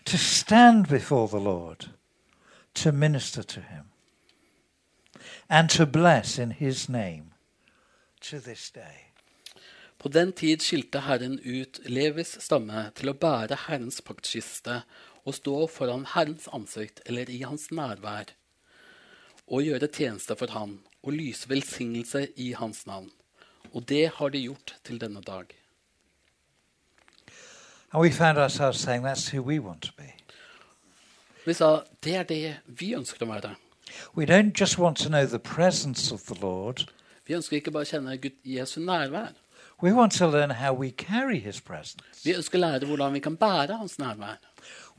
to 0.05 0.17
stand 0.17 0.87
before 0.87 1.27
the 1.27 1.39
Lord, 1.39 1.87
to 2.75 2.91
minister 2.91 3.43
to 3.43 3.61
him 3.61 3.85
and 5.49 5.69
to 5.69 5.85
bless 5.85 6.39
in 6.39 6.51
his 6.51 6.87
name 6.87 7.33
to 8.21 8.39
this 8.39 8.69
day. 8.69 9.10
På 10.01 10.09
den 10.09 10.31
tid 10.33 10.63
skilte 10.65 11.03
Herren 11.05 11.35
ut 11.45 11.77
Levis 11.85 12.33
stamme 12.41 12.87
til 12.97 13.11
å 13.11 13.17
bære 13.21 13.67
Herrens 13.67 13.99
paktkiste 14.01 14.79
og 15.29 15.35
stå 15.37 15.67
foran 15.69 16.07
Herrens 16.15 16.47
ansikt 16.49 17.03
eller 17.05 17.29
i 17.29 17.43
hans 17.45 17.67
nærvær, 17.69 18.31
og 19.45 19.61
gjøre 19.61 19.91
tjeneste 19.93 20.33
for 20.39 20.49
han 20.55 20.79
og 21.03 21.13
lyse 21.13 21.49
velsignelse 21.49 22.23
i 22.41 22.53
hans 22.57 22.87
navn. 22.89 23.11
Og 23.77 23.85
det 23.89 24.07
har 24.17 24.33
de 24.33 24.41
gjort 24.41 24.73
til 24.83 24.97
denne 25.01 25.21
dag. 25.21 25.53
Saying. 28.73 29.05
Vi 31.45 31.53
sa 31.53 31.69
det 32.01 32.15
er 32.15 32.23
det 32.23 32.55
vi 32.65 32.93
ønsker 32.97 33.25
å 33.25 33.29
være. 33.35 33.53
We 34.15 34.25
don't 34.25 34.57
just 34.57 34.79
want 34.79 34.97
to 34.97 35.09
know 35.09 35.25
the 35.25 35.39
presence 35.39 36.13
of 36.13 36.25
the 36.25 36.39
Lord, 36.41 36.87
Vi 37.27 37.35
ønsker 37.37 37.59
ikke 37.61 37.71
bare 37.71 37.85
å 37.85 37.91
kjenne 37.91 38.17
Gud 38.17 38.39
Jesu 38.43 38.79
nærvær. 38.81 39.35
We 39.81 39.91
want 39.93 40.11
to 40.13 40.27
learn 40.27 40.49
how 40.51 40.73
we 40.73 40.91
carry 40.91 41.39
his 41.39 41.59
presence. 41.61 42.23
Vi 42.25 42.33
ønsker 42.33 42.57
å 42.59 42.61
lære 42.61 42.85
hvordan 42.85 43.13
vi 43.13 43.19
kan 43.19 43.37
bære 43.37 43.77
hans 43.77 43.97
nærvær. 43.99 44.37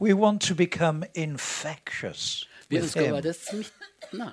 We 0.01 0.13
want 0.15 0.43
to 0.43 0.55
become 0.55 1.05
infectious 1.15 2.49
Vi 2.69 2.77
with 2.77 2.85
ønsker 2.85 3.01
å 3.03 3.05
him. 3.07 3.15
være 3.15 3.33
smittende. 3.35 4.33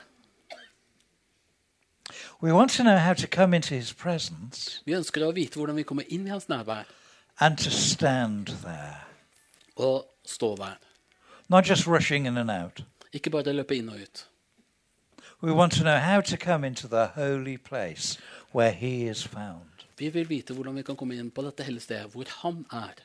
We 2.42 2.52
want 2.54 2.72
to 2.72 2.84
know 2.84 2.98
how 2.98 3.14
to 3.14 3.28
come 3.28 3.54
into 3.54 3.76
his 3.76 3.94
presence 3.94 4.82
Vi 4.86 4.94
ønsker 4.96 5.22
å 5.28 5.32
vite 5.36 5.60
hvordan 5.60 5.76
vi 5.76 5.84
kommer 5.84 6.04
inn 6.10 6.26
i 6.28 6.30
hans 6.30 6.48
nærvær 6.50 6.84
and 7.42 7.58
to 7.58 7.70
stand 7.70 8.48
there, 8.64 8.98
og 9.76 10.06
stå 10.26 10.56
der. 10.58 10.78
not 11.50 11.66
just 11.70 11.88
rushing 11.88 12.26
in 12.26 12.38
and 12.38 12.52
out. 12.52 12.84
Ikke 13.14 13.30
bare 13.30 13.54
løpe 13.54 13.76
inn 13.78 13.90
og 13.90 13.96
ut. 14.02 14.26
We 15.42 15.52
want 15.54 15.72
to 15.74 15.84
know 15.84 15.98
how 15.98 16.22
to 16.22 16.38
come 16.38 16.68
into 16.68 16.88
the 16.88 17.08
holy 17.16 17.58
place 17.58 18.18
where 18.52 18.72
he 18.72 19.08
is 19.08 19.24
found. 19.24 19.69
Vi 20.00 20.10
vil 20.10 20.30
vite 20.30 20.54
hvordan 20.54 20.76
vi 20.76 20.84
kan 20.88 20.96
komme 20.96 21.18
inn 21.20 21.32
på 21.32 21.44
dette 21.44 21.64
hellige 21.68 21.84
stedet 21.84 22.12
hvor 22.14 22.26
han 22.42 22.66
er. 22.72 22.96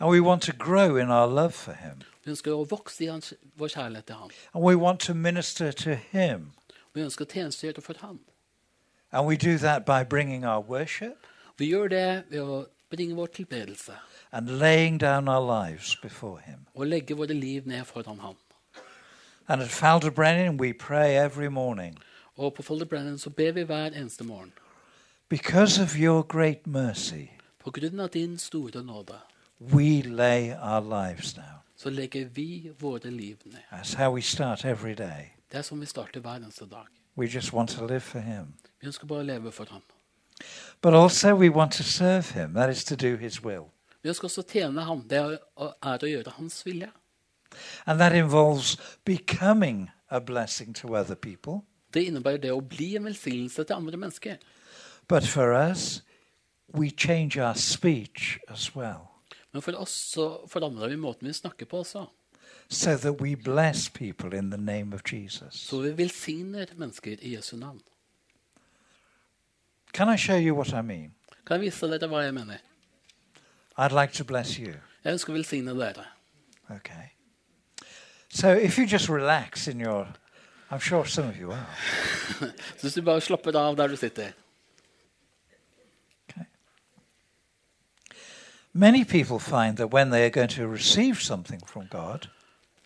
And 0.00 0.08
we 0.10 0.20
want 0.20 0.42
to 0.42 0.52
grow 0.52 0.96
in 0.96 1.10
our 1.10 1.26
love 1.28 1.52
for 1.52 1.72
him. 1.72 2.02
Vi 2.24 2.30
ønsker 2.32 2.52
å 2.56 2.64
vokse 2.64 3.04
i 3.04 3.08
hans, 3.10 3.34
vår 3.56 3.68
kjærlighet 3.68 4.06
til 4.06 4.16
ham. 4.16 4.30
And 4.54 4.64
we 4.64 4.76
want 4.76 5.00
to 5.00 5.14
minister 5.14 5.72
to 5.72 5.94
him. 6.12 6.52
Vi 6.94 7.02
ønsker 7.04 7.24
å 7.24 7.28
tjenestegjøre 7.28 7.82
for 7.84 7.94
ham. 8.00 8.20
And 9.12 9.26
we 9.26 9.36
do 9.36 9.58
that 9.58 9.84
by 9.84 10.02
bringing 10.04 10.44
our 10.46 10.60
worship 10.62 11.26
Vi 11.58 11.66
gjør 11.66 11.88
det 11.88 12.24
ved 12.30 12.40
å 12.40 12.64
bringe 12.90 13.14
vår 13.14 13.26
tilbedelse 13.26 13.92
and 14.32 14.48
laying 14.58 15.00
down 15.00 15.28
our 15.28 15.42
lives 15.42 15.96
before 16.02 16.40
him. 16.40 16.66
og 16.74 16.86
legge 16.86 17.16
våre 17.16 17.34
liv 17.34 17.66
ned 17.66 17.84
foran 17.84 18.18
ham. 18.20 18.36
And 19.48 19.62
at 19.62 19.68
Falderbrennen 19.68 20.60
we 20.60 20.72
pray 20.72 21.16
every 21.16 21.48
morning 21.48 21.98
Og 22.36 22.54
på 22.54 22.62
Falderbrennen 22.62 23.18
så 23.18 23.30
ber 23.30 23.52
vi 23.52 23.62
hver 23.62 23.86
eneste 23.92 24.24
morgen. 24.24 24.52
Because 25.30 25.82
of 25.82 25.96
your 25.96 26.22
great 26.22 26.66
mercy, 26.66 27.26
På 27.58 27.70
grunn 27.70 28.00
av 28.00 28.08
din 28.08 28.38
store 28.38 28.82
nåde 28.82 29.14
we 29.58 30.02
lay 30.02 30.50
our 30.52 30.80
lives 30.80 31.32
down. 31.34 31.60
så 31.76 31.90
legger 31.90 32.24
vi 32.24 32.72
våre 32.78 33.10
liv 33.10 33.36
ned. 33.44 33.60
That's 33.70 33.94
how 33.96 34.14
we 34.14 34.20
start 34.22 34.64
every 34.64 34.94
day. 34.94 35.24
Det 35.52 35.58
er 35.58 35.62
som 35.62 35.80
vi 35.80 35.86
starter 35.86 36.20
hver 36.20 36.36
eneste 36.36 36.66
dag. 36.66 36.86
We 37.16 37.26
just 37.26 37.52
want 37.52 37.70
to 37.70 37.86
live 37.86 38.00
for 38.00 38.18
him. 38.18 38.54
Vi 38.80 38.86
ønsker 38.86 39.06
bare 39.06 39.20
å 39.20 39.22
leve 39.22 39.52
for 39.52 39.66
ham. 39.70 39.82
But 40.82 40.94
also, 40.94 41.34
we 41.34 41.48
want 41.50 41.72
to 41.72 41.82
serve 41.82 42.30
him, 42.40 42.54
that 42.54 42.70
is 42.70 42.84
to 42.84 42.96
do 42.96 43.16
his 43.16 43.44
will. 43.44 43.64
Vi 44.02 44.08
ønsker 44.08 44.24
også 44.24 44.40
å 44.40 44.52
tjene 44.52 44.84
ham. 44.84 45.02
Det 45.10 45.18
er 45.18 45.38
å, 45.56 45.72
er 45.82 45.98
å 46.04 46.08
gjøre 46.08 46.30
hans 46.30 46.66
vilje. 46.66 46.88
And 47.86 48.00
that 48.00 48.12
involves 48.12 48.76
becoming 49.04 49.90
a 50.08 50.20
blessing 50.20 50.74
to 50.74 50.96
other 50.96 51.14
people. 51.14 51.60
Det 51.94 52.04
innebærer 52.04 52.36
det 52.36 52.52
å 52.52 52.60
bli 52.60 52.96
en 52.96 53.04
velsignelse 53.04 53.64
til 53.64 53.76
andre 53.76 53.96
mennesker. 53.96 54.36
But 55.10 55.26
for 55.26 55.52
us, 55.70 56.02
we 56.74 56.90
change 56.90 57.36
our 57.36 57.54
speech 57.54 58.38
as 58.48 58.76
well 58.76 59.10
Men 59.52 59.62
for 59.62 59.74
oss 59.80 59.90
så 59.90 60.46
forandrer 60.48 60.88
vi 60.88 60.96
måten 60.96 61.28
vi 61.28 61.32
snakker 61.32 61.66
på 61.66 61.78
også. 61.78 62.06
so 62.68 62.96
that 62.96 63.20
we 63.20 63.34
bless 63.34 63.88
people 63.88 64.38
in 64.38 64.50
the 64.50 64.58
name 64.58 64.94
of 64.94 65.02
Jesus. 65.12 65.54
Så 65.54 65.80
vi 65.80 65.96
velsigner 65.96 66.66
mennesker 66.76 67.16
i 67.20 67.34
Jesu 67.34 67.56
navn. 67.56 67.80
Can 69.92 70.14
I 70.14 70.16
show 70.16 70.36
you 70.36 70.54
what 70.54 70.68
I 70.68 70.82
mean? 70.82 71.14
Kan 71.46 71.56
jeg 71.56 71.60
vise 71.60 71.86
dere 71.86 72.08
hva 72.08 72.22
jeg 72.22 72.34
mener? 72.34 72.58
I'd 73.78 74.02
like 74.02 74.12
to 74.12 74.24
bless 74.24 74.54
you. 74.58 74.74
Jeg 75.04 75.12
ønsker 75.12 75.32
å 75.32 75.36
velsigne 75.36 75.74
dere. 75.74 76.04
Okay. 76.70 77.10
So 78.28 78.48
if 78.50 78.78
you 78.78 78.86
just 78.86 79.08
relax 79.08 79.66
in 79.66 79.80
your, 79.80 80.06
I'm 80.70 80.80
sure 80.80 81.04
some 81.06 81.28
of 81.28 81.36
you 81.40 81.50
are. 81.50 81.66
Så 82.78 82.82
hvis 82.82 82.94
du 82.94 83.02
bare 83.02 83.20
slapper 83.20 83.58
av 83.58 83.76
der 83.76 83.88
du 83.88 83.96
sitter 83.96 84.30
Many 88.72 89.04
people 89.04 89.38
find 89.38 89.76
that 89.76 89.92
when 89.92 90.10
they 90.10 90.24
are 90.24 90.30
going 90.30 90.48
to 90.48 90.66
receive 90.66 91.14
something 91.22 91.60
from 91.66 91.88
God, 91.90 92.28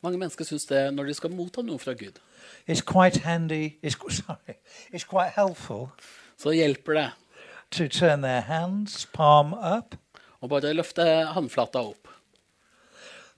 Mange 0.03 0.19
mennesker 0.19 0.45
syns 0.45 0.67
det 0.67 0.95
når 0.95 1.05
de 1.05 1.15
skal 1.15 1.31
motta 1.31 1.63
noe 1.63 1.79
fra 1.79 1.93
Gud, 1.93 2.21
it's 2.69 2.81
quite 2.81 3.17
handy, 3.25 3.79
it's, 3.83 3.97
sorry, 4.27 4.57
it's 4.93 5.05
quite 5.05 5.33
helpful 5.37 5.89
så 6.37 6.51
hjelper 6.51 6.93
det 6.93 7.11
to 7.71 7.89
turn 7.89 8.23
their 8.23 8.41
hands, 8.41 9.07
palm 9.13 9.55
up. 9.55 9.95
å 10.43 10.49
bare 10.49 10.75
løfte 10.77 11.05
håndflata 11.33 11.81
opp. 11.81 12.04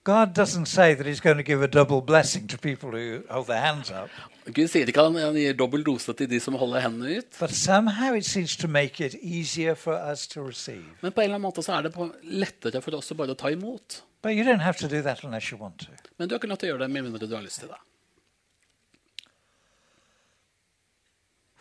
God 0.07 0.35
doesn't 0.39 0.67
say 0.71 0.95
that 0.95 1.07
He's 1.07 1.21
going 1.21 1.37
to 1.37 1.43
give 1.43 1.63
a 1.63 1.69
double 1.69 2.01
blessing 2.01 2.47
to 2.49 2.59
people 2.59 2.91
who 2.91 3.23
hold 3.29 3.49
their 3.49 3.61
hands 3.61 3.91
up, 3.91 4.11
Gud 4.47 4.71
sier 4.71 4.87
ikke 4.87 5.03
at 5.03 5.17
han 5.19 5.35
gir 5.35 5.57
dobbel 5.59 5.83
dose 5.83 6.13
til 6.15 6.29
de 6.31 6.39
som 6.39 6.55
holder 6.55 6.85
hendene 6.85 7.17
ut. 7.19 7.39
but 7.41 7.51
somehow 7.51 8.15
it 8.15 8.25
seems 8.25 8.57
to 8.57 8.69
make 8.69 9.01
it 9.01 9.17
easier 9.21 9.75
for 9.75 9.95
us 10.13 10.29
to 10.29 10.41
receive. 10.41 10.87
Men 11.03 11.13
på 11.13 11.21
en 11.21 11.25
eller 11.25 11.41
annen 11.41 11.49
måte 11.49 11.65
så 11.67 11.75
er 11.75 11.89
det 11.89 11.93
på 11.97 12.07
lettere 12.23 12.83
for 12.85 12.95
oss 12.95 13.11
å 13.11 13.19
bare 13.19 13.35
ta 13.35 13.51
imot. 13.51 14.03
But 14.23 14.37
you 14.39 14.45
don't 14.45 14.63
have 14.63 14.79
to 14.79 14.89
do 14.89 15.03
that 15.03 15.25
unless 15.25 15.51
you 15.51 15.59
want 15.59 15.79
to. 15.79 15.91
Men 16.19 16.29
du 16.29 16.35
har 16.35 16.39
ikke 16.39 16.53
lov 16.55 16.63
til 16.63 16.71
å 16.71 16.75
gjøre 16.77 16.87
det 16.87 16.93
med 16.95 17.09
mindre 17.09 17.27
du 17.27 17.35
har 17.35 17.43
lyst 17.43 17.65
til 17.65 17.75
det. 17.75 17.83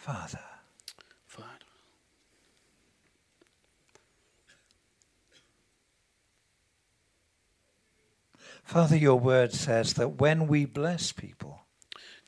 Father, 0.05 0.45
Father, 8.67 8.97
your 8.97 9.19
word 9.19 9.51
says 9.53 9.93
that 9.93 10.07
when 10.21 10.47
we 10.47 10.65
bless 10.65 11.13
people, 11.13 11.53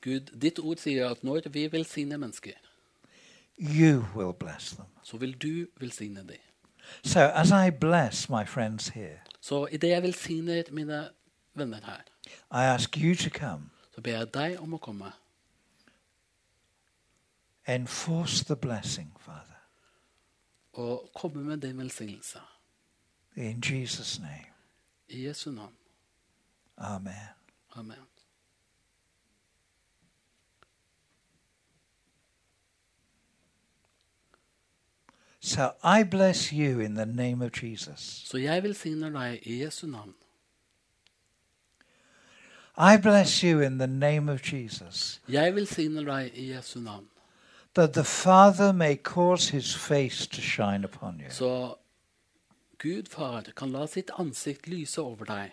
Gud, 0.01 0.39
ditt 0.41 0.59
ord 0.59 0.77
sier 0.77 1.09
at 1.09 1.23
når 1.23 1.49
vi 1.49 1.71
velsigner 1.71 2.17
mennesker, 2.17 2.51
you 3.59 4.05
will 4.15 4.33
bless 4.33 4.69
them. 4.75 4.85
så 5.03 5.17
vil 5.17 5.33
du 5.33 5.67
velsigne 5.79 6.19
dem. 6.19 6.37
So 7.03 7.19
as 7.19 7.51
I 7.51 7.69
bless 7.79 8.29
my 8.29 8.45
friends 8.45 8.87
here, 8.87 9.19
Så 9.41 9.65
idet 9.71 9.89
jeg 9.89 10.03
velsigner 10.03 10.63
mine 10.71 11.09
venner 11.53 11.79
her, 11.85 12.01
I 12.51 12.63
ask 12.73 12.97
you 12.97 13.15
to 13.15 13.29
come, 13.29 13.69
så 13.95 14.01
ber 14.01 14.11
jeg 14.11 14.33
deg 14.33 14.59
om 14.59 14.73
å 14.73 14.77
komme 14.77 15.11
enforce 17.67 18.43
the 18.45 18.55
blessing, 18.55 19.13
Father, 19.19 19.57
og 20.73 21.11
komme 21.15 21.43
med 21.43 21.57
din 21.57 21.77
velsignelse. 21.77 22.39
in 23.35 23.63
Jesus' 23.65 24.19
name. 24.19 24.45
I 25.09 25.27
Jesu 25.27 25.51
navn. 25.51 25.73
Amen. 26.77 27.29
Amen. 27.75 27.97
So 35.39 35.73
I 35.83 36.03
bless 36.03 36.51
you 36.51 36.79
in 36.79 36.95
the 36.95 37.05
name 37.05 37.41
of 37.41 37.51
Jesus. 37.51 38.23
Så 38.25 38.37
jeg 38.37 38.63
velsigner 38.63 39.09
deg 39.09 39.39
i 39.47 39.61
Jesu 39.63 39.87
navn. 39.87 40.13
I 42.77 42.97
bless 42.97 43.43
you 43.43 43.59
in 43.61 43.77
the 43.79 43.87
name 43.87 44.29
of 44.29 44.41
Jesus, 44.53 45.21
Jeg 45.29 45.55
velsigner 45.55 46.03
deg 46.03 46.31
i 46.35 46.51
Jesu 46.53 46.79
navn. 46.79 47.07
that 47.73 47.93
the 47.93 48.03
Father 48.03 48.71
may 48.73 48.95
cause 48.95 49.49
his 49.49 49.75
face 49.75 50.27
to 50.27 50.41
shine 50.41 50.83
upon 50.83 51.19
you. 51.19 51.29
Så 51.29 51.75
Gud 52.77 53.07
far 53.09 53.41
kan 53.55 53.69
la 53.71 53.85
sitt 53.85 54.11
ansikt 54.19 54.67
lyse 54.67 55.01
over 55.01 55.25
deg. 55.25 55.51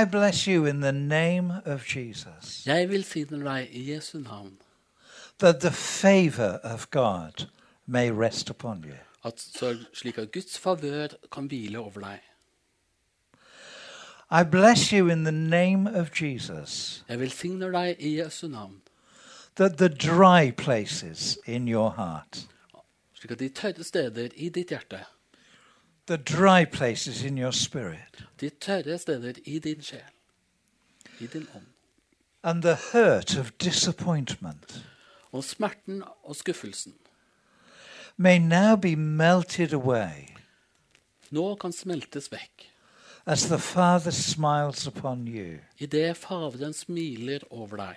I 0.00 0.04
bless 0.04 0.46
you 0.46 0.64
in 0.64 0.80
the 0.80 0.92
name 0.92 1.52
of 1.66 1.84
Jesus, 1.96 2.66
Jeg 2.66 2.88
velsigner 2.88 3.42
deg 3.44 3.68
i 3.76 3.82
Jesu 3.92 4.18
navn, 4.18 4.54
that 5.38 5.60
the 5.60 5.70
favor 5.70 6.60
of 6.62 6.90
God 6.90 7.46
may 7.86 8.10
rest 8.10 8.50
upon 8.50 8.84
you. 8.84 8.94
at 9.24 9.40
så, 9.40 9.76
slik 9.92 10.18
at 10.18 10.32
Guds 10.32 10.58
favør 10.58 11.08
kan 11.32 11.46
hvile 11.46 11.78
over 11.78 12.00
deg. 12.00 12.20
I 14.30 14.44
bless 14.44 14.92
you 14.92 15.08
in 15.10 15.24
the 15.24 15.32
name 15.32 15.86
of 15.86 16.10
Jesus, 16.22 17.04
Jeg 17.08 17.20
velsigner 17.20 17.70
deg 17.70 17.96
i 17.98 18.18
Jesu 18.20 18.48
navn, 18.48 18.80
that 19.56 19.76
the 19.78 19.88
dry 19.88 20.50
places 20.50 21.38
in 21.46 21.68
your 21.68 21.90
heart, 21.90 22.46
slik 23.14 23.30
at 23.30 23.38
de 23.38 23.48
tørre 23.48 23.84
steder 23.84 24.28
i 24.36 24.48
ditt 24.48 24.68
hjerte, 24.72 25.04
the 26.06 26.16
dry 26.16 26.64
places 26.64 27.22
in 27.22 27.38
your 27.38 27.52
spirit, 27.52 28.24
de 28.40 28.50
tørre 28.50 28.98
steder 28.98 29.32
i 29.44 29.58
din 29.58 29.82
sjel, 29.82 30.00
i 31.20 31.26
din 31.26 31.46
ånd, 31.54 31.66
and 32.42 32.62
the 32.62 32.76
hurt 32.92 33.36
of 33.38 33.50
disappointment 33.60 34.84
og 35.32 35.44
smerten 35.44 36.02
og 36.22 36.36
skuffelsen. 36.36 36.94
may 38.16 38.38
now 38.38 38.76
be 38.76 38.96
melted 38.96 39.72
away 39.72 40.28
nå 41.30 41.54
kan 41.54 41.72
smeltes 41.72 42.32
vekk 42.32 42.68
as 43.26 43.46
the 43.46 43.58
Father 43.58 44.10
smiles 44.10 44.86
upon 44.86 45.28
you. 45.28 45.58
idet 45.78 46.16
Faderen 46.16 46.72
smiler 46.72 47.38
over 47.50 47.76
deg. 47.76 47.96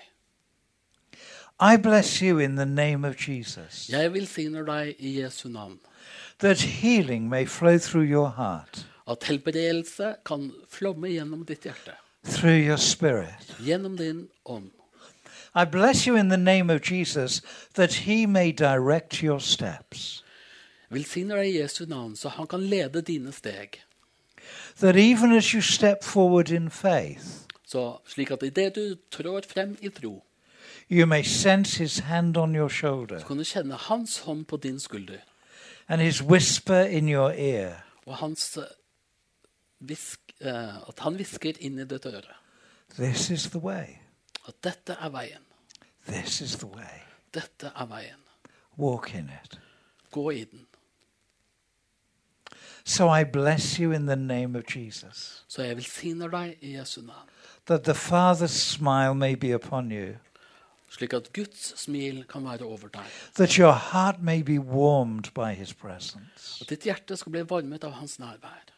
I 1.59 1.77
bless 1.77 2.19
you 2.21 2.37
in 2.39 2.55
the 2.55 2.65
name 2.65 3.07
of 3.07 3.15
Jesus, 3.27 3.89
Jeg 3.89 4.13
velsigner 4.13 4.63
deg 4.65 4.95
i 4.99 5.21
Jesu 5.21 5.49
navn, 5.49 5.79
that 6.39 6.59
healing 6.61 7.29
may 7.29 7.45
flow 7.45 7.77
through 7.77 8.03
your 8.09 8.29
heart, 8.29 8.85
at 9.07 9.23
helbredelse 9.23 10.15
kan 10.25 10.51
flomme 10.69 11.07
gjennom 11.09 11.45
ditt 11.45 11.63
hjerte, 11.63 11.93
through 12.23 12.57
your 12.67 12.77
spirit. 12.77 13.55
gjennom 13.59 13.97
din 13.97 14.27
ånd. 14.45 14.71
I 15.55 15.63
bless 15.65 16.05
you 16.07 16.17
in 16.17 16.29
the 16.29 16.37
name 16.37 16.69
of 16.69 16.81
Jesus, 16.91 17.41
that 17.75 17.93
he 17.93 18.25
may 18.25 18.51
direct 18.51 19.23
your 19.23 19.39
steps, 19.39 20.21
Velsigner 20.91 21.35
deg 21.41 21.55
i 21.55 21.57
Jesu 21.61 21.85
navn, 21.89 22.15
så 22.15 22.29
han 22.29 22.47
kan 22.47 22.59
lede 22.61 23.01
dine 23.01 23.31
steg. 23.31 23.81
that 24.79 24.95
even 24.95 25.31
as 25.31 25.45
you 25.53 25.61
step 25.61 26.03
forward 26.03 26.49
in 26.51 26.69
faith, 26.69 27.41
Så 27.67 27.97
slik 28.07 28.31
at 28.31 28.43
idet 28.43 28.75
du 28.75 28.95
trår 29.11 29.41
frem 29.53 29.77
i 29.81 29.89
tro, 29.89 30.23
you 30.91 31.05
may 31.05 31.23
sense 31.23 31.77
his 31.83 31.99
hand 31.99 32.37
on 32.37 32.55
your 32.55 32.69
shoulder 32.69 33.19
så 33.19 33.25
kan 33.25 33.37
du 33.37 33.43
kjenne 33.43 33.73
hans 33.75 34.19
hånd 34.19 34.45
på 34.45 34.57
din 34.57 34.79
skulder, 34.79 35.17
and 35.87 36.01
his 36.01 36.23
whisper 36.23 36.81
in 36.81 37.09
your 37.09 37.31
ear. 37.31 37.75
og 38.05 38.17
hans 38.17 38.57
eh, 38.57 38.63
visk, 39.79 40.19
eh, 40.41 40.77
at 40.87 40.99
han 40.99 41.15
hvisker 41.15 41.53
inn 41.59 41.79
i 41.79 41.85
ditt 41.85 42.05
øre 42.05 42.21
This 42.95 43.29
is 43.29 43.49
the 43.49 43.59
way. 43.59 43.97
at 44.47 44.53
dette 44.63 44.93
er 44.93 45.09
veien. 45.09 45.41
This 46.07 46.41
is 46.41 46.55
the 46.55 46.67
way. 46.67 47.01
Dette 47.33 47.71
er 47.75 47.85
veien. 47.85 48.21
Walk 48.77 49.13
in 49.15 49.31
it. 49.43 49.59
Gå 50.11 50.29
i 50.29 50.43
den. 50.43 50.65
So 52.85 53.09
I 53.09 53.23
bless 53.23 53.79
you 53.79 53.91
in 53.91 54.05
the 54.05 54.15
name 54.15 54.55
of 54.55 54.63
Jesus, 54.75 55.43
Så 55.47 55.61
jeg 55.63 55.75
velsigner 55.75 56.27
deg 56.27 56.57
i 56.61 56.77
Jesu 56.77 57.01
navn, 57.01 57.29
that 57.65 57.83
the 57.83 57.93
Father's 57.95 58.51
smile 58.51 59.15
may 59.15 59.35
be 59.35 59.53
upon 59.55 59.91
you, 59.91 60.13
slik 60.89 61.13
at 61.13 61.33
Guds 61.33 61.73
smil 61.79 62.23
kan 62.29 62.45
være 62.45 62.65
over 62.65 62.87
deg. 62.87 63.03
At 66.61 66.69
ditt 66.69 66.83
hjerte 66.83 67.17
skal 67.17 67.31
bli 67.31 67.43
varmet 67.49 67.83
av 67.83 67.91
hans 67.99 68.19
nærvær. 68.19 68.71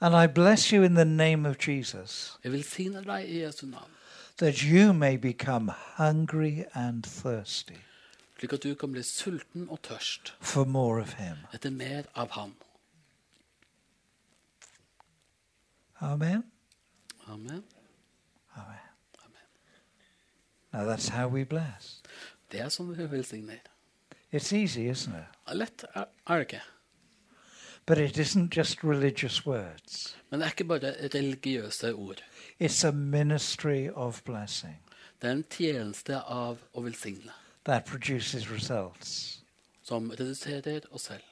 And 0.00 0.14
I 0.14 0.26
bless 0.26 0.72
you 0.72 0.82
in 0.82 0.94
the 0.94 1.04
name 1.04 1.48
of 1.48 1.56
Jesus, 1.68 2.36
Jeg 2.44 2.52
velsigner 2.52 3.02
deg 3.02 3.28
i 3.28 3.42
Jesu 3.42 3.66
navn, 3.66 3.90
that 4.38 4.62
you 4.62 4.92
may 4.92 5.16
become 5.16 5.72
hungry 5.96 6.64
and 6.74 7.02
thirsty 7.04 7.80
slik 8.38 8.52
at 8.52 8.62
du 8.62 8.74
kan 8.74 8.92
bli 8.92 9.02
sulten 9.02 9.68
og 9.70 9.82
tørst 9.82 10.34
for 10.40 10.64
more 10.64 11.00
of 11.00 11.14
him. 11.14 11.36
etter 11.54 11.70
mer 11.70 12.04
av 12.14 12.30
ham. 12.30 12.54
Amen. 16.00 16.44
Amen. 17.28 17.64
Amen. 18.56 18.85
Now 20.76 20.84
that's 20.84 21.08
how 21.08 21.26
we 21.28 21.44
bless. 21.44 22.02
Det 22.52 22.60
er 22.60 22.68
sånn 22.68 22.90
vi 22.98 23.06
velsigner. 23.08 23.62
It's 24.30 24.52
easy, 24.52 24.90
isn't 24.90 25.14
it? 25.16 25.54
Lett 25.56 25.84
er 25.94 26.04
er 26.28 26.42
det 26.42 26.46
ikke. 26.50 26.60
But 27.86 27.98
it 27.98 28.18
isn't 28.18 28.50
just 28.56 28.84
religious 28.84 29.46
words. 29.46 30.16
Men 30.30 30.40
det 30.40 30.46
er 30.46 30.50
ikke 30.52 30.64
bare 30.64 30.92
religiøse 31.14 31.94
ord. 31.94 32.20
It's 32.60 32.84
a 32.84 32.90
ministry 32.92 33.88
of 33.94 34.22
blessing 34.24 34.76
Det 35.22 35.28
er 35.28 35.32
en 35.32 35.44
tjeneste 35.50 36.20
av 36.20 36.58
å 36.74 36.82
velsigne, 36.84 37.32
that 37.64 37.84
produces 37.86 38.50
results. 38.50 39.40
som 39.82 40.10
reduserer 40.10 40.80
oss 40.90 41.02
selv. 41.02 41.22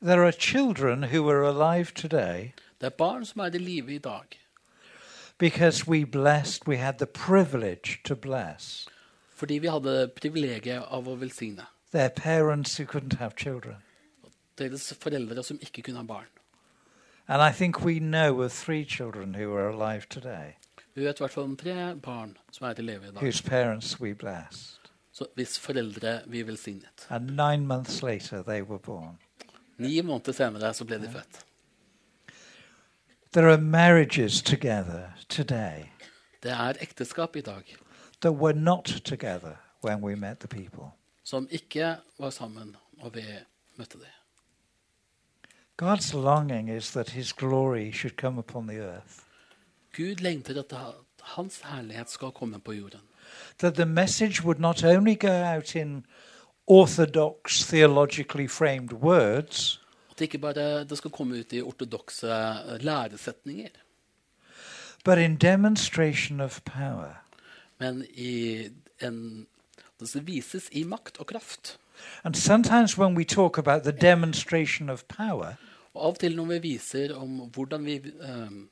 There 0.00 0.24
are 0.24 0.32
children 0.32 1.02
who 1.02 1.28
are 1.28 1.44
alive 1.44 1.92
today 1.94 2.54
Det 2.80 2.86
er 2.86 2.96
barn 2.96 3.24
som 3.24 3.40
er 3.40 3.54
i 3.54 3.58
live 3.58 3.94
i 3.94 3.98
dag, 3.98 4.38
because 5.42 5.88
we 5.88 6.04
blessed, 6.04 6.68
we 6.68 6.76
had 6.76 6.98
the 6.98 7.06
privilege 7.06 8.00
to 8.04 8.14
bless 8.14 8.88
fordi 9.34 9.58
vi 9.58 9.66
hadde 9.66 10.08
privilegiet 10.14 10.84
av 10.86 11.08
å 11.08 11.16
velsigne 11.18 11.66
their 11.90 12.08
parents 12.08 12.76
who 12.78 12.84
couldn't 12.86 13.18
have 13.18 13.34
children. 13.36 13.76
deres 14.58 14.92
foreldre 15.00 15.42
som 15.42 15.58
ikke 15.60 15.82
kunne 15.82 15.98
ha 15.98 16.04
barn. 16.04 16.26
And 17.28 17.42
I 17.42 17.50
think 17.52 17.84
we 17.84 17.98
know 17.98 18.42
of 18.42 18.52
three 18.52 18.84
children 18.84 19.34
who 19.34 19.54
are 19.56 19.68
alive 19.68 20.06
today 20.08 20.54
Vi 20.94 21.04
vet 21.04 21.20
i 21.20 21.22
hvert 21.24 21.32
fall 21.32 21.44
om 21.44 21.56
tre 21.56 21.94
barn 21.94 22.36
som 22.52 22.66
er 22.68 22.78
i 22.78 22.82
live 22.82 23.08
i 23.08 23.10
dag, 23.10 23.22
whose 23.22 23.42
parents 23.42 24.00
we 24.00 24.14
blessed. 24.14 24.78
så 25.12 25.26
hvis 25.34 25.58
foreldre 25.58 26.20
vi 26.26 26.42
velsignet. 26.42 27.06
And 27.10 27.30
nine 27.30 27.66
months 27.66 28.02
later, 28.02 28.42
they 28.42 28.62
were 28.62 28.78
born. 28.78 29.18
Ni 29.78 30.00
måneder 30.02 30.32
senere 30.32 30.74
så 30.74 30.84
ble 30.84 30.98
de 30.98 31.10
født. 31.10 31.46
There 33.32 33.48
are 33.52 33.60
marriages 33.60 34.42
together 34.42 35.02
today 35.28 35.88
Det 36.42 36.50
er 36.50 36.72
ekteskap 36.80 37.36
i 37.36 37.40
dag 37.40 37.76
that 38.20 38.32
were 38.32 38.52
not 38.60 38.84
together 39.04 39.56
when 39.84 40.04
we 40.04 40.16
met 40.16 40.38
the 40.38 40.48
people. 40.48 40.84
som 41.24 41.48
ikke 41.50 41.96
var 42.18 42.30
sammen 42.30 42.76
når 42.92 43.08
vi 43.08 43.22
møtte 43.76 43.98
dem. 43.98 44.06
God's 45.82 46.14
longing 46.14 46.70
is 46.76 46.90
that 46.90 47.10
his 47.10 47.32
glory 47.32 47.92
should 47.92 48.16
come 48.16 48.38
upon 48.38 48.68
the 48.68 48.78
earth, 48.78 49.18
Gud 49.96 50.14
lengter 50.20 50.58
at 50.60 50.72
hans 51.22 51.60
herlighet 51.64 52.10
skal 52.10 52.30
komme 52.30 52.60
på 52.60 52.72
jorden. 52.72 53.00
that 53.58 53.74
the 53.74 53.86
message 53.86 54.44
would 54.44 54.58
not 54.60 54.84
only 54.84 55.14
go 55.14 55.28
out 55.54 55.74
in 55.74 56.06
orthodox, 56.66 57.64
theologically 57.64 58.48
framed 58.48 58.92
words, 58.92 59.80
At 60.12 60.18
det 60.18 60.24
ikke 60.28 60.38
bare 60.38 60.84
det 60.84 60.98
skal 60.98 61.10
komme 61.10 61.38
ut 61.40 61.52
i 61.52 61.62
ortodokse 61.62 62.26
læresetninger, 62.80 63.68
but 65.04 65.18
in 65.18 65.36
demonstration 65.36 66.40
of 66.40 66.60
power. 66.64 67.24
men 67.78 68.04
i 68.14 68.68
en, 69.02 69.46
det 70.00 70.26
vises 70.26 70.68
i 70.72 70.84
makt 70.84 71.18
og 71.18 71.26
kraft. 71.26 71.78
And 72.24 72.34
sometimes 72.34 72.98
when 72.98 73.16
we 73.16 73.24
talk 73.24 73.58
about 73.58 73.82
the 73.82 73.92
demonstration 73.92 74.90
of 74.90 75.04
power, 75.08 75.54
Og 75.94 76.04
av 76.04 76.08
og 76.12 76.18
til 76.18 76.36
når 76.36 76.44
vi 76.44 76.58
viser 76.58 77.14
om 77.16 77.28
hvordan 77.52 77.84
vi, 77.84 78.00
um, 78.28 78.68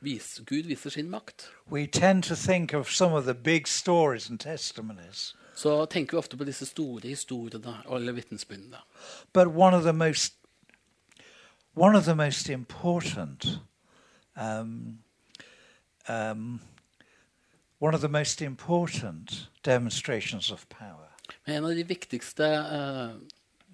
vis, 0.00 0.40
Gud 0.46 0.62
viser 0.62 0.90
sin 0.90 1.10
makt, 1.10 1.50
we 1.70 1.86
tend 1.86 2.22
to 2.22 2.34
think 2.34 2.74
of 2.74 2.90
some 2.90 3.14
of 3.14 3.24
the 3.24 3.34
big 3.34 3.68
stories 3.68 4.30
and 4.30 4.38
testimonies. 4.38 5.34
så 5.54 5.84
tenker 5.84 6.12
vi 6.16 6.18
ofte 6.18 6.36
på 6.36 6.44
disse 6.44 6.66
store 6.66 7.08
historiene 7.08 7.76
eller 7.96 8.12
vitnesbyrdene. 8.12 8.76
But 9.32 9.46
one 9.46 9.76
of 9.76 9.82
the 9.82 9.92
most 9.92 10.34
one 11.80 11.98
of 11.98 12.04
the 12.04 12.14
most 12.14 12.48
important 12.48 13.60
um, 14.36 14.98
um, 16.08 16.60
one 17.80 17.94
of 17.94 18.00
the 18.00 18.08
most 18.08 18.42
important 18.42 19.48
demonstrations 19.64 20.50
of 20.50 20.66
power 20.68 21.08
Men 21.46 21.56
en 21.56 21.64
av 21.64 21.74
de 21.74 21.84
viktigste 21.84 22.44
eh, 22.44 23.10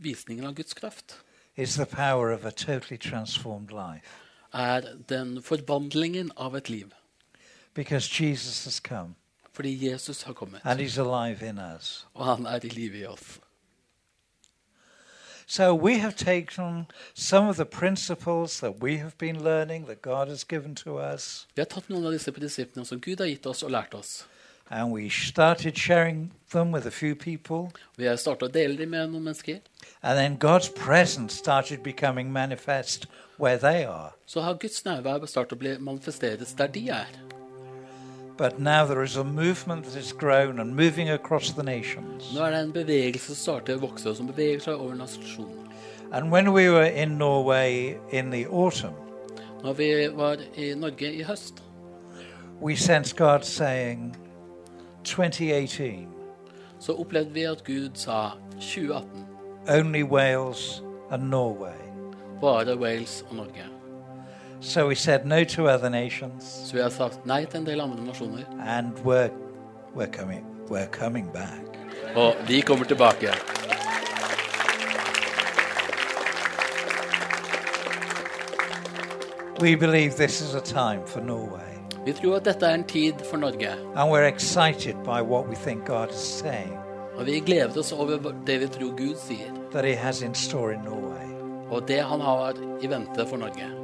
visningene 0.03 0.49
av 0.49 0.55
Guds 0.55 0.75
kraft 0.75 1.17
is 1.57 1.75
the 1.77 1.87
power 1.87 2.33
of 2.33 2.45
a 2.45 2.51
totally 2.51 2.99
transformed 2.99 3.71
life. 3.71 4.09
er 4.53 4.81
den 5.09 5.43
forvandlingen 5.43 6.31
av 6.37 6.55
et 6.57 6.69
liv. 6.69 6.93
Because 7.75 8.23
Jesus 8.23 8.65
has 8.65 8.81
come 8.81 9.15
Fordi 9.53 9.91
Jesus 9.91 10.23
har 10.23 10.33
kommet, 10.33 10.61
and 10.65 10.81
he's 10.81 10.99
alive 10.99 11.49
in 11.49 11.59
us. 11.59 12.07
og 12.15 12.27
han 12.27 12.47
er 12.47 12.61
i 12.65 12.69
live 12.69 12.99
i 12.99 13.05
oss. 13.07 13.41
So 15.47 15.75
we 15.75 15.99
have 15.99 16.17
taken 16.17 16.87
some 17.15 17.49
of 17.49 17.57
the 17.57 17.65
principles 17.65 18.61
that 18.61 18.83
we 18.83 18.99
have 18.99 19.17
been 19.19 19.43
learning 19.45 19.87
that 19.87 20.03
God 20.03 20.29
has 20.29 20.45
given 20.45 20.75
to 20.77 20.99
us, 20.99 21.47
Vi 21.55 21.61
har 21.61 21.67
tatt 21.67 21.89
noen 21.89 22.07
av 22.07 22.13
disse 22.13 22.33
prinsippene 22.33 22.87
som 22.87 23.01
Gud 23.01 23.21
har 23.21 23.27
gitt 23.27 23.47
oss 23.47 23.63
og 23.63 23.71
lært 23.71 23.95
oss, 23.95 24.25
And 24.71 24.91
we 24.93 25.11
started 25.11 25.77
sharing 25.77 26.31
them 26.51 26.73
with 26.73 26.87
a 26.87 26.91
few 26.91 27.15
people. 27.15 27.71
Vi 27.97 28.07
har 28.07 28.17
startet 28.17 28.49
å 28.49 28.53
dele 28.53 28.77
dem 28.77 28.91
med 28.91 29.11
noen 29.13 29.29
mennesker. 29.29 29.61
And 30.03 30.19
then 30.19 30.39
God's 30.39 30.69
presence 30.69 31.37
started 31.37 31.83
becoming 31.83 32.33
manifest 32.33 33.07
where 33.37 33.59
they 33.59 33.85
are. 33.85 34.13
Så 34.27 34.41
har 34.41 34.55
Guds 34.55 34.85
nærvær 34.85 35.27
startet 35.27 35.53
å 35.53 35.61
bli 35.61 35.77
manifesteres 35.79 36.57
der 36.57 36.67
de 36.67 36.89
er. 36.89 37.34
But 38.37 38.59
now 38.59 38.85
there 38.87 39.03
is 39.05 39.17
a 39.17 39.25
movement 39.25 39.85
that 39.85 39.95
has 39.95 40.13
grown 40.13 40.61
and 40.61 40.75
moving 40.75 41.11
across 41.11 41.53
the 41.53 41.63
nations. 41.63 42.35
Nå 42.35 42.41
er 42.41 42.51
det 42.51 42.61
en 42.61 42.73
bevegelse 42.73 43.27
som 43.27 43.35
starter 43.35 43.77
å 43.77 43.81
vokse, 43.81 44.11
og 44.11 44.17
som 44.17 44.27
beveger 44.27 44.61
seg 44.61 44.75
over. 44.75 44.97
And 46.13 46.33
when 46.33 46.53
we 46.53 46.69
were 46.69 46.87
in 46.87 47.19
Norway 47.19 47.97
in 48.11 48.31
the 48.31 48.47
autumn, 48.47 48.95
Når 49.63 49.73
vi 49.73 50.09
var 50.17 50.37
i 50.57 50.75
Norge 50.75 51.13
i 51.13 51.23
høst, 51.23 51.63
we 52.61 52.77
sensed 52.77 53.17
God 53.17 53.43
saying, 53.43 54.17
2018, 55.05 56.09
så 56.81 56.93
opplevde 56.93 57.33
vi 57.33 57.43
at 57.43 57.65
Gud 57.65 57.91
sa 57.95 58.31
2018. 58.61 59.27
only 59.69 60.03
Wales 60.03 60.83
and 61.11 61.31
Norway. 61.31 61.77
Bare 62.41 62.77
Wales 62.77 63.25
og 63.31 63.37
Norge. 63.37 63.74
So 64.67 64.87
we 64.89 64.95
said 64.95 65.27
no 65.27 65.45
to 65.45 65.69
other 65.69 65.91
nations, 65.91 66.45
Så 66.67 66.73
vi 66.77 66.83
har 66.83 66.89
sagt 66.91 67.27
nei 67.27 67.45
til 67.45 67.61
en 67.61 67.67
del 67.67 67.81
andre 67.81 68.05
nasjoner. 68.05 68.45
and 68.67 68.93
we're, 69.05 69.31
we're, 69.95 70.11
coming, 70.13 70.45
we're 70.71 70.89
coming 70.91 71.29
back. 71.33 71.61
Og 72.17 72.35
vi 72.49 72.61
kommer 72.61 72.85
tilbake. 72.85 73.29
We 79.61 79.77
believe 79.77 80.17
this 80.17 80.41
is 80.41 80.55
a 80.55 80.61
time 80.61 81.07
for 81.07 81.21
Norway. 81.21 81.61
Vi 82.05 82.13
tror 82.13 82.37
at 82.37 82.45
dette 82.45 82.67
er 82.67 82.75
en 82.75 82.85
tid 82.85 83.15
for 83.31 83.37
Norge. 83.37 83.69
And 83.97 84.11
we're 84.11 84.27
excited 84.29 84.95
by 85.05 85.21
what 85.23 85.49
we 85.49 85.55
think 85.55 85.87
God 85.87 86.11
is 86.11 86.17
saying 86.17 86.79
Og 87.17 87.27
vi 87.27 87.41
gleder 87.41 87.79
oss 87.79 87.93
over 87.93 88.33
det 88.47 88.61
vi 88.61 88.67
tror 88.67 88.97
Gud 88.97 89.17
sier, 89.17 89.51
that 89.73 89.85
He 89.85 89.95
has 89.95 90.23
in 90.23 90.35
store 90.35 90.75
in 90.75 90.81
Norway. 90.85 91.31
og 91.71 91.89
det 91.89 92.03
han 92.03 92.21
har 92.21 92.53
i 92.83 92.87
vente 92.87 93.27
for 93.27 93.37
Norge. 93.37 93.84